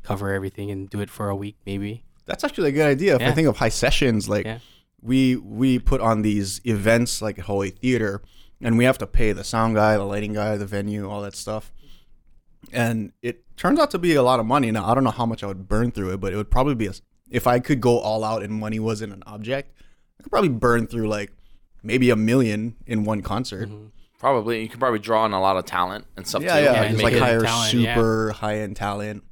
cover 0.02 0.32
everything, 0.32 0.72
and 0.72 0.90
do 0.90 0.98
it 1.00 1.08
for 1.08 1.28
a 1.28 1.36
week 1.36 1.56
maybe. 1.64 2.02
That's 2.26 2.42
actually 2.42 2.70
a 2.70 2.72
good 2.72 2.86
idea. 2.88 3.14
If 3.14 3.20
I 3.22 3.26
Yeah. 3.26 3.32
think 3.34 3.46
of 3.46 3.58
high 3.58 3.68
sessions, 3.68 4.28
like 4.28 4.44
Yeah. 4.44 4.58
we 5.00 5.36
we 5.36 5.78
put 5.78 6.00
on 6.00 6.22
these 6.22 6.60
events 6.64 7.22
like 7.22 7.38
at 7.38 7.44
Holy 7.44 7.70
Theater, 7.70 8.20
and 8.60 8.76
we 8.76 8.84
have 8.84 8.98
to 8.98 9.06
pay 9.06 9.30
the 9.30 9.44
sound 9.44 9.76
guy, 9.76 9.96
the 9.96 10.02
lighting 10.02 10.32
guy, 10.32 10.56
the 10.56 10.66
venue, 10.66 11.08
all 11.08 11.22
that 11.22 11.36
stuff. 11.36 11.72
And 12.72 13.12
it 13.22 13.44
turns 13.56 13.78
out 13.78 13.92
to 13.92 13.98
be 13.98 14.14
a 14.14 14.22
lot 14.24 14.40
of 14.40 14.46
money. 14.46 14.70
Now 14.72 14.84
I 14.90 14.94
don't 14.94 15.04
know 15.04 15.10
how 15.10 15.26
much 15.26 15.44
I 15.44 15.46
would 15.46 15.68
burn 15.68 15.92
through 15.92 16.12
it, 16.14 16.16
but 16.20 16.32
it 16.32 16.36
would 16.36 16.50
probably 16.50 16.74
be 16.74 16.88
a, 16.88 16.92
if 17.30 17.46
I 17.46 17.58
could 17.60 17.80
go 17.80 17.98
all 17.98 18.24
out 18.24 18.42
and 18.42 18.52
money 18.52 18.78
wasn't 18.78 19.12
an 19.12 19.22
object, 19.26 19.72
I 20.18 20.22
could 20.22 20.30
probably 20.32 20.48
burn 20.50 20.86
through 20.86 21.08
like 21.08 21.32
maybe 21.82 22.10
a 22.10 22.16
million 22.16 22.76
in 22.86 23.04
one 23.04 23.22
concert. 23.22 23.68
probably 24.18 24.62
you 24.62 24.68
could 24.68 24.80
probably 24.80 24.98
draw 24.98 25.22
on 25.22 25.32
a 25.32 25.40
lot 25.40 25.56
of 25.56 25.64
talent 25.64 26.06
and 26.16 26.26
stuff 26.26 26.42
Yeah, 26.42 26.58
too. 26.58 26.64
yeah, 26.64 26.72
Yeah, 26.82 26.88
just 26.90 27.02
like 27.02 27.14
hire 27.16 27.40
talent, 27.40 27.74
yeah. 27.74 27.94
super 27.94 28.32
high 28.32 28.58
end 28.58 28.76
talent. 28.76 29.22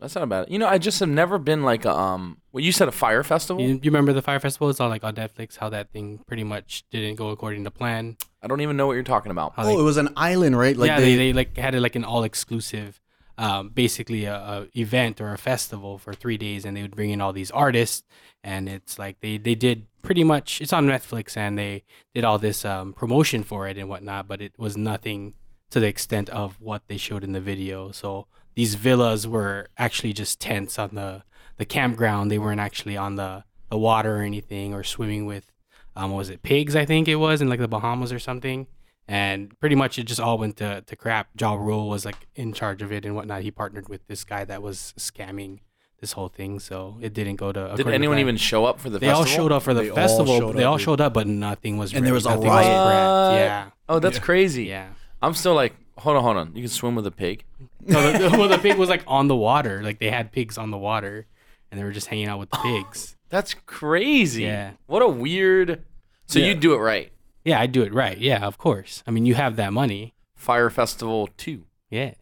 That's 0.00 0.14
not 0.14 0.26
bad. 0.30 0.46
You 0.48 0.58
know, 0.58 0.66
I 0.66 0.78
just 0.78 0.98
have 1.00 1.10
never 1.10 1.38
been 1.38 1.62
like 1.62 1.84
a 1.84 1.92
um. 1.94 2.38
Well, 2.52 2.64
you 2.64 2.72
said 2.72 2.88
a 2.88 2.92
fire 2.92 3.22
festival. 3.22 3.62
You, 3.62 3.74
you 3.82 3.90
remember 3.90 4.14
the 4.14 4.22
fire 4.22 4.40
festival? 4.40 4.70
It's 4.70 4.80
all 4.80 4.88
like 4.88 5.04
on 5.04 5.14
Netflix. 5.14 5.58
How 5.58 5.68
that 5.68 5.92
thing 5.92 6.20
pretty 6.26 6.42
much 6.42 6.84
didn't 6.90 7.16
go 7.16 7.28
according 7.28 7.64
to 7.64 7.70
plan. 7.70 8.16
I 8.42 8.46
don't 8.46 8.62
even 8.62 8.78
know 8.78 8.86
what 8.86 8.94
you're 8.94 9.02
talking 9.02 9.30
about. 9.30 9.52
How 9.56 9.64
Oh, 9.66 9.78
it 9.78 9.82
was 9.82 9.98
an 9.98 10.08
island, 10.16 10.58
right? 10.58 10.74
Like 10.74 10.88
yeah, 10.88 11.00
they, 11.00 11.16
they 11.16 11.32
like 11.34 11.54
had 11.58 11.74
it 11.74 11.80
like 11.80 11.96
an 11.96 12.04
all 12.04 12.24
exclusive, 12.24 12.98
um, 13.40 13.70
basically 13.70 14.26
a, 14.26 14.34
a 14.34 14.66
event 14.78 15.18
or 15.18 15.32
a 15.32 15.38
festival 15.38 15.96
for 15.96 16.12
three 16.12 16.36
days, 16.36 16.66
and 16.66 16.76
they 16.76 16.82
would 16.82 16.94
bring 16.94 17.08
in 17.10 17.22
all 17.22 17.32
these 17.32 17.50
artists, 17.50 18.04
and 18.44 18.68
it's 18.68 18.98
like 18.98 19.20
they 19.20 19.38
they 19.38 19.54
did 19.54 19.86
pretty 20.02 20.22
much. 20.22 20.60
It's 20.60 20.74
on 20.74 20.86
Netflix, 20.86 21.38
and 21.38 21.58
they 21.58 21.84
did 22.14 22.22
all 22.22 22.38
this 22.38 22.66
um, 22.66 22.92
promotion 22.92 23.42
for 23.42 23.66
it 23.66 23.78
and 23.78 23.88
whatnot, 23.88 24.28
but 24.28 24.42
it 24.42 24.52
was 24.58 24.76
nothing 24.76 25.34
to 25.70 25.80
the 25.80 25.86
extent 25.86 26.28
of 26.28 26.60
what 26.60 26.82
they 26.88 26.98
showed 26.98 27.24
in 27.24 27.32
the 27.32 27.40
video. 27.40 27.92
So 27.92 28.26
these 28.54 28.74
villas 28.74 29.26
were 29.26 29.68
actually 29.78 30.12
just 30.12 30.38
tents 30.38 30.78
on 30.78 30.90
the 30.94 31.22
the 31.56 31.64
campground. 31.64 32.30
They 32.30 32.38
weren't 32.38 32.60
actually 32.60 32.98
on 32.98 33.16
the 33.16 33.44
the 33.70 33.78
water 33.78 34.18
or 34.18 34.22
anything 34.22 34.74
or 34.74 34.84
swimming 34.84 35.24
with 35.24 35.50
um, 35.96 36.10
what 36.10 36.18
was 36.18 36.30
it 36.30 36.42
pigs? 36.42 36.76
I 36.76 36.84
think 36.84 37.08
it 37.08 37.16
was 37.16 37.40
in 37.40 37.48
like 37.48 37.60
the 37.60 37.68
Bahamas 37.68 38.12
or 38.12 38.18
something. 38.18 38.66
And 39.08 39.58
pretty 39.58 39.74
much 39.74 39.98
it 39.98 40.04
just 40.04 40.20
all 40.20 40.38
went 40.38 40.56
to, 40.58 40.82
to 40.86 40.96
crap. 40.96 41.28
Ja 41.40 41.54
Rule 41.54 41.88
was 41.88 42.04
like 42.04 42.28
in 42.36 42.52
charge 42.52 42.80
of 42.80 42.92
it 42.92 43.04
and 43.04 43.14
whatnot. 43.16 43.42
He 43.42 43.50
partnered 43.50 43.88
with 43.88 44.06
this 44.06 44.22
guy 44.22 44.44
that 44.44 44.62
was 44.62 44.94
scamming 44.98 45.58
this 46.00 46.12
whole 46.12 46.28
thing, 46.28 46.60
so 46.60 46.96
it 47.00 47.12
didn't 47.12 47.36
go 47.36 47.50
to. 47.52 47.60
Did 47.60 47.64
according 47.72 47.86
to 47.86 47.94
anyone 47.94 48.18
even 48.20 48.36
show 48.36 48.64
up 48.64 48.78
for 48.78 48.88
the 48.88 49.00
festival? 49.00 49.24
They 49.24 49.28
festival? 49.28 49.42
all 49.42 49.48
showed 49.48 49.52
up 49.56 49.62
for 49.64 49.74
the 49.74 49.82
They 49.82 49.90
festival. 49.90 50.38
showed 50.38 50.56
they 50.56 50.62
up, 50.64 50.70
all 50.70 50.76
dude. 50.76 50.84
showed 50.84 51.00
up, 51.00 51.12
but 51.12 51.26
nothing 51.26 51.76
was. 51.76 51.92
And 51.92 52.06
there 52.06 52.14
was 52.14 52.24
ready. 52.24 52.36
a 52.40 52.44
Nothing 52.44 52.50
was 52.50 52.66
riot. 52.66 52.76
prepped. 52.94 53.34
Yeah, 53.38 53.70
Oh, 53.88 53.98
that's 53.98 54.18
crazy. 54.20 54.64
yeah. 54.64 54.88
I'm 55.20 55.34
still 55.34 55.54
like, 55.54 55.74
hold 55.98 56.16
on, 56.16 56.22
hold 56.22 56.36
on. 56.36 56.54
You 56.54 56.62
can 56.62 56.68
swim 56.70 56.94
with 56.94 57.06
a 57.06 57.10
pig. 57.10 57.44
No, 57.84 58.12
the, 58.12 58.30
well, 58.38 58.48
the 58.48 58.58
pig 58.58 58.78
was 58.78 58.88
like 58.88 59.02
on 59.06 59.26
the 59.28 59.36
water. 59.36 59.82
Like 59.82 59.98
they 59.98 60.10
had 60.10 60.30
pigs 60.32 60.56
on 60.56 60.70
the 60.70 60.78
water, 60.78 61.26
and 61.70 61.78
they 61.80 61.84
were 61.84 61.90
just 61.92 62.06
hanging 62.06 62.28
out 62.28 62.38
with 62.38 62.50
the 62.50 62.56
pigs. 62.62 63.16
That's 63.28 63.54
crazy. 63.66 64.44
Yeah. 64.44 64.72
What 64.86 65.02
a 65.02 65.08
weird. 65.08 65.82
So 66.26 66.38
Yeah. 66.38 66.46
you 66.46 66.54
do 66.54 66.72
it 66.74 66.78
right. 66.78 67.12
Yeah, 67.44 67.60
I 67.60 67.66
do 67.66 67.82
it 67.82 67.92
right. 67.94 68.18
Yeah, 68.18 68.44
of 68.46 68.58
course. 68.58 69.02
I 69.06 69.10
mean, 69.10 69.26
you 69.26 69.34
have 69.34 69.56
that 69.56 69.72
money. 69.72 70.14
Fire 70.34 70.70
Festival 70.70 71.28
two. 71.36 71.64
Yeah, 71.90 72.14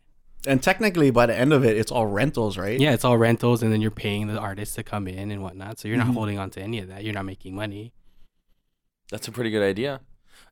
And 0.47 0.63
technically, 0.63 1.11
by 1.11 1.27
the 1.27 1.37
end 1.37 1.53
of 1.53 1.65
it, 1.65 1.77
it's 1.77 1.93
all 1.93 2.07
rentals, 2.07 2.57
right? 2.57 2.81
yeah. 2.81 2.93
It's 2.95 3.05
all 3.05 3.19
rentals, 3.19 3.63
and 3.63 3.71
then 3.73 3.81
you're 3.83 3.91
paying 3.91 4.27
the 4.29 4.39
artists 4.39 4.75
to 4.77 4.83
come 4.83 5.07
in 5.07 5.31
and 5.31 5.43
whatnot. 5.43 5.79
So 5.79 5.89
you're 5.89 5.99
not 5.99 6.07
Mhm. 6.09 6.15
holding 6.15 6.39
on 6.39 6.51
to 6.51 6.61
any 6.63 6.79
of 6.81 6.89
that. 6.89 7.05
You're 7.05 7.13
not 7.15 7.27
making 7.27 7.55
money. 7.55 7.93
That's 9.11 9.29
a 9.29 9.33
pretty 9.33 9.51
good 9.51 9.63
idea. 9.63 10.01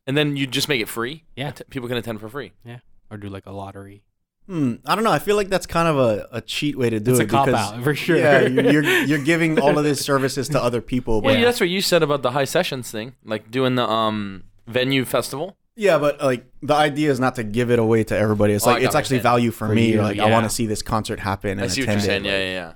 And 0.06 0.16
then 0.16 0.36
you 0.36 0.46
just 0.46 0.68
make 0.68 0.80
it 0.80 0.88
free. 0.88 1.24
Yeah. 1.36 1.48
Att- 1.48 1.68
people 1.70 1.88
can 1.88 1.96
attend 1.96 2.20
for 2.20 2.28
free. 2.28 2.52
Yeah, 2.64 2.78
or 3.10 3.16
do 3.16 3.28
like 3.28 3.46
a 3.46 3.52
lottery. 3.52 4.02
Hmm, 4.46 4.74
I 4.86 4.94
don't 4.94 5.02
know. 5.02 5.10
I 5.10 5.18
feel 5.18 5.34
like 5.34 5.48
that's 5.48 5.66
kind 5.66 5.88
of 5.88 5.96
a, 5.98 6.28
a 6.30 6.40
cheat 6.40 6.78
way 6.78 6.88
to 6.88 7.00
do 7.00 7.10
It's 7.12 7.20
it. 7.20 7.24
It's 7.24 7.32
a 7.32 7.36
cop 7.36 7.46
because- 7.46 7.72
out 7.72 7.82
for 7.84 7.94
sure. 7.94 8.16
Yeah, 8.16 8.40
you're, 8.42 8.70
you're 8.72 8.82
you're 9.04 9.24
giving 9.24 9.58
all 9.58 9.76
of 9.78 9.84
these 9.84 10.00
services 10.00 10.48
to 10.50 10.62
other 10.62 10.80
people. 10.80 11.20
Well, 11.20 11.34
But 11.34 11.38
yeah, 11.40 11.46
that's 11.46 11.58
what 11.60 11.68
you 11.68 11.80
said 11.80 12.02
about 12.02 12.22
the 12.22 12.30
high 12.30 12.44
sessions 12.44 12.90
thing, 12.90 13.14
like 13.24 13.50
doing 13.50 13.74
the 13.74 13.88
um 13.88 14.44
venue 14.66 15.04
festival. 15.04 15.56
yeah, 15.76 15.98
but 15.98 16.20
like 16.22 16.46
the 16.62 16.74
idea 16.74 17.10
is 17.10 17.20
not 17.20 17.34
to 17.36 17.44
give 17.44 17.70
it 17.70 17.78
away 17.78 18.04
to 18.04 18.16
everybody. 18.16 18.54
It's 18.54 18.66
Oh, 18.66 18.70
I 18.70 18.72
like 18.74 18.82
got 18.82 18.86
it's 18.86 18.94
what 18.94 18.98
actually 19.00 19.16
you're 19.16 19.22
saying. 19.22 19.32
value 19.32 19.50
for, 19.50 19.68
For 19.68 19.74
me. 19.74 19.92
you, 19.92 20.02
like 20.02 20.18
I 20.18 20.26
yeah. 20.28 20.32
want 20.32 20.44
to 20.44 20.50
see 20.50 20.66
this 20.66 20.82
concert 20.82 21.20
happen. 21.20 21.52
And 21.52 21.60
I 21.62 21.66
see 21.68 21.82
what 21.82 21.88
you're 21.88 21.98
attend 21.98 22.02
saying. 22.02 22.24
it. 22.24 22.28
Yeah, 22.28 22.38
yeah, 22.38 22.52
yeah. 22.52 22.72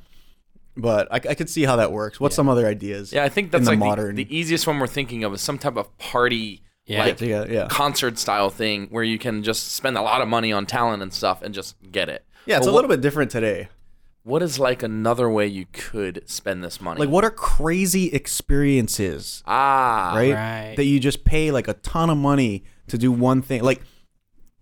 But 0.77 1.09
I, 1.11 1.17
I 1.17 1.35
could 1.35 1.51
see 1.51 1.65
how 1.65 1.77
that 1.77 1.93
works. 1.93 2.21
What's 2.21 2.37
some 2.37 2.49
other 2.49 2.67
ideas? 2.67 3.13
Yeah, 3.13 3.25
I 3.25 3.29
think 3.29 3.51
that's 3.51 3.65
the 3.65 3.71
like 3.71 3.79
modern. 3.79 4.15
the, 4.15 4.25
the 4.25 4.37
easiest 4.37 4.67
one 4.67 4.79
we're 4.79 4.87
thinking 4.87 5.25
of 5.25 5.33
is 5.35 5.41
some 5.41 5.59
type 5.59 5.77
of 5.77 5.97
party, 5.99 6.63
Yeah. 6.87 7.05
like 7.05 7.21
yeah, 7.21 7.45
yeah. 7.49 7.67
concert 7.69 8.19
style 8.19 8.51
thing 8.51 8.87
where 8.91 9.03
you 9.05 9.19
can 9.19 9.43
just 9.43 9.73
spend 9.73 9.99
a 9.99 10.03
lot 10.03 10.23
of 10.23 10.29
money 10.29 10.53
on 10.53 10.67
talent 10.67 11.03
and 11.03 11.13
stuff 11.13 11.43
and 11.43 11.53
just 11.55 11.77
get 11.91 12.09
it. 12.09 12.25
Yeah, 12.47 12.57
it's 12.59 12.67
But 12.67 12.71
a 12.71 12.73
what- 12.73 12.77
little 12.83 12.91
bit 12.97 13.01
different 13.03 13.31
today. 13.31 13.69
What 14.23 14.43
is 14.43 14.59
like 14.59 14.83
another 14.83 15.31
way 15.31 15.47
you 15.47 15.67
could 15.73 16.23
spend 16.29 16.63
this 16.63 16.81
money? 16.81 17.01
Like, 17.01 17.09
what 17.09 17.25
are 17.25 17.31
crazy 17.31 18.13
experiences, 18.13 19.43
ah, 19.47 20.13
right? 20.15 20.35
right. 20.35 20.75
That 20.77 20.85
you 20.85 21.01
just 21.01 21.25
pay 21.25 21.51
like 21.51 21.69
a 21.69 21.75
ton 21.75 22.11
of 22.11 22.19
money 22.19 22.65
to 22.89 22.99
do 22.99 23.11
one 23.11 23.41
thing. 23.41 23.63
Like, 23.63 23.81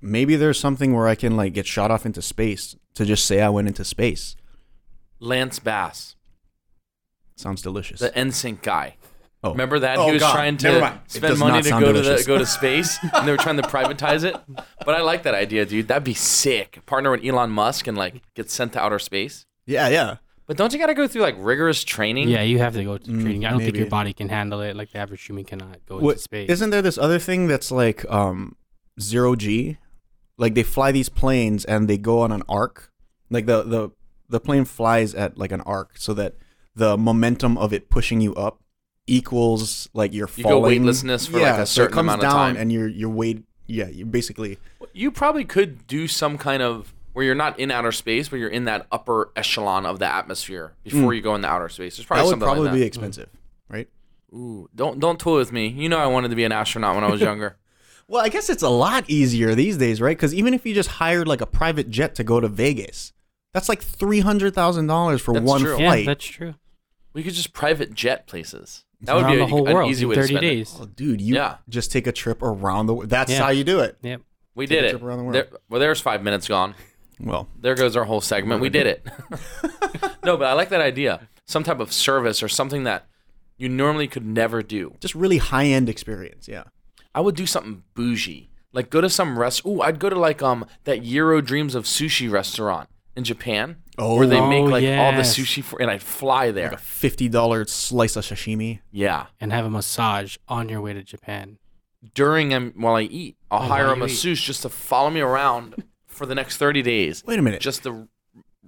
maybe 0.00 0.36
there's 0.36 0.60
something 0.60 0.94
where 0.94 1.08
I 1.08 1.16
can 1.16 1.36
like 1.36 1.54
get 1.54 1.66
shot 1.66 1.90
off 1.90 2.06
into 2.06 2.22
space 2.22 2.76
to 2.94 3.04
just 3.04 3.26
say 3.26 3.40
I 3.40 3.48
went 3.48 3.66
into 3.68 3.84
space. 3.84 4.36
Lance 5.18 5.58
Bass, 5.58 6.14
Sounds 7.36 7.60
delicious. 7.62 7.98
the 8.00 8.10
NSYNC 8.10 8.62
guy. 8.62 8.94
oh. 9.42 9.50
Remember 9.50 9.80
that 9.80 9.98
Oh, 9.98 10.06
he 10.06 10.12
was 10.12 10.22
God. 10.22 10.32
trying 10.32 10.56
to 10.58 11.00
spend 11.08 11.38
money 11.38 11.62
to 11.62 11.68
sound 11.68 11.84
go 11.84 11.92
to 11.92 12.00
the, 12.00 12.24
go 12.24 12.38
to 12.38 12.46
space, 12.46 12.96
and 13.12 13.26
they 13.26 13.32
were 13.32 13.36
trying 13.38 13.56
to 13.56 13.62
privatize 13.62 14.22
it. 14.22 14.36
But 14.84 14.94
I 14.94 15.00
like 15.02 15.24
that 15.24 15.34
idea, 15.34 15.66
dude. 15.66 15.88
That'd 15.88 16.04
be 16.04 16.14
sick. 16.14 16.78
Partner 16.86 17.10
with 17.10 17.24
Elon 17.24 17.50
Musk 17.50 17.88
and 17.88 17.98
like 17.98 18.22
get 18.34 18.50
sent 18.50 18.72
to 18.74 18.80
outer 18.80 19.00
space. 19.00 19.46
Yeah, 19.68 19.88
yeah. 19.88 20.16
But 20.46 20.56
don't 20.56 20.72
you 20.72 20.78
got 20.78 20.86
to 20.86 20.94
go 20.94 21.06
through 21.06 21.22
like 21.22 21.36
rigorous 21.38 21.84
training? 21.84 22.28
Yeah, 22.30 22.40
you 22.42 22.58
have 22.58 22.72
to 22.74 22.82
go 22.82 22.96
to 22.96 23.10
Mm, 23.10 23.20
training. 23.22 23.44
I 23.44 23.50
don't 23.50 23.58
think 23.60 23.74
maybe. 23.74 23.80
your 23.80 23.90
body 23.90 24.12
can 24.14 24.28
handle 24.30 24.60
it. 24.62 24.74
Like 24.74 24.90
the 24.92 24.98
average 24.98 25.22
human 25.22 25.44
cannot 25.44 25.84
go 25.86 25.98
What, 26.00 26.12
into 26.12 26.22
space. 26.22 26.48
isn't 26.50 26.70
there 26.70 26.80
this 26.82 26.96
other 26.96 27.18
thing 27.18 27.48
that's 27.48 27.70
like 27.70 28.10
um 28.10 28.56
zero 28.98 29.36
G? 29.36 29.76
Like 30.38 30.54
they 30.54 30.62
fly 30.62 30.90
these 30.90 31.10
planes 31.10 31.64
and 31.66 31.86
they 31.86 31.98
go 31.98 32.20
on 32.22 32.32
an 32.32 32.42
arc. 32.48 32.90
Like 33.30 33.44
the 33.46 33.62
the 33.62 33.90
the 34.30 34.40
plane 34.40 34.64
flies 34.64 35.14
at 35.14 35.36
like 35.36 35.52
an 35.52 35.60
arc 35.62 35.98
so 35.98 36.14
that 36.14 36.36
the 36.74 36.96
momentum 36.96 37.58
of 37.58 37.72
it 37.74 37.90
pushing 37.90 38.20
you 38.22 38.34
up 38.36 38.60
equals 39.06 39.88
like 39.94 40.12
you're 40.14 40.28
You 40.36 40.44
go 40.44 40.50
falling. 40.50 40.62
weightlessness 40.62 41.26
for, 41.26 41.34
like, 41.34 41.42
yeah, 41.42 41.62
a 41.62 41.66
so 41.66 41.82
it 41.82 41.84
certain 41.84 41.94
comes 41.94 42.06
amount 42.08 42.24
of 42.24 42.30
time. 42.32 42.56
and 42.56 42.72
you're 42.72 42.88
you're 42.88 43.08
weight. 43.10 43.42
Yeah, 43.66 43.88
you 43.88 44.06
basically. 44.06 44.58
You 44.94 45.10
probably 45.10 45.44
could 45.44 45.86
do 45.86 46.08
some 46.08 46.38
kind 46.38 46.62
of 46.62 46.94
where 47.18 47.24
you're 47.24 47.34
not 47.34 47.58
in 47.58 47.72
outer 47.72 47.90
space, 47.90 48.28
but 48.28 48.36
you're 48.36 48.48
in 48.48 48.66
that 48.66 48.86
upper 48.92 49.32
echelon 49.34 49.84
of 49.86 49.98
the 49.98 50.06
atmosphere 50.06 50.74
before 50.84 51.00
hmm. 51.00 51.14
you 51.14 51.20
go 51.20 51.34
in 51.34 51.40
the 51.40 51.48
outer 51.48 51.68
space. 51.68 51.96
There's 51.96 52.06
probably 52.06 52.30
that 52.30 52.36
would 52.36 52.44
probably 52.44 52.64
like 52.66 52.74
be 52.74 52.78
that. 52.78 52.86
expensive, 52.86 53.28
hmm. 53.66 53.74
right? 53.74 53.88
Ooh, 54.32 54.68
don't 54.72 55.00
don't 55.00 55.18
toy 55.18 55.38
with 55.38 55.50
me. 55.52 55.66
You 55.66 55.88
know 55.88 55.98
I 55.98 56.06
wanted 56.06 56.28
to 56.28 56.36
be 56.36 56.44
an 56.44 56.52
astronaut 56.52 56.94
when 56.94 57.02
I 57.02 57.10
was 57.10 57.20
younger. 57.30 57.56
Well, 58.06 58.24
I 58.24 58.28
guess 58.28 58.48
it's 58.48 58.62
a 58.62 58.68
lot 58.68 59.10
easier 59.10 59.56
these 59.56 59.76
days, 59.76 60.00
right? 60.00 60.16
Because 60.16 60.32
even 60.32 60.54
if 60.54 60.64
you 60.64 60.72
just 60.74 60.90
hired 60.90 61.26
like 61.26 61.40
a 61.40 61.46
private 61.46 61.90
jet 61.90 62.14
to 62.14 62.22
go 62.22 62.38
to 62.38 62.46
Vegas, 62.46 63.12
that's 63.52 63.68
like 63.68 63.82
three 63.82 64.20
hundred 64.20 64.54
thousand 64.54 64.86
dollars 64.86 65.20
for 65.20 65.34
That's 65.34 65.44
one 65.44 65.60
true. 65.62 65.76
yeah, 65.76 65.88
flight. 65.88 66.06
that's 66.06 66.24
true. 66.24 66.54
we 67.14 67.24
could 67.24 67.34
just 67.34 67.52
private 67.52 67.94
jet 67.94 68.28
places. 68.28 68.84
That 69.00 69.16
would 69.16 69.24
Around 69.24 69.32
be 69.32 69.38
a, 69.38 69.40
the 69.40 69.46
whole 69.48 69.66
an 69.66 69.74
world 69.74 69.90
easy 69.90 70.04
in 70.04 70.10
way 70.10 70.14
to 70.14 70.20
30 70.20 70.34
spend 70.34 70.44
it. 70.44 70.48
days. 70.48 70.76
Oh, 70.80 70.86
dude, 70.86 71.20
you 71.20 71.34
Yeah. 71.34 71.56
just 71.68 71.90
take 71.90 72.06
a 72.06 72.12
trip 72.12 72.42
around 72.42 72.86
the 72.86 72.94
world. 72.94 73.10
That's 73.10 73.32
Yeah. 73.32 73.42
how 73.42 73.48
you 73.48 73.64
do 73.64 73.80
it. 73.80 73.98
Yep. 74.02 74.22
We 74.58 74.66
Take 74.66 74.78
a 74.78 74.80
did 74.80 74.86
it. 74.88 74.90
trip 74.90 75.02
around 75.04 75.18
the 75.18 75.24
world. 75.24 75.34
There, 75.36 75.48
well, 75.70 75.78
there's 75.78 76.00
five 76.00 76.20
minutes 76.20 76.48
gone. 76.48 76.74
Well, 77.20 77.48
There 77.60 77.74
goes 77.74 77.96
our 77.96 78.04
whole 78.04 78.20
segment. 78.20 78.60
We 78.60 78.68
did 78.68 78.86
it. 78.86 79.06
no, 80.24 80.36
but 80.36 80.46
I 80.46 80.52
like 80.52 80.68
that 80.70 80.80
idea. 80.80 81.28
Some 81.46 81.64
type 81.64 81.80
of 81.80 81.92
service 81.92 82.42
or 82.42 82.48
something 82.48 82.84
that 82.84 83.06
you 83.56 83.68
normally 83.68 84.06
could 84.08 84.24
never 84.26 84.62
do. 84.62 84.94
just 85.00 85.14
really 85.14 85.38
high 85.38 85.66
end 85.66 85.88
experience. 85.88 86.46
Yeah. 86.48 86.64
I 87.14 87.20
would 87.20 87.34
do 87.34 87.46
something 87.46 87.82
bougie. 87.94 88.50
Like 88.72 88.90
go 88.90 89.00
to 89.00 89.10
some 89.10 89.38
rest. 89.38 89.64
Ooh, 89.66 89.80
I'd 89.80 89.98
go 89.98 90.08
to 90.10 90.18
like 90.18 90.42
um 90.42 90.66
that 90.84 91.02
Jiro 91.02 91.40
Dreams 91.40 91.74
of 91.74 91.84
Sushi 91.84 92.30
restaurant 92.30 92.88
in 93.16 93.24
Japan, 93.24 93.76
where 93.96 94.26
they 94.26 94.40
make 94.40 94.60
Oh, 94.62 94.66
like 94.66 94.84
all 94.84 95.10
the 95.12 95.18
yes. 95.18 95.36
sushi 95.36 95.64
for, 95.64 95.80
and 95.82 95.90
I'd 95.90 96.02
fly 96.02 96.52
there. 96.52 96.68
Like 96.68 96.74
a 96.78 96.82
fifty 96.82 97.28
dollar 97.28 97.64
slice 97.66 98.14
of 98.14 98.24
sashimi. 98.24 98.80
yeah, 98.92 99.26
And 99.40 99.52
have 99.52 99.64
a 99.64 99.70
massage 99.70 100.36
on 100.46 100.68
your 100.68 100.80
way 100.80 100.92
to 100.92 101.02
Japan. 101.02 101.58
during 102.14 102.52
and 102.52 102.74
while 102.76 102.94
I 102.94 103.02
eat, 103.02 103.36
I'll 103.50 103.62
Oh, 103.62 103.66
hire 103.66 103.84
while 103.86 103.94
a 103.94 103.96
you 103.96 104.04
eat. 104.04 104.08
masseuse 104.10 104.40
just 104.40 104.62
to 104.62 104.68
follow 104.68 105.10
me 105.10 105.20
around 105.20 105.82
for 106.18 106.26
the 106.26 106.34
next 106.34 106.56
thirty 106.58 106.82
days, 106.82 107.22
Wait 107.26 107.38
a 107.38 107.42
minute. 107.42 107.60
just 107.62 107.84
to 107.84 108.08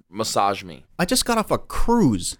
massage 0.09 0.63
me. 0.63 0.85
I 0.97 1.05
just 1.05 1.25
got 1.25 1.37
off 1.37 1.51
a 1.51 1.57
cruise. 1.57 2.37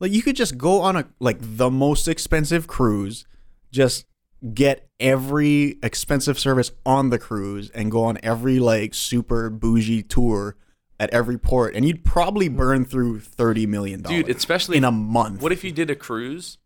Like 0.00 0.12
you 0.12 0.22
could 0.22 0.36
just 0.36 0.56
go 0.56 0.80
on 0.80 0.96
a 0.96 1.06
like 1.20 1.38
the 1.40 1.70
most 1.70 2.08
expensive 2.08 2.66
cruise, 2.66 3.26
just 3.70 4.06
get 4.52 4.88
every 5.00 5.78
expensive 5.82 6.38
service 6.38 6.70
on 6.84 7.10
the 7.10 7.18
cruise 7.18 7.70
and 7.70 7.90
go 7.90 8.04
on 8.04 8.18
every 8.22 8.58
like 8.58 8.94
super 8.94 9.48
bougie 9.50 10.02
tour 10.02 10.56
at 11.00 11.10
every 11.10 11.38
port 11.38 11.74
and 11.74 11.84
you'd 11.86 12.04
probably 12.04 12.48
burn 12.48 12.84
through 12.84 13.18
30 13.20 13.66
million 13.66 14.02
dollars 14.02 14.24
Dude, 14.24 14.36
especially 14.36 14.76
in 14.76 14.84
a 14.84 14.92
month. 14.92 15.40
What 15.42 15.50
if 15.52 15.64
you 15.64 15.72
did 15.72 15.88
a 15.90 15.96
cruise 15.96 16.58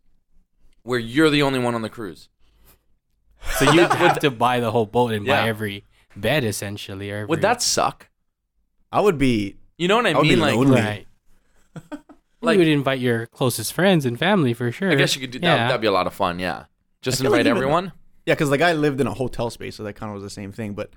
where 0.83 0.99
you're 0.99 1.29
the 1.29 1.41
only 1.41 1.57
one 1.59 1.73
on 1.73 1.81
the 1.81 1.89
cruise? 1.89 2.29
So 3.57 3.71
you'd 3.71 3.91
have 3.93 4.19
to 4.19 4.29
buy 4.31 4.59
the 4.59 4.71
whole 4.71 4.85
boat 4.85 5.11
and 5.13 5.25
Yeah. 5.25 5.41
buy 5.43 5.47
every 5.47 5.83
bed 6.21 6.43
essentially. 6.43 7.11
Or 7.11 7.15
every, 7.17 7.25
Would 7.27 7.41
that 7.41 7.61
suck? 7.61 8.09
I 8.91 9.01
would 9.01 9.17
be 9.17 9.57
You 9.77 9.87
know 9.87 9.97
what 9.97 10.05
I 10.07 10.11
I 10.11 10.17
would 10.17 10.23
be 10.23 10.29
mean? 10.29 10.39
Like, 10.39 10.55
lonely. 10.55 10.81
right? 10.81 11.07
Like- 12.41 12.53
you 12.53 12.59
would 12.59 12.67
invite 12.69 12.99
your 12.99 13.25
closest 13.27 13.73
friends 13.73 14.05
and 14.05 14.17
family 14.17 14.53
for 14.53 14.71
sure. 14.71 14.91
I 14.91 14.95
guess 14.95 15.13
you 15.13 15.19
could 15.21 15.31
do 15.31 15.39
that. 15.39 15.45
Yeah. 15.45 15.67
That'd 15.67 15.81
be 15.81 15.87
a 15.87 15.91
lot 15.91 16.07
of 16.07 16.13
fun. 16.13 16.39
Yeah, 16.39 16.65
just 17.01 17.19
I 17.19 17.23
feel 17.23 17.31
like 17.31 17.39
invite 17.39 17.49
even- 17.51 17.57
everyone. 17.57 17.91
Yeah, 18.25 18.33
because 18.35 18.49
like 18.49 18.61
I 18.61 18.71
lived 18.73 19.01
in 19.01 19.07
a 19.07 19.13
hotel 19.13 19.49
space, 19.49 19.75
so 19.75 19.83
that 19.83 19.93
kind 19.93 20.09
of 20.09 20.13
was 20.13 20.23
the 20.23 20.29
same 20.29 20.51
thing. 20.53 20.73
But 20.73 20.91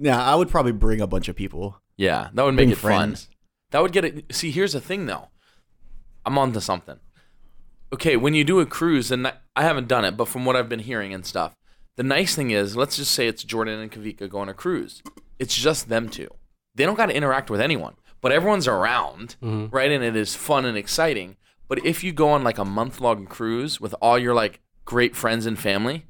yeah, 0.00 0.22
I 0.22 0.34
would 0.34 0.48
probably 0.48 0.72
bring 0.72 1.00
a 1.00 1.06
bunch 1.06 1.28
of 1.28 1.36
people. 1.36 1.80
Yeah, 1.96 2.28
that 2.32 2.42
would 2.44 2.52
make 2.54 2.66
Bring 2.66 2.70
it 2.70 2.78
friends. 2.78 3.24
fun. 3.24 3.34
That 3.72 3.82
would 3.82 3.92
get 3.92 4.04
it. 4.04 4.34
See, 4.34 4.50
here's 4.50 4.72
the 4.72 4.80
thing, 4.80 5.06
though. 5.06 5.28
I'm 6.24 6.38
onto 6.38 6.60
something. 6.60 7.00
Okay, 7.92 8.16
when 8.16 8.32
you 8.34 8.44
do 8.44 8.60
a 8.60 8.66
cruise, 8.66 9.10
and 9.10 9.26
I 9.26 9.34
I 9.56 9.62
haven't 9.62 9.88
done 9.88 10.04
it, 10.04 10.16
but 10.16 10.28
from 10.28 10.44
what 10.44 10.56
I've 10.56 10.68
been 10.68 10.78
hearing 10.80 11.12
and 11.12 11.26
stuff, 11.26 11.54
the 11.98 12.02
nice 12.04 12.34
thing 12.34 12.50
is, 12.52 12.76
let's 12.76 12.96
just 12.96 13.10
say 13.12 13.26
it's 13.28 13.42
Jordan 13.44 13.80
and 13.80 13.92
Kawika 13.92 14.30
going 14.30 14.42
on 14.42 14.48
a 14.48 14.54
cruise. 14.54 15.02
It's 15.38 15.54
just 15.54 15.88
them 15.88 16.08
two. 16.08 16.28
They 16.74 16.84
don't 16.86 16.94
got 16.94 17.06
to 17.06 17.14
interact 17.16 17.50
with 17.50 17.60
anyone, 17.60 17.94
but 18.20 18.32
everyone's 18.32 18.66
around, 18.68 19.34
Mhm. 19.42 19.68
right? 19.72 19.90
And 19.90 20.02
it 20.04 20.14
is 20.16 20.34
fun 20.34 20.64
and 20.64 20.78
exciting. 20.78 21.36
But 21.68 21.84
if 21.84 22.02
you 22.04 22.12
go 22.12 22.30
on 22.30 22.42
like 22.44 22.56
a 22.56 22.64
month 22.64 23.00
long 23.00 23.26
cruise 23.26 23.80
with 23.80 23.94
all 24.00 24.18
your 24.18 24.32
like 24.32 24.60
great 24.84 25.14
friends 25.16 25.44
and 25.44 25.58
family, 25.58 26.06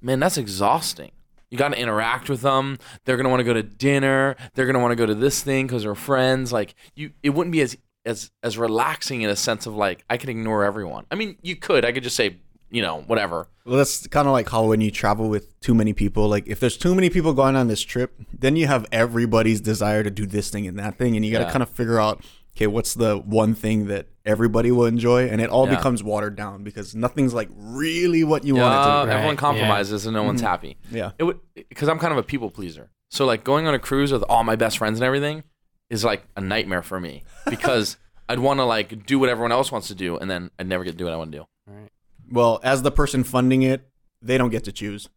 man, 0.00 0.18
that's 0.18 0.38
exhausting. 0.38 1.12
You 1.50 1.56
got 1.58 1.68
to 1.68 1.78
interact 1.80 2.28
with 2.28 2.40
them. 2.42 2.78
They're 3.04 3.16
gonna 3.16 3.28
want 3.28 3.40
to 3.40 3.44
go 3.44 3.54
to 3.54 3.62
dinner. 3.62 4.34
They're 4.54 4.66
gonna 4.66 4.80
want 4.80 4.92
to 4.92 4.96
go 4.96 5.06
to 5.06 5.14
this 5.14 5.42
thing 5.42 5.66
because 5.66 5.82
they're 5.84 5.94
friends. 5.94 6.52
Like 6.52 6.74
you, 6.94 7.12
it 7.22 7.30
wouldn't 7.30 7.52
be 7.52 7.60
as 7.60 7.76
as 8.04 8.30
as 8.42 8.56
relaxing 8.58 9.22
in 9.22 9.30
a 9.30 9.36
sense 9.36 9.66
of 9.66 9.74
like 9.74 10.04
I 10.10 10.16
can 10.16 10.30
ignore 10.30 10.64
everyone. 10.64 11.04
I 11.10 11.14
mean, 11.14 11.36
you 11.42 11.56
could. 11.56 11.84
I 11.84 11.92
could 11.92 12.02
just 12.02 12.16
say, 12.16 12.36
you 12.70 12.82
know, 12.82 13.02
whatever. 13.06 13.48
Well, 13.64 13.76
that's 13.76 14.06
kind 14.06 14.26
of 14.26 14.32
like 14.32 14.48
how 14.48 14.64
when 14.64 14.80
you 14.80 14.90
travel 14.90 15.28
with 15.28 15.58
too 15.60 15.74
many 15.74 15.92
people, 15.92 16.28
like 16.28 16.46
if 16.46 16.60
there's 16.60 16.76
too 16.76 16.94
many 16.94 17.10
people 17.10 17.32
going 17.34 17.56
on 17.56 17.68
this 17.68 17.82
trip, 17.82 18.14
then 18.32 18.56
you 18.56 18.66
have 18.66 18.86
everybody's 18.92 19.60
desire 19.60 20.02
to 20.02 20.10
do 20.10 20.26
this 20.26 20.50
thing 20.50 20.66
and 20.66 20.78
that 20.78 20.96
thing, 20.98 21.16
and 21.16 21.24
you 21.24 21.32
got 21.32 21.38
to 21.38 21.44
Yeah. 21.44 21.52
kind 21.52 21.62
of 21.62 21.68
figure 21.70 21.98
out, 21.98 22.24
okay, 22.56 22.66
what's 22.66 22.94
the 22.94 23.18
one 23.18 23.54
thing 23.54 23.86
that 23.86 24.06
everybody 24.24 24.70
will 24.70 24.86
enjoy, 24.86 25.28
and 25.28 25.40
it 25.40 25.50
all 25.50 25.66
Yeah. 25.66 25.76
becomes 25.76 26.02
watered 26.02 26.36
down 26.36 26.62
because 26.64 26.94
nothing's 26.94 27.34
like 27.34 27.48
really 27.56 28.24
what 28.24 28.44
you 28.44 28.56
Yeah, 28.56 28.62
want 28.62 28.74
it 28.74 28.82
to. 28.82 28.88
Right, 28.90 29.08
everyone 29.16 29.34
yeah. 29.34 29.40
compromises 29.40 30.06
and 30.06 30.14
no 30.14 30.22
one's 30.22 30.40
mm-hmm. 30.40 30.48
happy. 30.48 30.76
Yeah, 30.90 31.12
It 31.18 31.24
would 31.24 31.40
because 31.68 31.88
I'm 31.88 31.98
kind 31.98 32.12
of 32.12 32.18
a 32.18 32.22
people 32.22 32.50
pleaser. 32.50 32.90
So 33.10 33.24
like 33.24 33.44
going 33.44 33.66
on 33.66 33.74
a 33.74 33.78
cruise 33.78 34.12
with 34.12 34.22
all 34.24 34.44
my 34.44 34.56
best 34.56 34.78
friends 34.78 34.98
and 34.98 35.04
everything 35.04 35.44
is 35.88 36.04
like 36.04 36.24
a 36.36 36.40
nightmare 36.42 36.82
for 36.82 37.00
me 37.00 37.24
because 37.48 37.96
I'd 38.28 38.38
want 38.40 38.60
to 38.60 38.64
like 38.64 39.06
do 39.06 39.18
what 39.18 39.30
everyone 39.30 39.52
else 39.52 39.72
wants 39.72 39.88
to 39.88 39.94
do, 39.94 40.16
and 40.18 40.30
then 40.30 40.50
I'd 40.58 40.66
never 40.68 40.84
get 40.84 40.92
to 40.92 40.96
do 40.98 41.04
what 41.04 41.14
I 41.14 41.16
want 41.16 41.32
to 41.32 41.38
do. 41.38 41.46
Well, 42.30 42.60
as 42.62 42.82
the 42.82 42.90
person 42.90 43.24
funding 43.24 43.62
it, 43.62 43.88
they 44.22 44.36
don't 44.38 44.50
get 44.50 44.64
to 44.64 44.72
choose. 44.72 45.08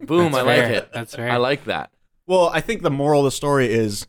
Boom! 0.00 0.34
I 0.34 0.42
like 0.42 0.56
fair. 0.60 0.72
it. 0.72 0.92
That's 0.92 1.14
fair. 1.14 1.30
I 1.30 1.36
like 1.36 1.64
that. 1.64 1.90
Well, 2.26 2.50
I 2.52 2.60
think 2.60 2.82
the 2.82 2.90
moral 2.90 3.20
of 3.20 3.24
the 3.24 3.30
story 3.30 3.72
is 3.72 4.06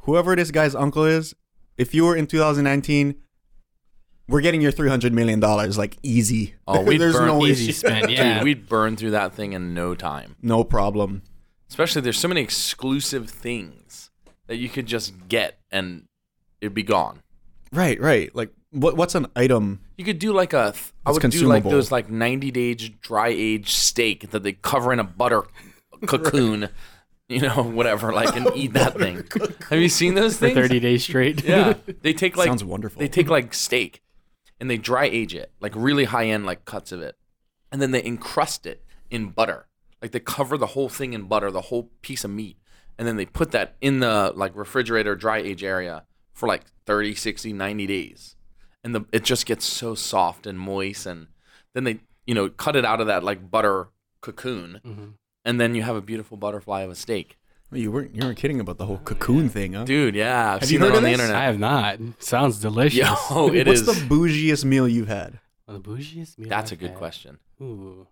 whoever 0.00 0.36
this 0.36 0.50
guy's 0.50 0.74
uncle 0.74 1.04
is, 1.04 1.34
if 1.78 1.94
you 1.94 2.04
were 2.04 2.14
in 2.14 2.26
2019, 2.26 3.14
we're 4.28 4.42
getting 4.42 4.60
your 4.60 4.70
300 4.72 5.14
million 5.14 5.40
dollars 5.40 5.78
like 5.78 5.96
easy. 6.02 6.54
Oh, 6.66 6.82
we'd 6.82 6.98
There's 7.00 7.14
burn 7.14 7.26
no 7.28 7.46
Easy 7.46 7.72
spend. 7.72 8.10
Yeah. 8.10 8.34
Dude, 8.34 8.44
we'd 8.44 8.68
burn 8.68 8.96
through 8.96 9.12
that 9.12 9.32
thing 9.32 9.54
in 9.54 9.72
no 9.72 9.94
time. 9.94 10.36
no 10.42 10.62
problem. 10.64 11.22
Especially 11.70 12.00
there's 12.00 12.18
so 12.18 12.28
many 12.28 12.40
exclusive 12.40 13.28
things 13.30 14.10
that 14.46 14.56
you 14.56 14.68
could 14.70 14.86
just 14.86 15.28
get 15.28 15.58
and 15.70 16.04
it'd 16.62 16.72
be 16.74 16.82
gone. 16.82 17.20
Right, 17.72 18.00
right. 18.00 18.34
Like 18.34 18.50
what 18.70 18.96
what's 18.96 19.14
an 19.14 19.26
item? 19.34 19.80
You 19.96 20.04
could 20.04 20.18
do 20.18 20.32
like 20.32 20.52
a, 20.52 20.72
th- 20.72 20.92
I 21.06 21.10
It's 21.10 21.22
would 21.22 21.30
do 21.32 21.46
like 21.46 21.64
those 21.64 21.90
like 21.90 22.10
90 22.10 22.50
days 22.50 22.88
dry 23.00 23.28
aged 23.28 23.70
steak 23.70 24.30
that 24.30 24.42
they 24.42 24.52
cover 24.52 24.92
in 24.92 24.98
a 24.98 25.04
butter 25.04 25.44
cocoon, 26.06 26.68
you 27.28 27.40
know, 27.40 27.62
whatever, 27.62 28.12
like 28.12 28.36
and 28.36 28.50
eat 28.54 28.74
that 28.74 28.98
thing. 28.98 29.24
Have 29.70 29.80
you 29.80 29.88
seen 29.88 30.14
those 30.14 30.38
For 30.38 30.50
30 30.50 30.80
days 30.80 31.02
straight. 31.02 31.44
Yeah, 31.48 31.74
they 32.02 32.12
take 32.12 32.36
like 32.36 32.46
Sounds 32.46 32.64
wonderful. 32.64 33.00
They 33.00 33.08
take 33.08 33.28
like 33.28 33.54
steak 33.54 34.02
and 34.60 34.70
they 34.70 34.76
dry 34.76 35.04
age 35.04 35.34
it, 35.34 35.52
like 35.60 35.72
really 35.74 36.04
high 36.04 36.26
end 36.26 36.44
like 36.44 36.64
cuts 36.64 36.92
of 36.92 37.00
it, 37.00 37.16
and 37.72 37.80
then 37.80 37.90
they 37.92 38.02
encrust 38.04 38.66
it 38.66 38.84
in 39.10 39.30
butter. 39.30 39.66
Like 40.02 40.12
they 40.12 40.20
cover 40.20 40.56
the 40.58 40.66
whole 40.68 40.88
thing 40.88 41.12
in 41.12 41.22
butter, 41.24 41.50
the 41.50 41.62
whole 41.62 41.90
piece 42.02 42.22
of 42.24 42.30
meat, 42.30 42.58
and 42.98 43.08
then 43.08 43.16
they 43.16 43.26
put 43.26 43.50
that 43.52 43.76
in 43.80 44.00
the 44.00 44.32
like 44.36 44.54
refrigerator 44.54 45.16
dry 45.16 45.38
age 45.38 45.64
area 45.64 46.04
for 46.32 46.46
like 46.46 46.64
30, 46.86 47.14
60, 47.14 47.52
90 47.52 47.86
days. 47.86 48.36
And 48.84 48.94
the 48.94 49.04
it 49.12 49.24
just 49.24 49.44
gets 49.46 49.64
so 49.64 49.94
soft 49.94 50.46
and 50.46 50.58
moist 50.58 51.04
and 51.06 51.26
then 51.74 51.84
they, 51.84 52.00
you 52.26 52.34
know, 52.34 52.48
cut 52.48 52.76
it 52.76 52.84
out 52.84 53.00
of 53.00 53.06
that 53.08 53.22
like 53.24 53.50
butter 53.50 53.88
cocoon. 54.20 54.80
Mhm. 54.86 55.12
And 55.44 55.60
then 55.60 55.74
you 55.74 55.82
have 55.82 55.96
a 55.96 56.00
beautiful 56.00 56.36
butterfly 56.36 56.82
of 56.82 56.90
a 56.90 56.94
steak. 56.94 57.36
You 57.72 57.90
weren't 57.92 58.14
you 58.14 58.22
weren't 58.24 58.38
kidding 58.38 58.60
about 58.60 58.78
the 58.78 58.86
whole 58.86 58.98
cocoon 58.98 59.48
thing, 59.48 59.74
huh? 59.74 59.84
Dude, 59.84 60.14
yeah. 60.14 60.54
I've 60.54 60.60
Have 60.60 60.68
seen 60.68 60.74
you 60.74 60.78
that 60.80 60.84
heard 60.86 60.90
on 60.92 61.04
of 61.04 61.10
the 61.10 61.16
this? 61.18 61.30
I 61.30 61.42
have 61.44 61.58
not. 61.58 61.98
Sounds 62.18 62.58
delicious. 62.60 62.98
Yo, 63.30 63.48
it 63.52 63.66
What's 63.66 63.80
is. 63.80 63.86
the 63.86 64.06
bougiest 64.14 64.64
meal 64.64 64.88
you've 64.88 65.08
had? 65.08 65.38
The 65.66 65.78
bougiest 65.80 66.38
meal 66.38 66.48
That's 66.48 66.70
a 66.72 66.74
I've 66.74 66.80
good 66.80 66.90
had. 66.90 66.98
question. 66.98 67.38
Ooh. 67.60 68.06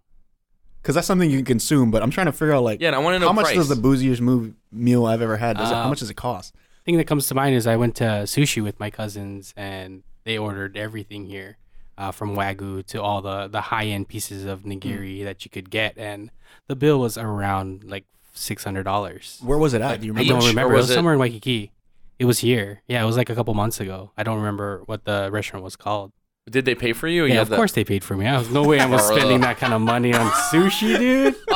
Because 0.83 0.95
that's 0.95 1.07
something 1.07 1.31
you 1.31 1.39
can 1.39 1.47
consume, 1.47 1.91
but 1.91 2.03
I'm 2.03 2.11
trying 2.11 2.27
to 2.27 2.33
figure 2.33 2.53
out 2.55 2.63
like 2.65 2.81
Yeah, 2.81 2.89
and 2.89 2.97
I 2.97 2.99
want 2.99 3.15
to 3.15 3.19
know 3.19 3.29
how 3.29 3.33
much 3.33 3.47
price. 3.47 3.57
does 3.57 3.69
the 3.69 3.75
bougiest 3.77 4.21
move, 4.21 4.53
meal 4.71 5.07
I've 5.07 5.23
ever 5.23 5.37
had? 5.39 5.57
Does 5.57 5.71
it, 5.71 5.75
how 5.75 5.85
Uh, 5.85 5.89
much 5.89 6.01
does 6.01 6.11
it 6.11 6.15
cost? 6.15 6.55
thing 6.85 6.97
that 6.99 7.07
comes 7.09 7.27
to 7.27 7.35
mind 7.35 7.57
is 7.57 7.67
I 7.67 7.75
went 7.77 7.97
to 7.97 8.05
sushi 8.05 8.63
with 8.63 8.79
my 8.79 8.91
cousins 8.91 9.53
and 9.57 10.05
they 10.27 10.37
ordered 10.37 10.77
everything 10.77 11.25
here, 11.25 11.57
uh, 11.97 12.11
from 12.13 12.37
wagyu 12.37 12.85
to 12.89 13.01
all 13.01 13.23
the 13.23 13.49
the 13.49 13.63
high 13.73 13.87
end 13.87 14.09
pieces 14.09 14.45
of 14.45 14.65
nigiri 14.65 15.25
that 15.25 15.45
you 15.47 15.51
could 15.51 15.71
get, 15.71 15.97
and 15.97 16.31
the 16.67 16.77
bill 16.77 17.01
was 17.01 17.17
around 17.17 17.85
like 17.85 18.05
six 18.35 18.63
hundred 18.65 18.83
dollars. 18.83 19.41
Where 19.43 19.57
was 19.57 19.73
it 19.73 19.81
at? 19.81 20.01
Do 20.03 20.07
you 20.07 20.13
I 20.13 20.25
don't 20.25 20.39
Beach, 20.41 20.45
or 20.45 20.49
remember. 20.49 20.75
It 20.75 20.77
was 20.77 20.83
was 20.85 20.91
it- 20.91 20.95
somewhere 20.95 21.15
in 21.15 21.21
Waikiki. 21.21 21.73
It 22.19 22.25
was 22.25 22.39
here. 22.41 22.83
Yeah, 22.89 23.03
it 23.03 23.07
was 23.07 23.17
like 23.17 23.29
a 23.31 23.35
couple 23.35 23.53
months 23.55 23.79
ago. 23.81 24.11
I 24.17 24.23
don't 24.23 24.37
remember 24.39 24.83
what 24.87 25.05
the 25.05 25.29
restaurant 25.31 25.63
was 25.65 25.77
called. 25.77 26.13
Did 26.49 26.65
they 26.65 26.75
pay 26.75 26.93
for 26.95 27.09
you? 27.09 27.25
or 27.25 27.27
you 27.27 27.35
Yeah, 27.35 27.43
of 27.43 27.49
the- 27.51 27.57
course 27.57 27.73
they 27.73 27.85
paid 27.85 28.03
for 28.05 28.17
me. 28.17 28.25
I 28.27 28.39
was 28.39 28.49
no 28.51 28.63
way 28.63 28.79
I 28.81 28.87
was 28.87 29.07
spending 29.13 29.41
that 29.43 29.59
kind 29.59 29.75
of 29.75 29.81
money 29.83 30.15
on 30.15 30.31
sushi, 30.51 30.97
dude. 30.99 31.35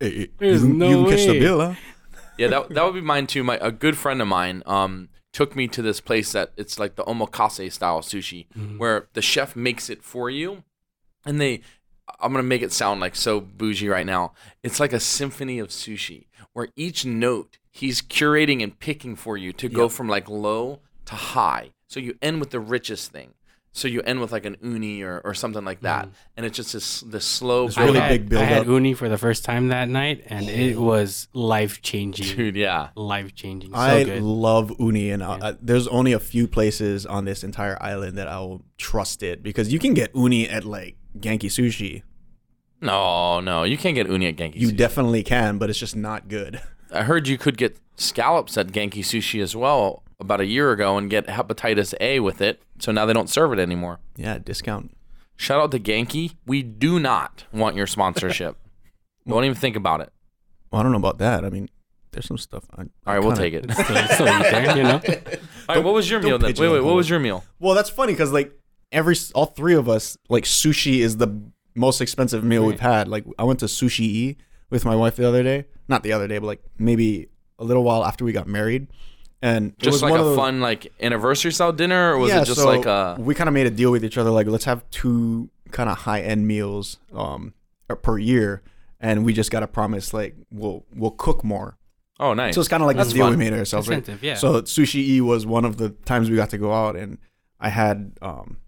Hey, 0.00 0.10
hey, 0.18 0.28
There's 0.38 0.62
you, 0.62 0.68
can- 0.68 0.78
no 0.78 0.88
you 0.90 0.96
can 1.06 1.16
catch 1.16 1.26
the 1.26 1.38
bill, 1.40 1.60
huh? 1.60 1.74
Yeah, 2.38 2.48
that 2.48 2.68
that 2.70 2.84
would 2.84 2.94
be 2.94 3.00
mine 3.00 3.26
too. 3.26 3.42
My 3.44 3.58
a 3.60 3.70
good 3.70 3.96
friend 3.96 4.20
of 4.22 4.28
mine 4.28 4.62
um 4.66 5.08
took 5.32 5.56
me 5.56 5.66
to 5.68 5.82
this 5.82 6.00
place 6.00 6.32
that 6.32 6.52
it's 6.56 6.78
like 6.78 6.94
the 6.96 7.04
omakase 7.04 7.72
style 7.72 8.00
sushi 8.02 8.46
Mm-hmm. 8.56 8.78
where 8.78 9.08
the 9.14 9.22
chef 9.22 9.56
makes 9.56 9.88
it 9.90 10.02
for 10.02 10.28
you 10.30 10.62
and 11.24 11.40
they 11.40 11.60
I'm 12.20 12.32
going 12.32 12.42
to 12.42 12.48
make 12.48 12.62
it 12.62 12.72
sound 12.72 13.00
like 13.00 13.14
so 13.16 13.40
bougie 13.40 13.88
right 13.88 14.04
now. 14.04 14.32
It's 14.62 14.80
like 14.80 14.92
a 14.92 15.00
symphony 15.00 15.58
of 15.60 15.68
sushi 15.68 16.26
where 16.52 16.68
each 16.76 17.06
note 17.06 17.58
he's 17.70 18.02
curating 18.02 18.62
and 18.62 18.78
picking 18.78 19.16
for 19.16 19.36
you 19.36 19.52
to 19.54 19.68
go 19.68 19.88
from 19.88 20.08
like 20.08 20.28
low 20.28 20.80
to 21.06 21.14
high. 21.14 21.70
So 21.86 22.00
you 22.00 22.18
end 22.20 22.40
with 22.40 22.50
the 22.50 22.60
richest 22.60 23.12
thing. 23.12 23.34
So 23.74 23.88
you 23.88 24.02
end 24.02 24.20
with 24.20 24.32
like 24.32 24.44
an 24.44 24.58
uni 24.62 25.00
or, 25.02 25.22
or 25.24 25.32
something 25.32 25.64
like 25.64 25.80
that, 25.80 26.06
and 26.36 26.44
it's 26.44 26.56
just 26.56 26.74
this 26.74 27.00
the 27.00 27.20
slow. 27.20 27.66
It's 27.68 27.78
really 27.78 28.00
big 28.00 28.28
build 28.28 28.42
I 28.42 28.44
had 28.44 28.66
uni 28.66 28.92
for 28.92 29.08
the 29.08 29.16
first 29.16 29.46
time 29.46 29.68
that 29.68 29.88
night, 29.88 30.24
and 30.26 30.46
it 30.46 30.76
was 30.78 31.26
life 31.32 31.80
changing. 31.80 32.36
dude. 32.36 32.54
Yeah, 32.56 32.88
Life 32.96 33.34
changing. 33.34 33.70
So 33.72 33.78
I 33.78 34.04
good. 34.04 34.22
love 34.22 34.72
uni, 34.78 35.10
and 35.10 35.22
uh, 35.22 35.38
uh, 35.40 35.54
there's 35.62 35.88
only 35.88 36.12
a 36.12 36.20
few 36.20 36.46
places 36.46 37.06
on 37.06 37.24
this 37.24 37.42
entire 37.42 37.78
island 37.82 38.18
that 38.18 38.28
I 38.28 38.40
will 38.40 38.62
trust 38.76 39.22
it 39.22 39.42
because 39.42 39.72
you 39.72 39.78
can 39.78 39.94
get 39.94 40.14
uni 40.14 40.46
at 40.48 40.64
like 40.66 40.96
Genki 41.18 41.46
Sushi. 41.46 42.02
no, 42.82 43.40
no, 43.40 43.62
you 43.64 43.78
can't 43.78 43.94
get 43.94 44.06
uni 44.08 44.26
at 44.26 44.36
Genki. 44.36 44.56
You 44.56 44.68
Sushi. 44.68 44.76
definitely 44.76 45.22
can, 45.22 45.56
but 45.58 45.70
it's 45.70 45.78
just 45.78 45.96
not 45.96 46.28
good. 46.28 46.60
I 46.92 47.04
heard 47.04 47.26
you 47.26 47.38
could 47.38 47.56
get 47.56 47.78
scallops 47.96 48.58
at 48.58 48.66
Genki 48.68 49.00
Sushi 49.00 49.42
as 49.42 49.56
well 49.56 50.02
about 50.22 50.40
a 50.40 50.46
year 50.46 50.72
ago 50.72 50.96
and 50.96 51.10
get 51.10 51.26
hepatitis 51.26 51.94
A 52.00 52.20
with 52.20 52.40
it. 52.40 52.62
So 52.78 52.92
now 52.92 53.06
they 53.06 53.12
don't 53.12 53.28
serve 53.28 53.52
it 53.52 53.58
anymore. 53.58 54.00
Yeah, 54.16 54.38
discount. 54.38 54.96
Shout 55.36 55.60
out 55.60 55.70
to 55.72 55.78
Genki. 55.78 56.34
We 56.46 56.62
do 56.62 56.98
not 56.98 57.44
want 57.52 57.76
your 57.76 57.86
sponsorship. 57.86 58.56
don't 59.28 59.44
even 59.44 59.56
think 59.56 59.76
about 59.76 60.00
it. 60.00 60.12
Well, 60.70 60.80
I 60.80 60.82
don't 60.82 60.92
know 60.92 60.98
about 60.98 61.18
that. 61.18 61.44
I 61.44 61.50
mean, 61.50 61.68
there's 62.12 62.26
some 62.26 62.38
stuff. 62.38 62.64
I, 62.76 62.82
All 62.82 62.88
right, 63.06 63.18
we'll 63.18 63.36
take 63.36 63.54
it. 63.54 63.70
still, 63.72 63.84
still 63.84 64.26
there, 64.26 64.76
you 64.76 64.82
know. 64.82 65.00
All 65.68 65.76
right, 65.76 65.84
what 65.84 65.94
was 65.94 66.10
your 66.10 66.20
meal 66.20 66.38
then? 66.38 66.54
Wait, 66.56 66.68
wait, 66.70 66.80
what 66.84 66.94
was 66.94 67.10
your 67.10 67.18
meal? 67.18 67.44
Well, 67.58 67.74
that's 67.74 67.90
funny 67.90 68.12
because 68.12 68.32
like 68.32 68.52
every 68.90 69.16
all 69.34 69.46
three 69.46 69.74
of 69.74 69.88
us 69.88 70.16
like 70.28 70.44
sushi 70.44 70.98
is 70.98 71.16
the 71.16 71.42
most 71.74 72.00
expensive 72.00 72.44
meal 72.44 72.66
we've 72.66 72.80
had. 72.80 73.08
Like 73.08 73.24
I 73.38 73.44
went 73.44 73.60
to 73.60 73.66
Sushi 73.66 74.00
E 74.00 74.36
with 74.70 74.84
my 74.84 74.94
wife 74.94 75.16
the 75.16 75.26
other 75.26 75.42
day. 75.42 75.64
Not 75.88 76.02
the 76.02 76.12
other 76.12 76.28
day, 76.28 76.38
but 76.38 76.46
like 76.46 76.62
maybe 76.78 77.28
a 77.58 77.64
little 77.64 77.84
while 77.84 78.04
after 78.04 78.24
we 78.24 78.32
got 78.32 78.46
married. 78.46 78.88
And 79.44 79.72
it 79.80 79.86
was 79.86 79.94
Just 79.94 80.02
like 80.04 80.12
one 80.12 80.20
a 80.20 80.22
of 80.22 80.28
those- 80.30 80.36
fun 80.38 80.60
like 80.60 80.92
anniversary 81.00 81.52
style 81.52 81.72
dinner, 81.72 82.12
or 82.14 82.18
was 82.18 82.30
yeah, 82.30 82.42
it 82.42 82.44
just 82.46 82.60
so 82.60 82.66
like 82.66 82.86
a? 82.86 83.16
we 83.18 83.34
kind 83.34 83.48
of 83.48 83.54
made 83.54 83.66
a 83.66 83.70
deal 83.70 83.90
with 83.90 84.04
each 84.04 84.16
other 84.16 84.30
like 84.30 84.46
let's 84.46 84.64
have 84.66 84.88
two 84.90 85.50
kind 85.72 85.90
of 85.90 85.98
high 85.98 86.20
end 86.20 86.46
meals 86.46 86.98
um 87.14 87.52
per 88.02 88.18
year 88.18 88.62
and 89.00 89.24
we 89.24 89.32
just 89.32 89.50
got 89.50 89.60
to 89.60 89.66
promise 89.66 90.14
like 90.14 90.36
we'll 90.52 90.84
we'll 90.94 91.10
cook 91.10 91.42
more 91.44 91.76
Oh, 92.20 92.34
nice. 92.34 92.54
so 92.54 92.60
it's 92.60 92.68
kind 92.68 92.82
of 92.82 92.86
like 92.86 92.96
That's 92.96 93.08
the 93.08 93.16
deal 93.16 93.30
we 93.30 93.36
made 93.36 93.52
ourselves 93.52 93.88
right? 93.88 94.06
Yeah. 94.22 94.34
so 94.36 94.62
sushi 94.62 94.96
e 95.02 95.20
was 95.20 95.44
one 95.44 95.64
of 95.64 95.76
the 95.78 95.90
times 95.90 96.30
we 96.30 96.36
got 96.36 96.50
to 96.50 96.58
go 96.58 96.72
out 96.72 96.94
and 96.94 97.18
i 97.58 97.68
had 97.68 98.12
um 98.22 98.58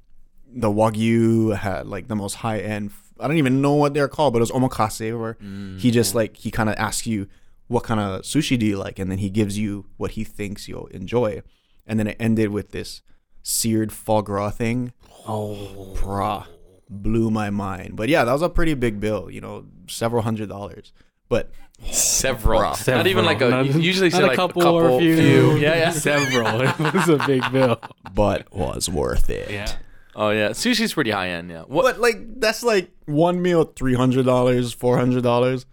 the 0.52 0.68
wagyu 0.68 1.52
I 1.52 1.56
had 1.56 1.86
like 1.86 2.08
the 2.08 2.16
most 2.16 2.34
high 2.36 2.58
end 2.58 2.90
i 3.20 3.28
don't 3.28 3.36
even 3.38 3.60
know 3.62 3.74
what 3.74 3.94
they're 3.94 4.08
called 4.08 4.32
but 4.32 4.38
it 4.38 4.46
was 4.48 4.50
omakase 4.50 5.18
where 5.18 5.34
Mm. 5.34 5.78
he 5.78 5.90
just 5.90 6.14
like 6.14 6.36
he 6.36 6.50
kind 6.50 6.68
of 6.68 6.74
asks 6.76 7.06
you 7.06 7.28
what 7.68 7.82
kind 7.82 8.00
of 8.00 8.22
sushi 8.22 8.58
do 8.58 8.66
you 8.66 8.76
like 8.76 8.98
and 8.98 9.10
then 9.10 9.18
he 9.18 9.30
gives 9.30 9.58
you 9.58 9.86
what 9.96 10.12
he 10.12 10.24
thinks 10.24 10.68
you'll 10.68 10.86
enjoy 10.88 11.40
and 11.86 11.98
then 11.98 12.06
it 12.06 12.16
ended 12.20 12.50
with 12.50 12.70
this 12.70 13.02
seared 13.42 13.92
foie 13.92 14.20
gras 14.22 14.50
thing 14.50 14.92
Oh, 15.26 15.94
bruh, 15.96 16.44
blew 16.90 17.30
my 17.30 17.48
mind. 17.48 17.96
But 17.96 18.10
yeah, 18.10 18.24
that 18.24 18.32
was 18.32 18.42
a 18.42 18.50
pretty 18.50 18.74
big 18.74 19.00
bill, 19.00 19.30
you 19.30 19.40
know, 19.40 19.64
several 19.88 20.22
hundred 20.22 20.50
dollars. 20.50 20.92
But 21.30 21.50
several. 21.90 22.60
Not 22.60 22.76
Several. 22.76 23.06
even 23.08 23.24
like 23.24 23.40
a. 23.40 23.48
Not- 23.48 23.66
usually 23.74 24.10
say 24.10 24.18
not 24.18 24.28
like 24.28 24.34
a 24.34 24.36
couple, 24.36 24.66
or 24.66 24.90
a 24.90 24.98
few. 24.98 25.16
few. 25.16 25.56
Yeah, 25.56 25.76
yeah. 25.76 25.90
Several. 25.92 26.60
it 26.60 26.94
was 26.94 27.08
a 27.08 27.16
big 27.26 27.50
bill. 27.52 27.80
but 28.12 28.52
was 28.54 28.88
worth 28.90 29.30
it. 29.30 29.50
Yeah. 29.50 29.72
Oh 30.14 30.28
yeah, 30.30 30.50
sushi's 30.50 30.92
pretty 30.92 31.10
high 31.10 31.30
end. 31.30 31.50
Yeah. 31.50 31.62
What? 31.62 31.82
But 31.84 32.00
like 32.00 32.38
that's 32.38 32.62
like 32.62 32.90
one 33.06 33.40
meal, 33.40 33.64
three 33.64 33.94
hundred 33.94 34.26
dollars, 34.26 34.72
four 34.74 34.98
hundred 34.98 35.22
dollars. 35.22 35.64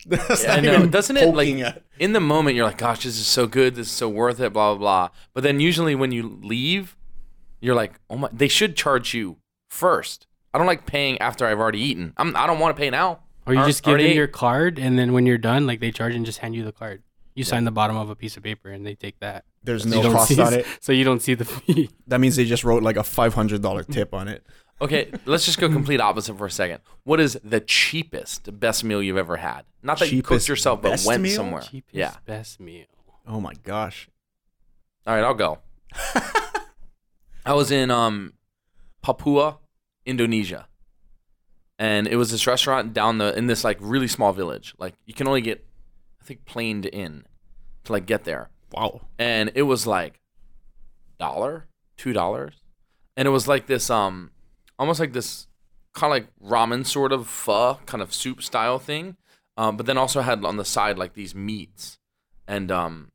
That's 0.06 0.44
I 0.46 0.56
not 0.56 0.64
know. 0.64 0.74
even 0.74 0.90
Doesn't 0.90 1.16
it 1.16 1.34
like 1.34 1.48
at- 1.56 1.82
in 1.98 2.12
the 2.12 2.20
moment 2.20 2.56
you're 2.56 2.64
like, 2.66 2.78
gosh, 2.78 3.04
this 3.04 3.18
is 3.18 3.26
so 3.26 3.46
good, 3.46 3.74
this 3.74 3.86
is 3.88 3.92
so 3.92 4.08
worth 4.08 4.40
it, 4.40 4.52
blah 4.52 4.74
blah 4.74 4.78
blah. 4.78 5.08
But 5.34 5.42
then 5.42 5.60
usually 5.60 5.94
when 5.94 6.12
you 6.12 6.38
leave, 6.42 6.96
you're 7.60 7.74
like, 7.74 8.00
oh 8.08 8.16
my, 8.16 8.28
they 8.32 8.48
should 8.48 8.76
charge 8.76 9.12
you 9.14 9.36
first. 9.68 10.26
I 10.52 10.58
don't 10.58 10.66
like 10.66 10.86
paying 10.86 11.18
after 11.20 11.46
I've 11.46 11.58
already 11.60 11.80
eaten. 11.80 12.12
I'm, 12.16 12.34
I 12.36 12.46
don't 12.46 12.58
want 12.58 12.76
to 12.76 12.80
pay 12.80 12.90
now. 12.90 13.20
Or 13.46 13.54
you 13.54 13.60
Ar- 13.60 13.66
just 13.66 13.82
give 13.82 13.98
them 13.98 14.12
your 14.12 14.26
card, 14.26 14.78
and 14.78 14.98
then 14.98 15.12
when 15.12 15.26
you're 15.26 15.38
done, 15.38 15.66
like 15.66 15.80
they 15.80 15.90
charge 15.90 16.14
and 16.14 16.26
just 16.26 16.38
hand 16.38 16.54
you 16.54 16.64
the 16.64 16.72
card. 16.72 17.02
You 17.34 17.44
sign 17.44 17.64
the 17.64 17.70
bottom 17.70 17.96
of 17.96 18.10
a 18.10 18.16
piece 18.16 18.36
of 18.36 18.42
paper, 18.42 18.70
and 18.70 18.84
they 18.84 18.94
take 18.94 19.18
that. 19.20 19.44
There's 19.62 19.84
So 19.84 19.88
no 19.90 19.96
you 19.96 20.02
don't 20.02 20.12
cost 20.12 20.34
see, 20.34 20.40
on 20.42 20.52
it. 20.54 20.66
So 20.80 20.92
you 20.92 21.04
don't 21.04 21.22
see 21.22 21.34
the 21.34 21.44
fee. 21.44 21.88
That 22.08 22.20
means 22.20 22.36
they 22.36 22.44
just 22.44 22.64
wrote 22.64 22.82
like 22.82 22.96
a 22.96 23.04
five 23.04 23.34
hundred 23.34 23.62
dollar 23.62 23.82
tip 23.84 24.12
on 24.12 24.28
it. 24.28 24.44
Okay, 24.82 25.12
let's 25.26 25.44
just 25.44 25.58
go 25.58 25.68
complete 25.68 26.00
opposite 26.00 26.38
for 26.38 26.46
a 26.46 26.50
second. 26.50 26.80
What 27.04 27.20
is 27.20 27.38
the 27.44 27.60
cheapest, 27.60 28.58
best 28.58 28.82
meal 28.82 29.02
you've 29.02 29.18
ever 29.18 29.36
had? 29.36 29.62
Not 29.82 29.98
that 29.98 30.10
you 30.10 30.22
cooked 30.22 30.28
Cheapest, 30.36 30.48
yourself, 30.48 30.80
but 30.82 30.90
best 30.90 31.06
went 31.06 31.22
meal? 31.22 31.36
somewhere. 31.36 31.60
Cheapest, 31.62 31.94
Yeah. 31.94 32.14
best 32.24 32.60
meal. 32.60 32.86
Oh 33.26 33.40
my 33.40 33.52
gosh. 33.62 34.08
All 35.06 35.14
right, 35.14 35.22
I'll 35.24 35.34
go. 35.34 35.58
I 37.44 37.52
was 37.54 37.70
in 37.70 37.90
um, 37.90 38.32
Papua, 39.02 39.58
Indonesia, 40.06 40.66
and 41.78 42.06
it 42.06 42.16
was 42.16 42.30
this 42.30 42.46
restaurant 42.46 42.92
down 42.94 43.18
the 43.18 43.36
in 43.36 43.46
this 43.46 43.64
like 43.64 43.78
really 43.80 44.08
small 44.08 44.32
village. 44.32 44.74
Like 44.78 44.94
you 45.04 45.14
can 45.14 45.26
only 45.28 45.40
get, 45.40 45.66
I 46.20 46.24
think, 46.24 46.44
planed 46.44 46.86
in 46.86 47.24
to 47.84 47.92
like 47.92 48.06
get 48.06 48.24
there, 48.24 48.50
Wow. 48.72 49.02
and 49.18 49.50
it 49.54 49.62
was 49.62 49.86
like 49.86 50.20
dollar 51.18 51.66
two 51.96 52.12
dollars, 52.12 52.54
and 53.16 53.26
it 53.26 53.30
was 53.30 53.48
like 53.48 53.66
this 53.66 53.90
um, 53.90 54.30
almost 54.80 54.98
like 54.98 55.12
this 55.12 55.46
kind 55.94 56.10
of 56.12 56.16
like 56.16 56.28
ramen 56.50 56.84
sort 56.86 57.12
of 57.12 57.28
pho 57.28 57.78
kind 57.86 58.02
of 58.02 58.12
soup 58.12 58.42
style 58.42 58.78
thing, 58.80 59.16
um, 59.56 59.76
but 59.76 59.86
then 59.86 59.96
also 59.98 60.22
had 60.22 60.44
on 60.44 60.56
the 60.56 60.64
side 60.64 60.98
like 60.98 61.14
these 61.14 61.34
meats, 61.34 61.98
and 62.48 62.72
um, 62.72 63.12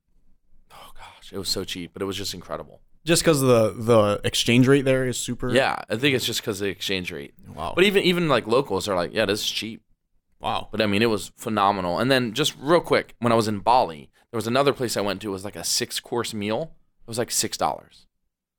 oh 0.71 0.91
gosh, 0.95 1.33
it 1.33 1.37
was 1.37 1.49
so 1.49 1.63
cheap, 1.65 1.91
but 1.91 2.01
it 2.01 2.05
was 2.05 2.15
just 2.15 2.33
incredible. 2.33 2.81
Just 3.03 3.21
because 3.21 3.41
the 3.41 3.71
the 3.77 4.21
exchange 4.23 4.67
rate 4.67 4.85
there 4.85 5.05
is 5.05 5.17
super. 5.19 5.49
Yeah, 5.53 5.75
I 5.89 5.95
think 5.97 6.15
it's 6.15 6.25
just 6.25 6.41
because 6.41 6.59
the 6.59 6.67
exchange 6.67 7.11
rate. 7.11 7.33
Wow. 7.53 7.73
But 7.75 7.83
even 7.83 8.03
even 8.03 8.29
like 8.29 8.47
locals 8.47 8.87
are 8.87 8.95
like, 8.95 9.13
yeah, 9.13 9.25
this 9.25 9.41
is 9.41 9.49
cheap. 9.49 9.81
wow. 10.39 10.69
But 10.71 10.81
I 10.81 10.87
mean, 10.87 11.01
it 11.01 11.09
was 11.09 11.31
phenomenal. 11.37 11.99
And 11.99 12.09
then 12.09 12.33
just 12.33 12.55
real 12.59 12.81
quick, 12.81 13.15
when 13.19 13.31
I 13.31 13.35
was 13.35 13.47
in 13.47 13.59
Bali, 13.59 14.09
there 14.31 14.37
was 14.37 14.47
another 14.47 14.73
place 14.73 14.97
I 14.97 15.01
went 15.01 15.21
to. 15.21 15.29
It 15.29 15.31
was 15.31 15.45
like 15.45 15.55
a 15.55 15.63
six 15.63 15.99
course 15.99 16.33
meal. 16.33 16.73
It 17.05 17.07
was 17.07 17.19
like 17.19 17.29
six 17.29 17.57
dollars, 17.57 18.07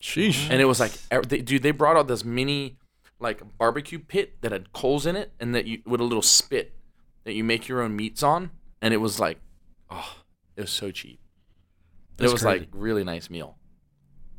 Sheesh. 0.00 0.48
and 0.48 0.60
it 0.60 0.66
was 0.66 0.78
like, 0.78 0.92
they, 1.28 1.40
dude, 1.40 1.64
they 1.64 1.72
brought 1.72 1.96
out 1.96 2.06
this 2.06 2.24
mini 2.24 2.76
like 3.18 3.42
barbecue 3.58 3.98
pit 3.98 4.40
that 4.42 4.52
had 4.52 4.72
coals 4.72 5.06
in 5.06 5.16
it, 5.16 5.32
and 5.40 5.54
that 5.54 5.66
you 5.66 5.82
with 5.86 6.00
a 6.00 6.04
little 6.04 6.22
spit 6.22 6.74
that 7.24 7.34
you 7.34 7.42
make 7.44 7.68
your 7.68 7.80
own 7.82 7.96
meats 7.96 8.22
on, 8.22 8.50
and 8.82 8.92
it 8.94 8.98
was 8.98 9.18
like, 9.18 9.38
oh, 9.90 10.16
it 10.56 10.62
was 10.62 10.70
so 10.70 10.90
cheap. 10.90 11.20
That's 12.16 12.30
it 12.30 12.34
was 12.34 12.42
crazy. 12.42 12.58
like 12.60 12.68
really 12.72 13.04
nice 13.04 13.28
meal. 13.30 13.56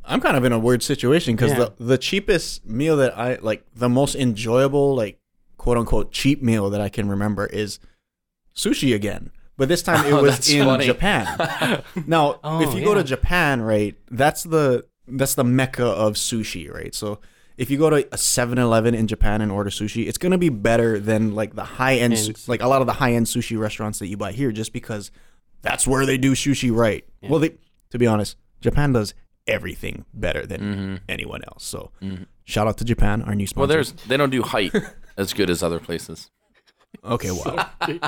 I'm 0.05 0.21
kind 0.21 0.37
of 0.37 0.45
in 0.45 0.51
a 0.53 0.59
weird 0.59 0.81
situation 0.83 1.35
because 1.35 1.51
Yeah. 1.51 1.69
the 1.77 1.83
the 1.83 1.97
cheapest 1.97 2.65
meal 2.65 2.95
that 2.97 3.17
I 3.17 3.35
like, 3.41 3.65
the 3.75 3.89
most 3.89 4.15
enjoyable, 4.15 4.95
like 4.95 5.19
quote 5.57 5.77
unquote 5.77 6.11
cheap 6.11 6.41
meal 6.41 6.69
that 6.69 6.79
I 6.81 6.89
can 6.89 7.09
remember 7.09 7.45
is 7.47 7.79
sushi 8.55 8.95
again. 8.95 9.31
But 9.57 9.69
this 9.69 9.81
time 9.83 10.05
it 10.05 10.13
Oh, 10.13 10.21
was 10.21 10.49
in 10.51 10.65
funny. 10.65 10.85
Japan. 10.85 11.83
now, 12.07 12.39
Oh, 12.43 12.61
if 12.61 12.73
you 12.75 12.83
go 12.85 12.93
to. 12.93 13.03
Japan, 13.03 13.61
right, 13.61 13.95
that's 14.09 14.43
the 14.43 14.85
that's 15.07 15.35
the 15.35 15.43
mecca 15.43 15.85
of 15.85 16.13
sushi, 16.13 16.71
right? 16.71 16.93
So 16.95 17.19
if 17.57 17.69
you 17.71 17.77
go 17.77 17.89
to 17.89 17.97
a 17.97 18.17
7-Eleven 18.17 18.93
in 18.93 19.07
Japan 19.07 19.41
and 19.41 19.51
order 19.51 19.69
sushi, 19.69 20.07
it's 20.07 20.17
gonna 20.17 20.37
be 20.37 20.49
better 20.49 20.99
than 20.99 21.33
like 21.35 21.55
the 21.55 21.63
high 21.63 21.95
end, 21.95 22.13
And- 22.13 22.47
like 22.47 22.61
a 22.61 22.67
lot 22.67 22.81
of 22.81 22.87
the 22.87 22.93
high 22.93 23.13
end 23.13 23.25
sushi 23.25 23.57
restaurants 23.59 23.99
that 23.99 24.07
you 24.07 24.17
buy 24.17 24.31
here, 24.31 24.51
just 24.51 24.73
because 24.73 25.11
that's 25.61 25.87
where 25.87 26.05
they 26.05 26.17
do 26.17 26.33
sushi 26.33 26.73
right. 26.75 27.03
Well, 27.23 27.39
they, 27.39 27.55
to 27.89 27.97
be 27.97 28.05
honest, 28.07 28.37
Japan 28.61 28.93
does 28.93 29.13
everything 29.47 30.05
better 30.13 30.45
than 30.45 31.01
anyone 31.09 31.41
else. 31.47 31.63
So 31.65 31.91
shout 32.45 32.67
out 32.67 32.77
to 32.77 32.85
Japan, 32.85 33.21
our 33.23 33.33
new 33.35 33.47
sponsor. 33.47 33.59
Well, 33.61 33.67
there's 33.67 33.91
they 33.93 34.17
don't 34.17 34.29
do 34.29 34.43
height 34.43 34.73
as 35.17 35.33
good 35.33 35.49
as 35.49 35.63
other 35.63 35.79
places. 35.79 36.29
okay. 37.03 37.31
Wow. 37.31 37.69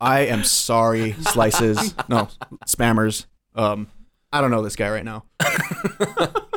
I 0.00 0.20
am 0.20 0.44
sorry, 0.44 1.12
slices. 1.20 1.94
No, 2.08 2.28
spammers. 2.66 3.26
Um, 3.54 3.88
I 4.32 4.40
don't 4.40 4.50
know 4.50 4.62
this 4.62 4.76
guy 4.76 4.88
right 4.90 5.04
now. 5.04 5.24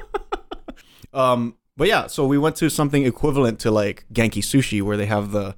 um, 1.14 1.58
but 1.76 1.88
yeah, 1.88 2.08
so 2.08 2.26
we 2.26 2.38
went 2.38 2.56
to 2.58 2.70
something 2.70 3.06
equivalent 3.06 3.60
to 3.62 3.72
like 3.72 4.06
Genki 4.14 4.44
Sushi, 4.44 4.82
where 4.82 4.98
they 4.98 5.06
have 5.06 5.32
the. 5.32 5.56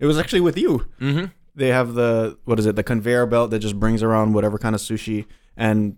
It 0.00 0.06
was 0.06 0.18
actually 0.18 0.40
with 0.40 0.56
you. 0.56 0.86
Mm-hmm. 1.00 1.26
They 1.54 1.68
have 1.68 1.94
the 1.94 2.38
what 2.44 2.58
is 2.58 2.66
it? 2.66 2.76
The 2.76 2.84
conveyor 2.84 3.26
belt 3.26 3.50
that 3.50 3.58
just 3.58 3.78
brings 3.78 4.02
around 4.02 4.32
whatever 4.32 4.58
kind 4.58 4.74
of 4.74 4.80
sushi. 4.80 5.26
And 5.56 5.96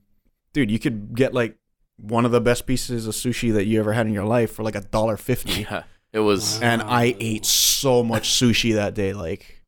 dude, 0.52 0.70
you 0.70 0.78
could 0.78 1.14
get 1.14 1.34
like 1.34 1.58
one 1.98 2.24
of 2.24 2.32
the 2.32 2.40
best 2.40 2.66
pieces 2.66 3.06
of 3.06 3.14
sushi 3.14 3.52
that 3.52 3.66
you 3.66 3.78
ever 3.78 3.92
had 3.92 4.06
in 4.06 4.12
your 4.14 4.24
life 4.24 4.52
for 4.52 4.62
like 4.62 4.74
a 4.74 4.80
dollar 4.80 5.16
fifty. 5.16 5.66
Yeah, 5.70 5.82
it 6.12 6.20
was 6.20 6.60
And 6.62 6.82
I 6.82 7.14
ate 7.20 7.44
so 7.44 8.02
much 8.02 8.30
sushi 8.30 8.74
that 8.74 8.94
day. 8.94 9.12
Like, 9.12 9.62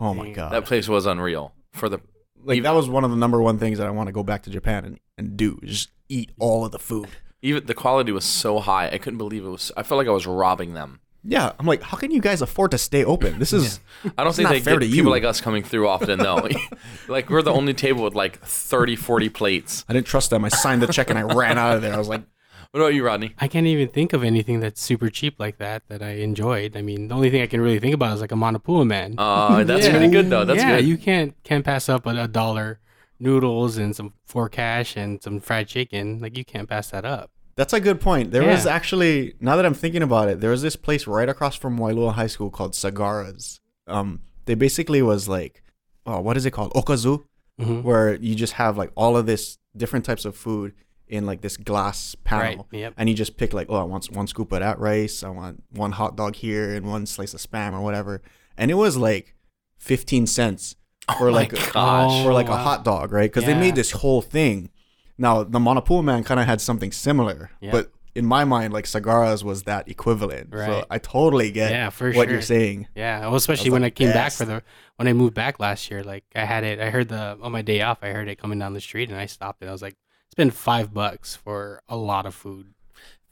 oh 0.00 0.14
my 0.14 0.30
god, 0.30 0.52
that 0.52 0.64
place 0.64 0.88
was 0.88 1.06
unreal 1.06 1.54
for 1.72 1.88
the 1.88 2.00
like 2.42 2.64
that 2.64 2.74
was 2.74 2.88
one 2.88 3.04
of 3.04 3.10
the 3.10 3.16
number 3.16 3.40
one 3.40 3.58
things 3.58 3.78
that 3.78 3.86
I 3.86 3.90
want 3.90 4.08
to 4.08 4.12
go 4.12 4.22
back 4.22 4.42
to 4.42 4.50
Japan 4.50 4.84
and, 4.84 5.00
and 5.16 5.36
do. 5.36 5.58
is 5.62 5.70
Just 5.70 5.90
eat 6.08 6.32
all 6.38 6.64
of 6.64 6.72
the 6.72 6.78
food. 6.78 7.08
Even 7.42 7.66
the 7.66 7.74
quality 7.74 8.12
was 8.12 8.24
so 8.24 8.58
high. 8.60 8.88
I 8.90 8.98
couldn't 8.98 9.18
believe 9.18 9.44
it 9.44 9.48
was. 9.48 9.72
I 9.76 9.82
felt 9.82 9.98
like 9.98 10.08
I 10.08 10.12
was 10.12 10.26
robbing 10.26 10.74
them. 10.74 11.00
Yeah, 11.22 11.52
I'm 11.58 11.66
like, 11.66 11.82
how 11.82 11.98
can 11.98 12.10
you 12.10 12.20
guys 12.20 12.40
afford 12.40 12.70
to 12.70 12.78
stay 12.78 13.04
open? 13.04 13.38
This 13.38 13.52
is 13.52 13.80
I 14.18 14.24
don't 14.24 14.34
think 14.34 14.44
not 14.44 14.52
they 14.54 14.60
fair 14.60 14.74
get 14.78 14.86
to 14.86 14.92
people 14.92 15.04
you. 15.06 15.10
like 15.10 15.24
us 15.24 15.40
coming 15.40 15.62
through 15.62 15.86
often 15.88 16.18
though. 16.18 16.48
like 17.08 17.28
we're 17.28 17.42
the 17.42 17.52
only 17.52 17.74
table 17.74 18.04
with 18.04 18.14
like 18.14 18.40
30, 18.40 18.96
40 18.96 19.28
plates. 19.28 19.84
I 19.88 19.92
didn't 19.92 20.06
trust 20.06 20.30
them. 20.30 20.44
I 20.44 20.48
signed 20.48 20.80
the 20.82 20.86
check 20.86 21.10
and 21.10 21.18
I 21.18 21.22
ran 21.22 21.58
out 21.58 21.76
of 21.76 21.82
there. 21.82 21.92
I 21.92 21.98
was 21.98 22.08
like, 22.08 22.22
What 22.70 22.80
about 22.80 22.94
you, 22.94 23.04
Rodney? 23.04 23.34
I 23.38 23.48
can't 23.48 23.66
even 23.66 23.88
think 23.88 24.14
of 24.14 24.24
anything 24.24 24.60
that's 24.60 24.80
super 24.80 25.10
cheap 25.10 25.34
like 25.38 25.58
that 25.58 25.82
that 25.88 26.02
I 26.02 26.12
enjoyed. 26.22 26.74
I 26.74 26.80
mean, 26.80 27.08
the 27.08 27.14
only 27.14 27.28
thing 27.28 27.42
I 27.42 27.46
can 27.46 27.60
really 27.60 27.80
think 27.80 27.92
about 27.94 28.14
is 28.14 28.22
like 28.22 28.32
a 28.32 28.36
Manapua 28.36 28.86
man. 28.86 29.16
Uh, 29.18 29.62
that's 29.64 29.84
Yeah. 29.84 29.90
pretty 29.92 30.08
good 30.08 30.30
though. 30.30 30.46
That's 30.46 30.62
good. 30.62 30.68
yeah, 30.70 30.76
good. 30.76 30.86
you 30.86 30.96
can't 30.96 31.34
can't 31.44 31.64
pass 31.66 31.90
up 31.90 32.06
a, 32.06 32.10
a 32.22 32.28
dollar 32.28 32.80
noodles 33.20 33.76
and 33.76 33.94
some 33.94 34.14
pork 34.28 34.54
hash 34.56 34.96
and 34.96 35.22
some 35.22 35.40
fried 35.40 35.68
chicken. 35.68 36.18
Like 36.20 36.36
you 36.36 36.44
can't 36.44 36.68
pass 36.68 36.90
that 36.90 37.04
up. 37.04 37.30
That's 37.56 37.72
a 37.72 37.80
good 37.80 38.00
point. 38.00 38.30
There 38.30 38.44
was 38.46 38.64
actually 38.66 39.34
now 39.40 39.56
that 39.56 39.66
I'm 39.66 39.74
thinking 39.74 40.02
about 40.02 40.28
it, 40.28 40.40
there 40.40 40.50
was 40.50 40.62
this 40.62 40.76
place 40.76 41.06
right 41.06 41.28
across 41.28 41.56
from 41.56 41.78
Waialua 41.78 42.14
High 42.14 42.26
School 42.28 42.48
called 42.50 42.72
Sagara's. 42.72 43.60
Um, 43.86 44.20
they 44.46 44.54
basically 44.54 45.02
was 45.02 45.28
like, 45.28 45.62
oh, 46.06 46.20
what 46.20 46.36
is 46.36 46.46
it 46.46 46.52
called? 46.52 46.72
Okazu, 46.72 47.24
Mhm. 47.60 47.82
where 47.82 48.14
you 48.14 48.34
just 48.34 48.54
have 48.54 48.78
like 48.78 48.90
all 48.94 49.16
of 49.16 49.26
this 49.26 49.58
different 49.76 50.04
types 50.06 50.24
of 50.24 50.34
food 50.34 50.72
in 51.06 51.26
like 51.26 51.40
this 51.42 51.56
glass 51.58 52.14
panel, 52.24 52.66
Right, 52.72 52.78
yep. 52.80 52.94
and 52.96 53.08
you 53.08 53.14
just 53.14 53.36
pick 53.36 53.52
like, 53.52 53.66
oh, 53.68 53.76
I 53.76 53.82
want 53.82 54.10
one 54.12 54.26
scoop 54.28 54.52
of 54.52 54.60
that 54.60 54.78
rice, 54.78 55.22
I 55.22 55.28
want 55.28 55.62
one 55.72 55.92
hot 55.92 56.16
dog 56.16 56.36
here, 56.36 56.72
and 56.74 56.86
one 56.86 57.04
slice 57.04 57.34
of 57.34 57.40
spam 57.40 57.72
or 57.74 57.80
whatever, 57.82 58.22
and 58.56 58.70
it 58.70 58.74
was 58.74 58.96
like 58.96 59.34
fifteen 59.76 60.26
cents 60.26 60.76
for 61.18 61.28
Oh 61.28 61.32
like 61.32 61.72
gosh. 61.72 62.22
for 62.24 62.32
like 62.32 62.48
a 62.48 62.56
hot 62.56 62.84
dog, 62.84 63.12
right? 63.12 63.30
Because 63.30 63.44
they 63.44 63.54
made 63.54 63.74
this 63.74 63.90
whole 63.92 64.22
thing. 64.22 64.70
Now 65.18 65.42
the 65.44 65.58
Manapua 65.58 66.02
Man 66.02 66.24
kind 66.24 66.40
of 66.40 66.46
had 66.46 66.60
something 66.60 66.92
similar, 66.92 67.50
Yeah. 67.60 67.72
but 67.72 67.92
in 68.14 68.26
my 68.26 68.44
mind, 68.44 68.72
like 68.72 68.86
Sagara's 68.86 69.44
was 69.44 69.62
that 69.64 69.88
equivalent. 69.88 70.48
So 70.52 70.84
I 70.90 70.98
totally 70.98 71.52
get 71.52 71.70
Yeah, 71.70 71.90
for 71.90 72.08
what 72.12 72.24
sure. 72.24 72.32
you're 72.32 72.42
saying. 72.42 72.88
Yeah, 72.94 73.20
well, 73.20 73.36
especially 73.36 73.70
was 73.70 73.74
when 73.74 73.82
the 73.82 73.86
I 73.86 73.90
came 73.90 74.12
back 74.12 74.32
for 74.32 74.44
the 74.44 74.62
when 74.96 75.06
I 75.08 75.12
moved 75.12 75.34
back 75.34 75.60
last 75.60 75.90
year. 75.90 76.02
Like 76.02 76.24
I 76.34 76.44
had 76.44 76.64
it, 76.64 76.80
I 76.80 76.90
heard 76.90 77.08
the 77.08 77.38
on 77.42 77.52
my 77.52 77.62
day 77.62 77.82
off, 77.82 77.98
I 78.02 78.08
heard 78.08 78.28
it 78.28 78.36
coming 78.36 78.58
down 78.58 78.72
the 78.74 78.80
street, 78.80 79.10
and 79.10 79.18
I 79.18 79.26
stopped 79.26 79.62
it. 79.62 79.68
I 79.68 79.72
was 79.72 79.82
like, 79.82 79.96
it's 80.26 80.34
been 80.34 80.50
five 80.50 80.92
bucks 80.94 81.36
for 81.36 81.82
a 81.88 81.96
lot 81.96 82.26
of 82.26 82.34
food 82.34 82.72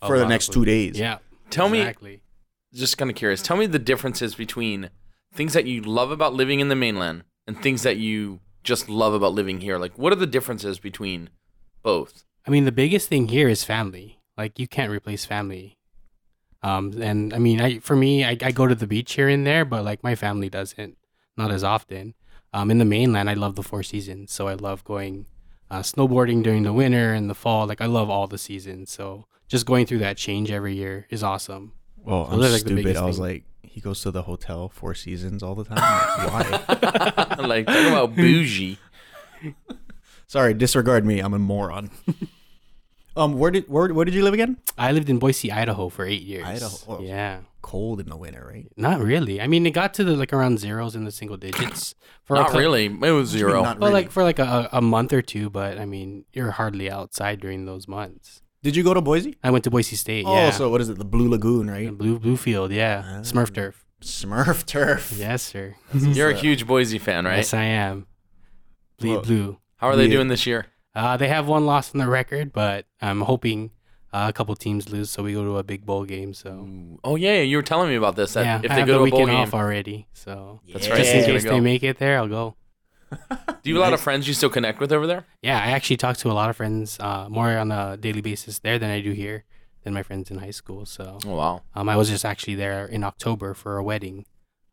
A 0.02 0.06
For 0.06 0.18
the 0.18 0.26
next 0.28 0.52
two 0.52 0.64
days. 0.64 0.98
Yeah, 0.98 1.18
Tell 1.50 1.68
me, 1.68 1.80
exactly. 1.80 2.20
just 2.74 2.98
kind 2.98 3.10
of 3.10 3.16
curious. 3.16 3.42
Tell 3.42 3.56
me 3.56 3.66
the 3.66 3.78
differences 3.78 4.34
between 4.34 4.90
things 5.34 5.54
that 5.54 5.64
you 5.66 5.80
love 5.82 6.10
about 6.10 6.34
living 6.34 6.60
in 6.60 6.68
the 6.68 6.76
mainland 6.76 7.24
and 7.48 7.60
things 7.60 7.82
that 7.82 7.96
you 7.96 8.38
just 8.62 8.88
love 8.88 9.14
about 9.14 9.32
living 9.32 9.60
here. 9.60 9.78
Like, 9.78 9.98
what 9.98 10.12
are 10.12 10.16
the 10.16 10.26
differences 10.26 10.78
between 10.78 11.30
both? 11.82 12.22
I 12.46 12.50
mean, 12.50 12.64
the 12.64 12.72
biggest 12.72 13.08
thing 13.08 13.28
here 13.28 13.48
is 13.48 13.64
family. 13.64 14.20
Like 14.36 14.58
you 14.60 14.68
can't 14.68 14.92
replace 14.92 15.24
family. 15.24 15.78
Um, 16.62 17.00
and 17.02 17.32
I 17.34 17.38
mean, 17.38 17.60
I 17.60 17.78
for 17.80 17.96
me, 17.96 18.24
I, 18.24 18.36
I 18.42 18.52
go 18.52 18.66
to 18.66 18.74
the 18.74 18.86
beach 18.86 19.14
here 19.14 19.28
and 19.28 19.46
there, 19.46 19.64
but 19.64 19.84
like 19.84 20.02
my 20.04 20.14
family 20.14 20.48
doesn't, 20.48 20.96
not 21.36 21.50
as 21.50 21.64
often. 21.64 22.14
Um, 22.52 22.70
in 22.70 22.78
the 22.78 22.84
mainland, 22.84 23.28
I 23.30 23.34
love 23.34 23.56
the 23.56 23.62
four 23.62 23.82
seasons, 23.82 24.32
so 24.32 24.48
I 24.48 24.54
love 24.54 24.82
going 24.84 25.26
uh, 25.70 25.80
snowboarding 25.80 26.42
during 26.42 26.62
the 26.62 26.72
winter 26.72 27.12
and 27.12 27.28
the 27.28 27.34
fall. 27.34 27.66
Like 27.66 27.80
I 27.80 27.86
love 27.86 28.10
all 28.10 28.26
the 28.26 28.38
seasons, 28.38 28.90
so 28.90 29.26
just 29.48 29.66
going 29.66 29.86
through 29.86 29.98
that 30.00 30.16
change 30.16 30.50
every 30.50 30.74
year 30.74 31.06
is 31.10 31.22
awesome. 31.22 31.72
Well, 31.96 32.26
So 32.26 32.32
I'm 32.32 32.40
they're, 32.40 32.50
like, 32.50 32.62
the 32.64 32.70
stupid. 32.70 32.96
I 32.96 33.04
was 33.04 33.16
thing. 33.16 33.24
like, 33.24 33.44
he 33.78 33.82
goes 33.82 34.02
to 34.02 34.10
the 34.10 34.22
hotel 34.22 34.68
four 34.68 34.92
seasons 34.92 35.40
all 35.40 35.54
the 35.54 35.62
time. 35.62 35.76
Like, 35.78 36.32
Why? 36.32 37.36
like, 37.46 37.66
talk 37.66 37.86
about 37.86 38.16
bougie. 38.16 38.76
Sorry, 40.26 40.52
disregard 40.52 41.06
me. 41.06 41.20
I'm 41.20 41.32
a 41.32 41.38
moron. 41.38 41.92
um, 43.16 43.38
where 43.38 43.52
did 43.52 43.68
where 43.68 43.94
where 43.94 44.04
did 44.04 44.14
you 44.14 44.24
live 44.24 44.34
again? 44.34 44.56
I 44.76 44.90
lived 44.90 45.08
in 45.08 45.20
Boise, 45.20 45.52
Idaho 45.52 45.88
for 45.90 46.04
eight 46.04 46.22
years. 46.22 46.44
Idaho, 46.44 46.76
oh. 46.88 47.00
Yeah. 47.00 47.42
Cold 47.62 48.00
in 48.00 48.08
the 48.08 48.16
winter, 48.16 48.44
right? 48.52 48.66
Not 48.76 49.00
really. 49.00 49.40
I 49.40 49.46
mean, 49.46 49.64
it 49.64 49.70
got 49.70 49.94
to 49.94 50.02
the 50.02 50.16
like 50.16 50.32
around 50.32 50.58
zeros 50.58 50.96
in 50.96 51.04
the 51.04 51.12
single 51.12 51.36
digits. 51.36 51.94
For 52.24 52.34
a 52.34 52.40
Not 52.40 52.50
cou- 52.50 52.58
really. 52.58 52.86
It 52.86 53.12
was 53.12 53.28
zero. 53.28 53.62
Not 53.62 53.78
Well, 53.78 53.90
really. 53.92 54.02
like 54.02 54.10
for 54.10 54.24
like 54.24 54.40
a, 54.40 54.68
a 54.72 54.82
month 54.82 55.12
or 55.12 55.22
two, 55.22 55.48
but 55.50 55.78
I 55.78 55.86
mean, 55.86 56.24
you're 56.32 56.50
hardly 56.50 56.90
outside 56.90 57.38
during 57.40 57.64
those 57.64 57.86
months. 57.86 58.42
Did 58.62 58.74
you 58.76 58.82
go 58.82 58.92
to 58.94 59.00
Boise? 59.00 59.36
I 59.42 59.50
went 59.50 59.64
to 59.64 59.70
Boise 59.70 59.94
State. 59.96 60.24
Oh, 60.26 60.34
yeah. 60.34 60.50
so 60.50 60.68
what 60.68 60.80
is 60.80 60.88
it? 60.88 60.98
The 60.98 61.04
Blue 61.04 61.28
Lagoon, 61.28 61.70
right? 61.70 61.96
Blue 61.96 62.18
Bluefield, 62.18 62.72
yeah. 62.72 63.02
Ah. 63.06 63.20
Smurf 63.20 63.52
turf. 63.54 63.84
Smurf 64.02 64.64
turf. 64.66 65.12
Yes, 65.16 65.42
sir. 65.42 65.74
You're 65.94 66.30
a 66.30 66.34
huge 66.34 66.66
Boise 66.66 66.98
fan, 66.98 67.24
right? 67.24 67.36
Yes, 67.36 67.54
I 67.54 67.64
am. 67.64 68.06
Bleed 68.98 69.10
Well- 69.12 69.22
blue. 69.22 69.58
How 69.76 69.86
are 69.88 69.96
they 69.96 70.06
Yeah. 70.06 70.14
doing 70.16 70.28
this 70.28 70.44
year? 70.44 70.66
Uh, 70.94 71.16
they 71.16 71.28
have 71.28 71.46
one 71.46 71.64
loss 71.66 71.94
on 71.94 71.98
the 72.00 72.08
record, 72.08 72.52
but 72.52 72.86
I'm 73.00 73.20
hoping 73.20 73.70
uh, 74.12 74.26
a 74.28 74.32
couple 74.32 74.56
teams 74.56 74.88
lose, 74.90 75.08
so 75.10 75.22
we 75.22 75.32
go 75.34 75.44
to 75.44 75.58
a 75.58 75.62
big 75.62 75.86
bowl 75.86 76.04
game. 76.04 76.34
So 76.34 76.66
Oh 77.04 77.14
yeah, 77.14 77.40
you 77.42 77.56
were 77.58 77.62
telling 77.62 77.88
me 77.88 77.94
about 77.94 78.16
this. 78.16 78.32
That 78.32 78.44
yeah, 78.44 78.60
if 78.64 78.70
I 78.72 78.74
they 78.74 78.80
have 78.80 78.88
go 78.88 78.92
the 78.94 78.98
to 78.98 79.04
a 79.04 79.10
bowl 79.10 79.20
weekend 79.20 79.36
game, 79.36 79.40
off 79.46 79.54
already. 79.54 80.08
So 80.14 80.60
That's 80.72 80.88
right. 80.88 80.96
just 80.98 81.14
in 81.14 81.24
case 81.26 81.44
go. 81.44 81.50
they 81.50 81.60
make 81.60 81.84
it 81.84 81.98
there, 81.98 82.18
I'll 82.18 82.26
go. 82.26 82.56
Do 83.62 83.70
you 83.70 83.74
have 83.76 83.80
a 83.82 83.86
lot 83.86 83.92
of 83.94 84.00
friends 84.00 84.26
you 84.28 84.34
still 84.34 84.50
connect 84.50 84.80
with 84.80 84.92
over 84.92 85.06
there? 85.06 85.24
Yeah, 85.42 85.58
I 85.58 85.68
actually 85.72 85.96
talk 85.96 86.16
to 86.18 86.30
a 86.30 86.34
lot 86.34 86.50
of 86.50 86.56
friends 86.56 86.98
uh, 87.00 87.28
more 87.28 87.56
on 87.58 87.70
a 87.72 87.96
daily 87.96 88.20
basis 88.20 88.58
there 88.60 88.78
than 88.78 88.90
I 88.90 89.00
do 89.00 89.12
here 89.12 89.44
than 89.84 89.94
my 89.94 90.02
friends 90.02 90.30
in 90.30 90.38
high 90.38 90.50
school. 90.50 90.84
So 90.86 91.18
Oh 91.26 91.34
wow. 91.36 91.62
um, 91.74 91.88
I 91.88 91.96
was 91.96 92.08
just 92.10 92.24
actually 92.24 92.54
there 92.56 92.84
in 92.86 93.04
October 93.04 93.54
for 93.54 93.76
a 93.78 93.82
wedding. 93.84 94.26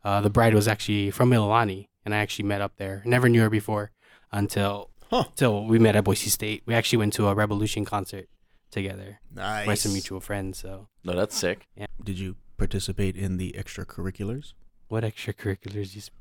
Uh, 0.03 0.21
the 0.21 0.29
bride 0.29 0.53
was 0.53 0.67
actually 0.67 1.09
from 1.11 1.29
Mililani, 1.31 1.87
and 2.05 2.13
I 2.13 2.17
actually 2.17 2.45
met 2.45 2.61
up 2.61 2.73
there. 2.77 3.01
Never 3.05 3.27
knew 3.29 3.41
her 3.41 3.49
before 3.49 3.91
until 4.31 4.89
Huh. 5.11 5.25
until 5.29 5.65
we 5.65 5.77
met 5.77 5.95
at 5.95 6.03
Boise 6.03 6.29
State. 6.31 6.63
We 6.65 6.73
actually 6.73 6.97
went 6.97 7.13
to 7.13 7.27
a 7.27 7.35
Rebelution 7.35 7.85
concert 7.85 8.27
together 8.71 9.19
Nice. 9.33 9.65
by 9.67 9.75
some 9.75 9.93
mutual 9.93 10.19
friends. 10.19 10.57
So, 10.59 10.87
No, 11.03 11.13
that's 11.15 11.35
sick. 11.37 11.67
Yeah. 11.75 11.85
Did 12.03 12.17
you 12.19 12.35
participate 12.57 13.15
in 13.15 13.37
the 13.37 13.53
extracurriculars? 13.57 14.53
what 14.87 15.03
extracurriculars 15.03 15.93
you? 15.95 16.01
Sp- 16.01 16.13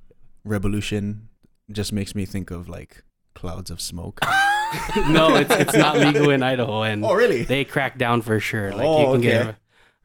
Rebelution 0.47 1.29
just 1.71 1.93
makes 1.93 2.15
me 2.15 2.25
think 2.25 2.51
of 2.51 2.69
like 2.69 3.03
clouds 3.35 3.71
of 3.71 3.81
smoke. 3.81 4.21
no, 5.09 5.37
it's 5.37 5.51
it's 5.55 5.75
not 5.77 5.99
legal 6.07 6.31
in 6.31 6.43
Idaho, 6.43 6.83
and 6.83 7.05
oh, 7.05 7.15
really? 7.15 7.43
they 7.45 7.65
crack 7.65 7.99
down 7.99 8.23
for 8.23 8.41
sure. 8.41 8.73
Like 8.73 8.87
Oh, 8.87 9.01
you 9.01 9.13
can 9.13 9.21
get 9.21 9.41
okay. 9.47 9.57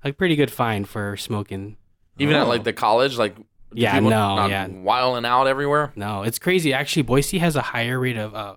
a, 0.03 0.09
a 0.09 0.13
pretty 0.13 0.35
good 0.35 0.51
fine 0.51 0.85
for 0.85 1.17
smoking. 1.17 1.77
Even 2.17 2.35
at 2.35 2.45
Oh. 2.45 2.49
like 2.49 2.63
the 2.63 2.73
college, 2.73 3.17
like 3.17 3.35
Yeah, 3.73 3.99
no, 3.99 4.09
not 4.09 4.49
yeah. 4.49 4.67
wiling 4.67 5.25
out 5.25 5.47
everywhere. 5.47 5.91
No, 5.95 6.23
it's 6.23 6.39
crazy. 6.39 6.73
Actually, 6.73 7.03
Boise 7.03 7.37
has 7.39 7.55
a 7.55 7.61
higher 7.61 7.99
rate 7.99 8.17
of 8.17 8.33
uh, 8.35 8.55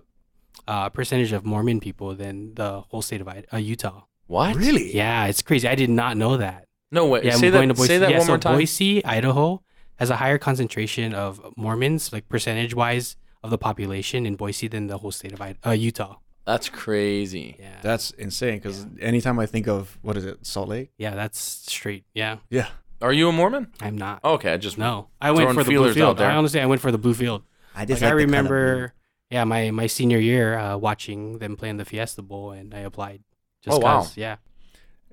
uh 0.69 0.89
percentage 0.91 1.33
of 1.33 1.45
Mormon 1.45 1.81
people 1.81 2.15
than 2.15 2.55
the 2.55 2.81
whole 2.83 3.03
state 3.03 3.21
of 3.21 3.29
I- 3.29 3.45
uh, 3.53 3.57
Utah. 3.59 4.03
What? 4.27 4.57
Really? 4.57 4.95
Yeah, 4.95 5.27
it's 5.27 5.43
crazy. 5.43 5.69
I 5.69 5.75
did 5.75 5.91
not 5.91 6.17
know 6.17 6.37
that. 6.39 6.67
No 6.91 7.07
way. 7.07 7.23
Yeah, 7.25 7.37
say 7.37 7.49
I'm 7.49 7.53
going 7.53 7.69
that. 7.69 7.75
to 7.75 7.81
Boise. 7.81 7.89
Say 7.89 7.99
that 7.99 8.11
yeah, 8.11 8.19
one 8.19 8.27
so 8.27 8.33
more 8.33 8.39
time. 8.39 8.55
Boise, 8.57 9.05
Idaho, 9.05 9.63
has 10.03 10.11
a 10.11 10.17
higher 10.17 10.39
concentration 10.39 11.15
of 11.15 11.41
Mormons, 11.57 12.13
like 12.13 12.29
percentage 12.29 12.75
wise, 12.75 13.17
of 13.45 13.51
the 13.51 13.59
population 13.59 14.27
in 14.27 14.35
Boise 14.37 14.69
than 14.69 14.87
the 14.89 14.99
whole 14.99 15.13
state 15.13 15.33
of 15.33 15.41
uh, 15.41 15.71
Utah. 15.71 16.17
That's 16.45 16.69
crazy. 16.69 17.57
Yeah, 17.59 17.79
That's 17.83 18.11
insane 18.13 18.57
because 18.59 18.85
anytime 19.01 19.39
I 19.39 19.47
think 19.47 19.69
of 19.69 19.99
what 20.03 20.17
is 20.17 20.25
it, 20.25 20.45
Salt 20.45 20.69
Lake? 20.69 20.91
yeah, 20.99 21.15
that's 21.15 21.39
straight. 21.39 22.05
Yeah, 22.15 22.39
Yeah. 22.51 22.69
Are 23.01 23.13
you 23.13 23.29
a 23.29 23.33
Mormon? 23.33 23.67
I'm 23.81 23.97
not. 23.99 24.25
Okay, 24.25 24.53
I 24.53 24.57
just 24.57 24.79
No, 24.79 25.09
I 25.21 25.31
went 25.33 25.53
for 25.55 25.65
the 25.65 25.71
blue 25.75 25.93
field. 25.95 26.21
I 26.21 26.35
honestly, 26.35 26.61
I 26.61 26.67
went 26.67 26.81
for 26.81 26.93
the 26.93 26.99
blue 26.99 27.15
field. 27.15 27.43
I 27.75 27.85
Like, 27.85 28.03
I 28.03 28.11
remember, 28.11 28.95
yeah, 29.31 29.45
my 29.45 29.71
my 29.71 29.87
senior 29.89 30.19
year, 30.19 30.59
uh, 30.59 30.77
watching 30.77 31.39
them 31.39 31.57
play 31.57 31.69
in 31.69 31.79
the 31.79 31.85
Fiesta 31.85 32.23
Bowl, 32.23 32.53
and 32.53 32.75
I 32.75 32.81
applied. 32.81 33.21
Just 33.65 33.77
Oh, 33.77 33.81
wow. 33.81 33.99
'cause, 34.03 34.17
Yeah. 34.17 34.37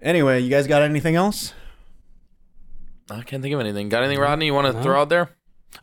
Anyway, 0.01 0.39
you 0.39 0.49
guys 0.49 0.65
got 0.67 0.81
anything 0.81 1.15
else? 1.15 1.53
I 3.11 3.21
can't 3.23 3.41
think 3.41 3.53
of 3.53 3.59
anything. 3.59 3.89
Got 3.89 4.03
anything, 4.03 4.19
Rodney? 4.21 4.45
You 4.47 4.53
want 4.53 4.67
to 4.67 4.73
No. 4.73 4.81
throw 4.83 5.01
out 5.01 5.09
there? 5.09 5.29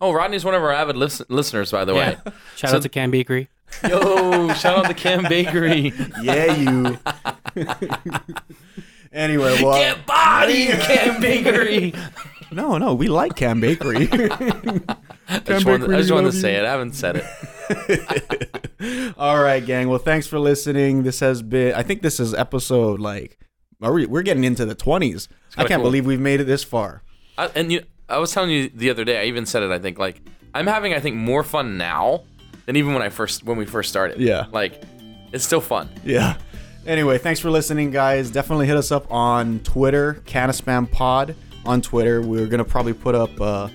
Oh, 0.00 0.12
Rodney's 0.12 0.44
one 0.44 0.54
of 0.54 0.62
our 0.62 0.72
avid 0.72 0.96
lis- 0.96 1.22
listeners, 1.28 1.70
by 1.72 1.84
the 1.84 1.94
way. 1.94 2.16
Yeah. 2.24 2.32
Shout 2.56 2.70
So- 2.70 2.76
out 2.76 2.82
to 2.82 2.88
Kam 2.88 3.10
Bakery. 3.10 3.48
Yo, 3.88 4.52
shout 4.54 4.78
out 4.78 4.86
to 4.86 4.94
Kam 4.94 5.24
Bakery. 5.28 5.92
Yeah, 6.22 6.54
you. 6.54 6.98
anyway, 9.12 9.60
well, 9.62 9.78
Get 9.78 10.06
body, 10.06 10.66
Kam 10.70 11.20
Bakery. 11.20 11.92
no, 12.52 12.78
no, 12.78 12.94
we 12.94 13.08
like 13.08 13.34
Kam 13.36 13.60
Bakery. 13.60 14.08
I 14.12 15.38
just 15.44 15.66
wanted, 15.66 15.92
I 15.92 15.98
just 15.98 16.12
wanted 16.12 16.30
to 16.32 16.38
say 16.38 16.54
it. 16.56 16.64
I 16.64 16.70
haven't 16.70 16.94
said 16.94 17.22
it. 17.68 19.14
All 19.18 19.42
right, 19.42 19.64
gang. 19.64 19.88
Well, 19.88 19.98
thanks 19.98 20.26
for 20.26 20.38
listening. 20.38 21.02
This 21.02 21.20
has 21.20 21.42
been. 21.42 21.74
I 21.74 21.82
think 21.82 22.02
this 22.02 22.20
is 22.20 22.34
episode 22.34 23.00
like. 23.00 23.38
Are 23.82 23.92
we, 23.92 24.06
we're 24.06 24.22
getting 24.22 24.44
into 24.44 24.64
the 24.64 24.74
twenties. 24.74 25.28
I 25.56 25.64
can't 25.64 25.80
cool. 25.82 25.90
believe 25.90 26.06
we've 26.06 26.20
made 26.20 26.40
it 26.40 26.44
this 26.44 26.62
far. 26.64 27.02
I, 27.38 27.46
and 27.54 27.70
you, 27.72 27.82
I 28.08 28.18
was 28.18 28.32
telling 28.32 28.50
you 28.50 28.68
the 28.68 28.90
other 28.90 29.04
day. 29.04 29.20
I 29.20 29.24
even 29.24 29.46
said 29.46 29.62
it. 29.62 29.70
I 29.70 29.78
think 29.78 29.98
like 29.98 30.20
I'm 30.54 30.66
having. 30.66 30.94
I 30.94 31.00
think 31.00 31.16
more 31.16 31.42
fun 31.42 31.76
now 31.76 32.24
than 32.66 32.76
even 32.76 32.92
when 32.94 33.02
I 33.02 33.08
first 33.08 33.44
when 33.44 33.56
we 33.56 33.66
first 33.66 33.88
started. 33.90 34.18
Yeah. 34.20 34.46
Like 34.52 34.82
it's 35.32 35.44
still 35.44 35.60
fun. 35.60 35.88
Yeah. 36.04 36.36
Anyway, 36.86 37.18
thanks 37.18 37.40
for 37.40 37.50
listening, 37.50 37.90
guys. 37.90 38.30
Definitely 38.30 38.66
hit 38.66 38.76
us 38.76 38.92
up 38.92 39.10
on 39.10 39.58
Twitter, 39.60 40.22
Canaspam 40.26 40.90
Pod 40.90 41.34
on 41.64 41.82
Twitter. 41.82 42.22
We're 42.22 42.46
gonna 42.46 42.64
probably 42.64 42.92
put 42.94 43.14
up. 43.14 43.40
uh 43.40 43.68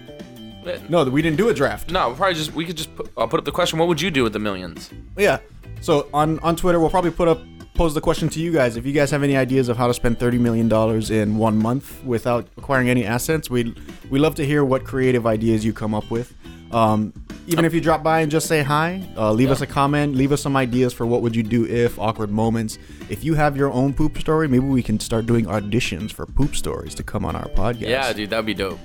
No, 0.90 1.04
we 1.06 1.22
didn't 1.22 1.38
do 1.38 1.50
a 1.50 1.54
draft. 1.54 1.92
No, 1.92 2.08
we'll 2.08 2.18
probably 2.18 2.36
just 2.36 2.54
we 2.54 2.66
could 2.66 2.78
just 2.78 2.96
put, 2.96 3.12
uh, 3.18 3.28
put 3.28 3.40
up 3.40 3.46
the 3.46 3.52
question. 3.52 3.80
What 3.80 3.88
would 3.90 4.00
you 4.02 4.12
do 4.12 4.24
with 4.24 4.34
the 4.34 4.40
millions? 4.40 4.90
Yeah. 5.18 5.40
So 5.82 6.08
on 6.14 6.40
on 6.40 6.56
Twitter, 6.56 6.80
we'll 6.80 6.90
probably 6.90 7.12
put 7.12 7.28
up 7.28 7.42
pose 7.74 7.94
the 7.94 8.02
question 8.02 8.30
to 8.30 8.40
you 8.40 8.52
guys. 8.52 8.78
If 8.78 8.86
you 8.86 8.92
guys 8.92 9.12
have 9.12 9.24
any 9.24 9.36
ideas 9.38 9.70
of 9.70 9.78
how 9.78 9.88
to 9.88 9.94
spend 9.94 10.20
thirty 10.20 10.38
million 10.38 10.68
dollars 10.68 11.10
in 11.12 11.38
one 11.38 11.58
month 11.58 12.04
without 12.04 12.48
acquiring 12.58 12.90
any 12.90 13.06
assets, 13.06 13.50
we 13.50 13.74
we 14.10 14.20
love 14.20 14.36
to 14.36 14.46
hear 14.46 14.64
what 14.64 14.84
creative 14.84 15.26
ideas 15.26 15.64
you 15.66 15.74
come 15.74 15.94
up 15.94 16.10
with. 16.12 16.34
Um, 16.72 17.14
even 17.48 17.66
if 17.66 17.74
you 17.74 17.82
drop 17.82 18.02
by 18.02 18.22
and 18.22 18.32
just 18.32 18.48
say 18.48 18.64
hi, 18.64 19.04
uh, 19.18 19.32
leave 19.34 19.52
us 19.52 19.60
a 19.62 19.68
comment, 19.68 20.16
leave 20.16 20.32
us 20.32 20.42
some 20.42 20.56
ideas 20.56 20.94
for 20.94 21.06
what 21.06 21.22
would 21.22 21.36
you 21.36 21.44
do 21.44 21.66
if 21.66 22.00
awkward 22.00 22.32
moments. 22.32 22.78
If 23.10 23.26
you 23.26 23.34
have 23.34 23.58
your 23.58 23.72
own 23.72 23.94
poop 23.94 24.18
story, 24.20 24.48
maybe 24.48 24.66
we 24.66 24.82
can 24.82 25.00
start 25.00 25.26
doing 25.26 25.46
auditions 25.48 26.14
for 26.14 26.26
poop 26.26 26.56
stories 26.56 26.96
to 26.96 27.04
come 27.04 27.26
on 27.26 27.36
our 27.36 27.50
podcast. 27.50 27.82
Yeah, 27.90 28.14
dude, 28.14 28.30
that'd 28.30 28.46
be 28.46 28.54
dope. 28.54 28.80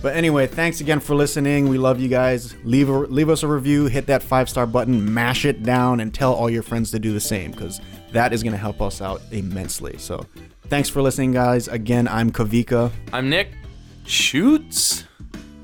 But 0.00 0.14
anyway, 0.14 0.46
thanks 0.46 0.80
again 0.80 1.00
for 1.00 1.14
listening. 1.14 1.68
We 1.68 1.76
love 1.78 2.00
you 2.00 2.08
guys. 2.08 2.54
Leave 2.64 2.88
a, 2.88 2.92
leave 2.92 3.28
us 3.28 3.42
a 3.42 3.48
review, 3.48 3.86
hit 3.86 4.06
that 4.06 4.22
five 4.22 4.48
star 4.48 4.66
button, 4.66 5.12
mash 5.12 5.44
it 5.44 5.62
down, 5.64 6.00
and 6.00 6.14
tell 6.14 6.32
all 6.32 6.48
your 6.48 6.62
friends 6.62 6.90
to 6.92 6.98
do 6.98 7.12
the 7.12 7.20
same 7.20 7.50
because 7.50 7.80
that 8.12 8.32
is 8.32 8.42
going 8.42 8.52
to 8.52 8.58
help 8.58 8.80
us 8.80 9.02
out 9.02 9.20
immensely. 9.32 9.98
So, 9.98 10.24
thanks 10.68 10.88
for 10.88 11.02
listening, 11.02 11.32
guys. 11.32 11.66
Again, 11.68 12.06
I'm 12.06 12.30
Kawika. 12.30 12.92
I'm 13.12 13.28
Nick. 13.28 13.50
Shoots. 14.06 15.04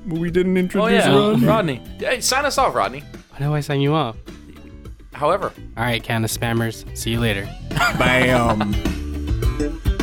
We 0.05 0.29
didn't 0.29 0.57
introduce 0.57 1.05
Oh 1.05 1.31
introduce 1.31 1.41
yeah, 1.41 1.49
Rodney. 1.49 1.81
Hey, 1.97 2.21
sign 2.21 2.45
us 2.45 2.57
off, 2.57 2.75
Rodney. 2.75 3.03
Why 3.31 3.39
do 3.39 3.53
I 3.53 3.61
sign 3.61 3.81
you 3.81 3.93
off? 3.93 4.17
However. 5.13 5.51
All 5.77 5.83
right, 5.83 6.03
can 6.03 6.23
of 6.23 6.29
spammers. 6.29 6.85
See 6.95 7.11
you 7.11 7.19
later. 7.19 7.49
Bam. 7.97 8.73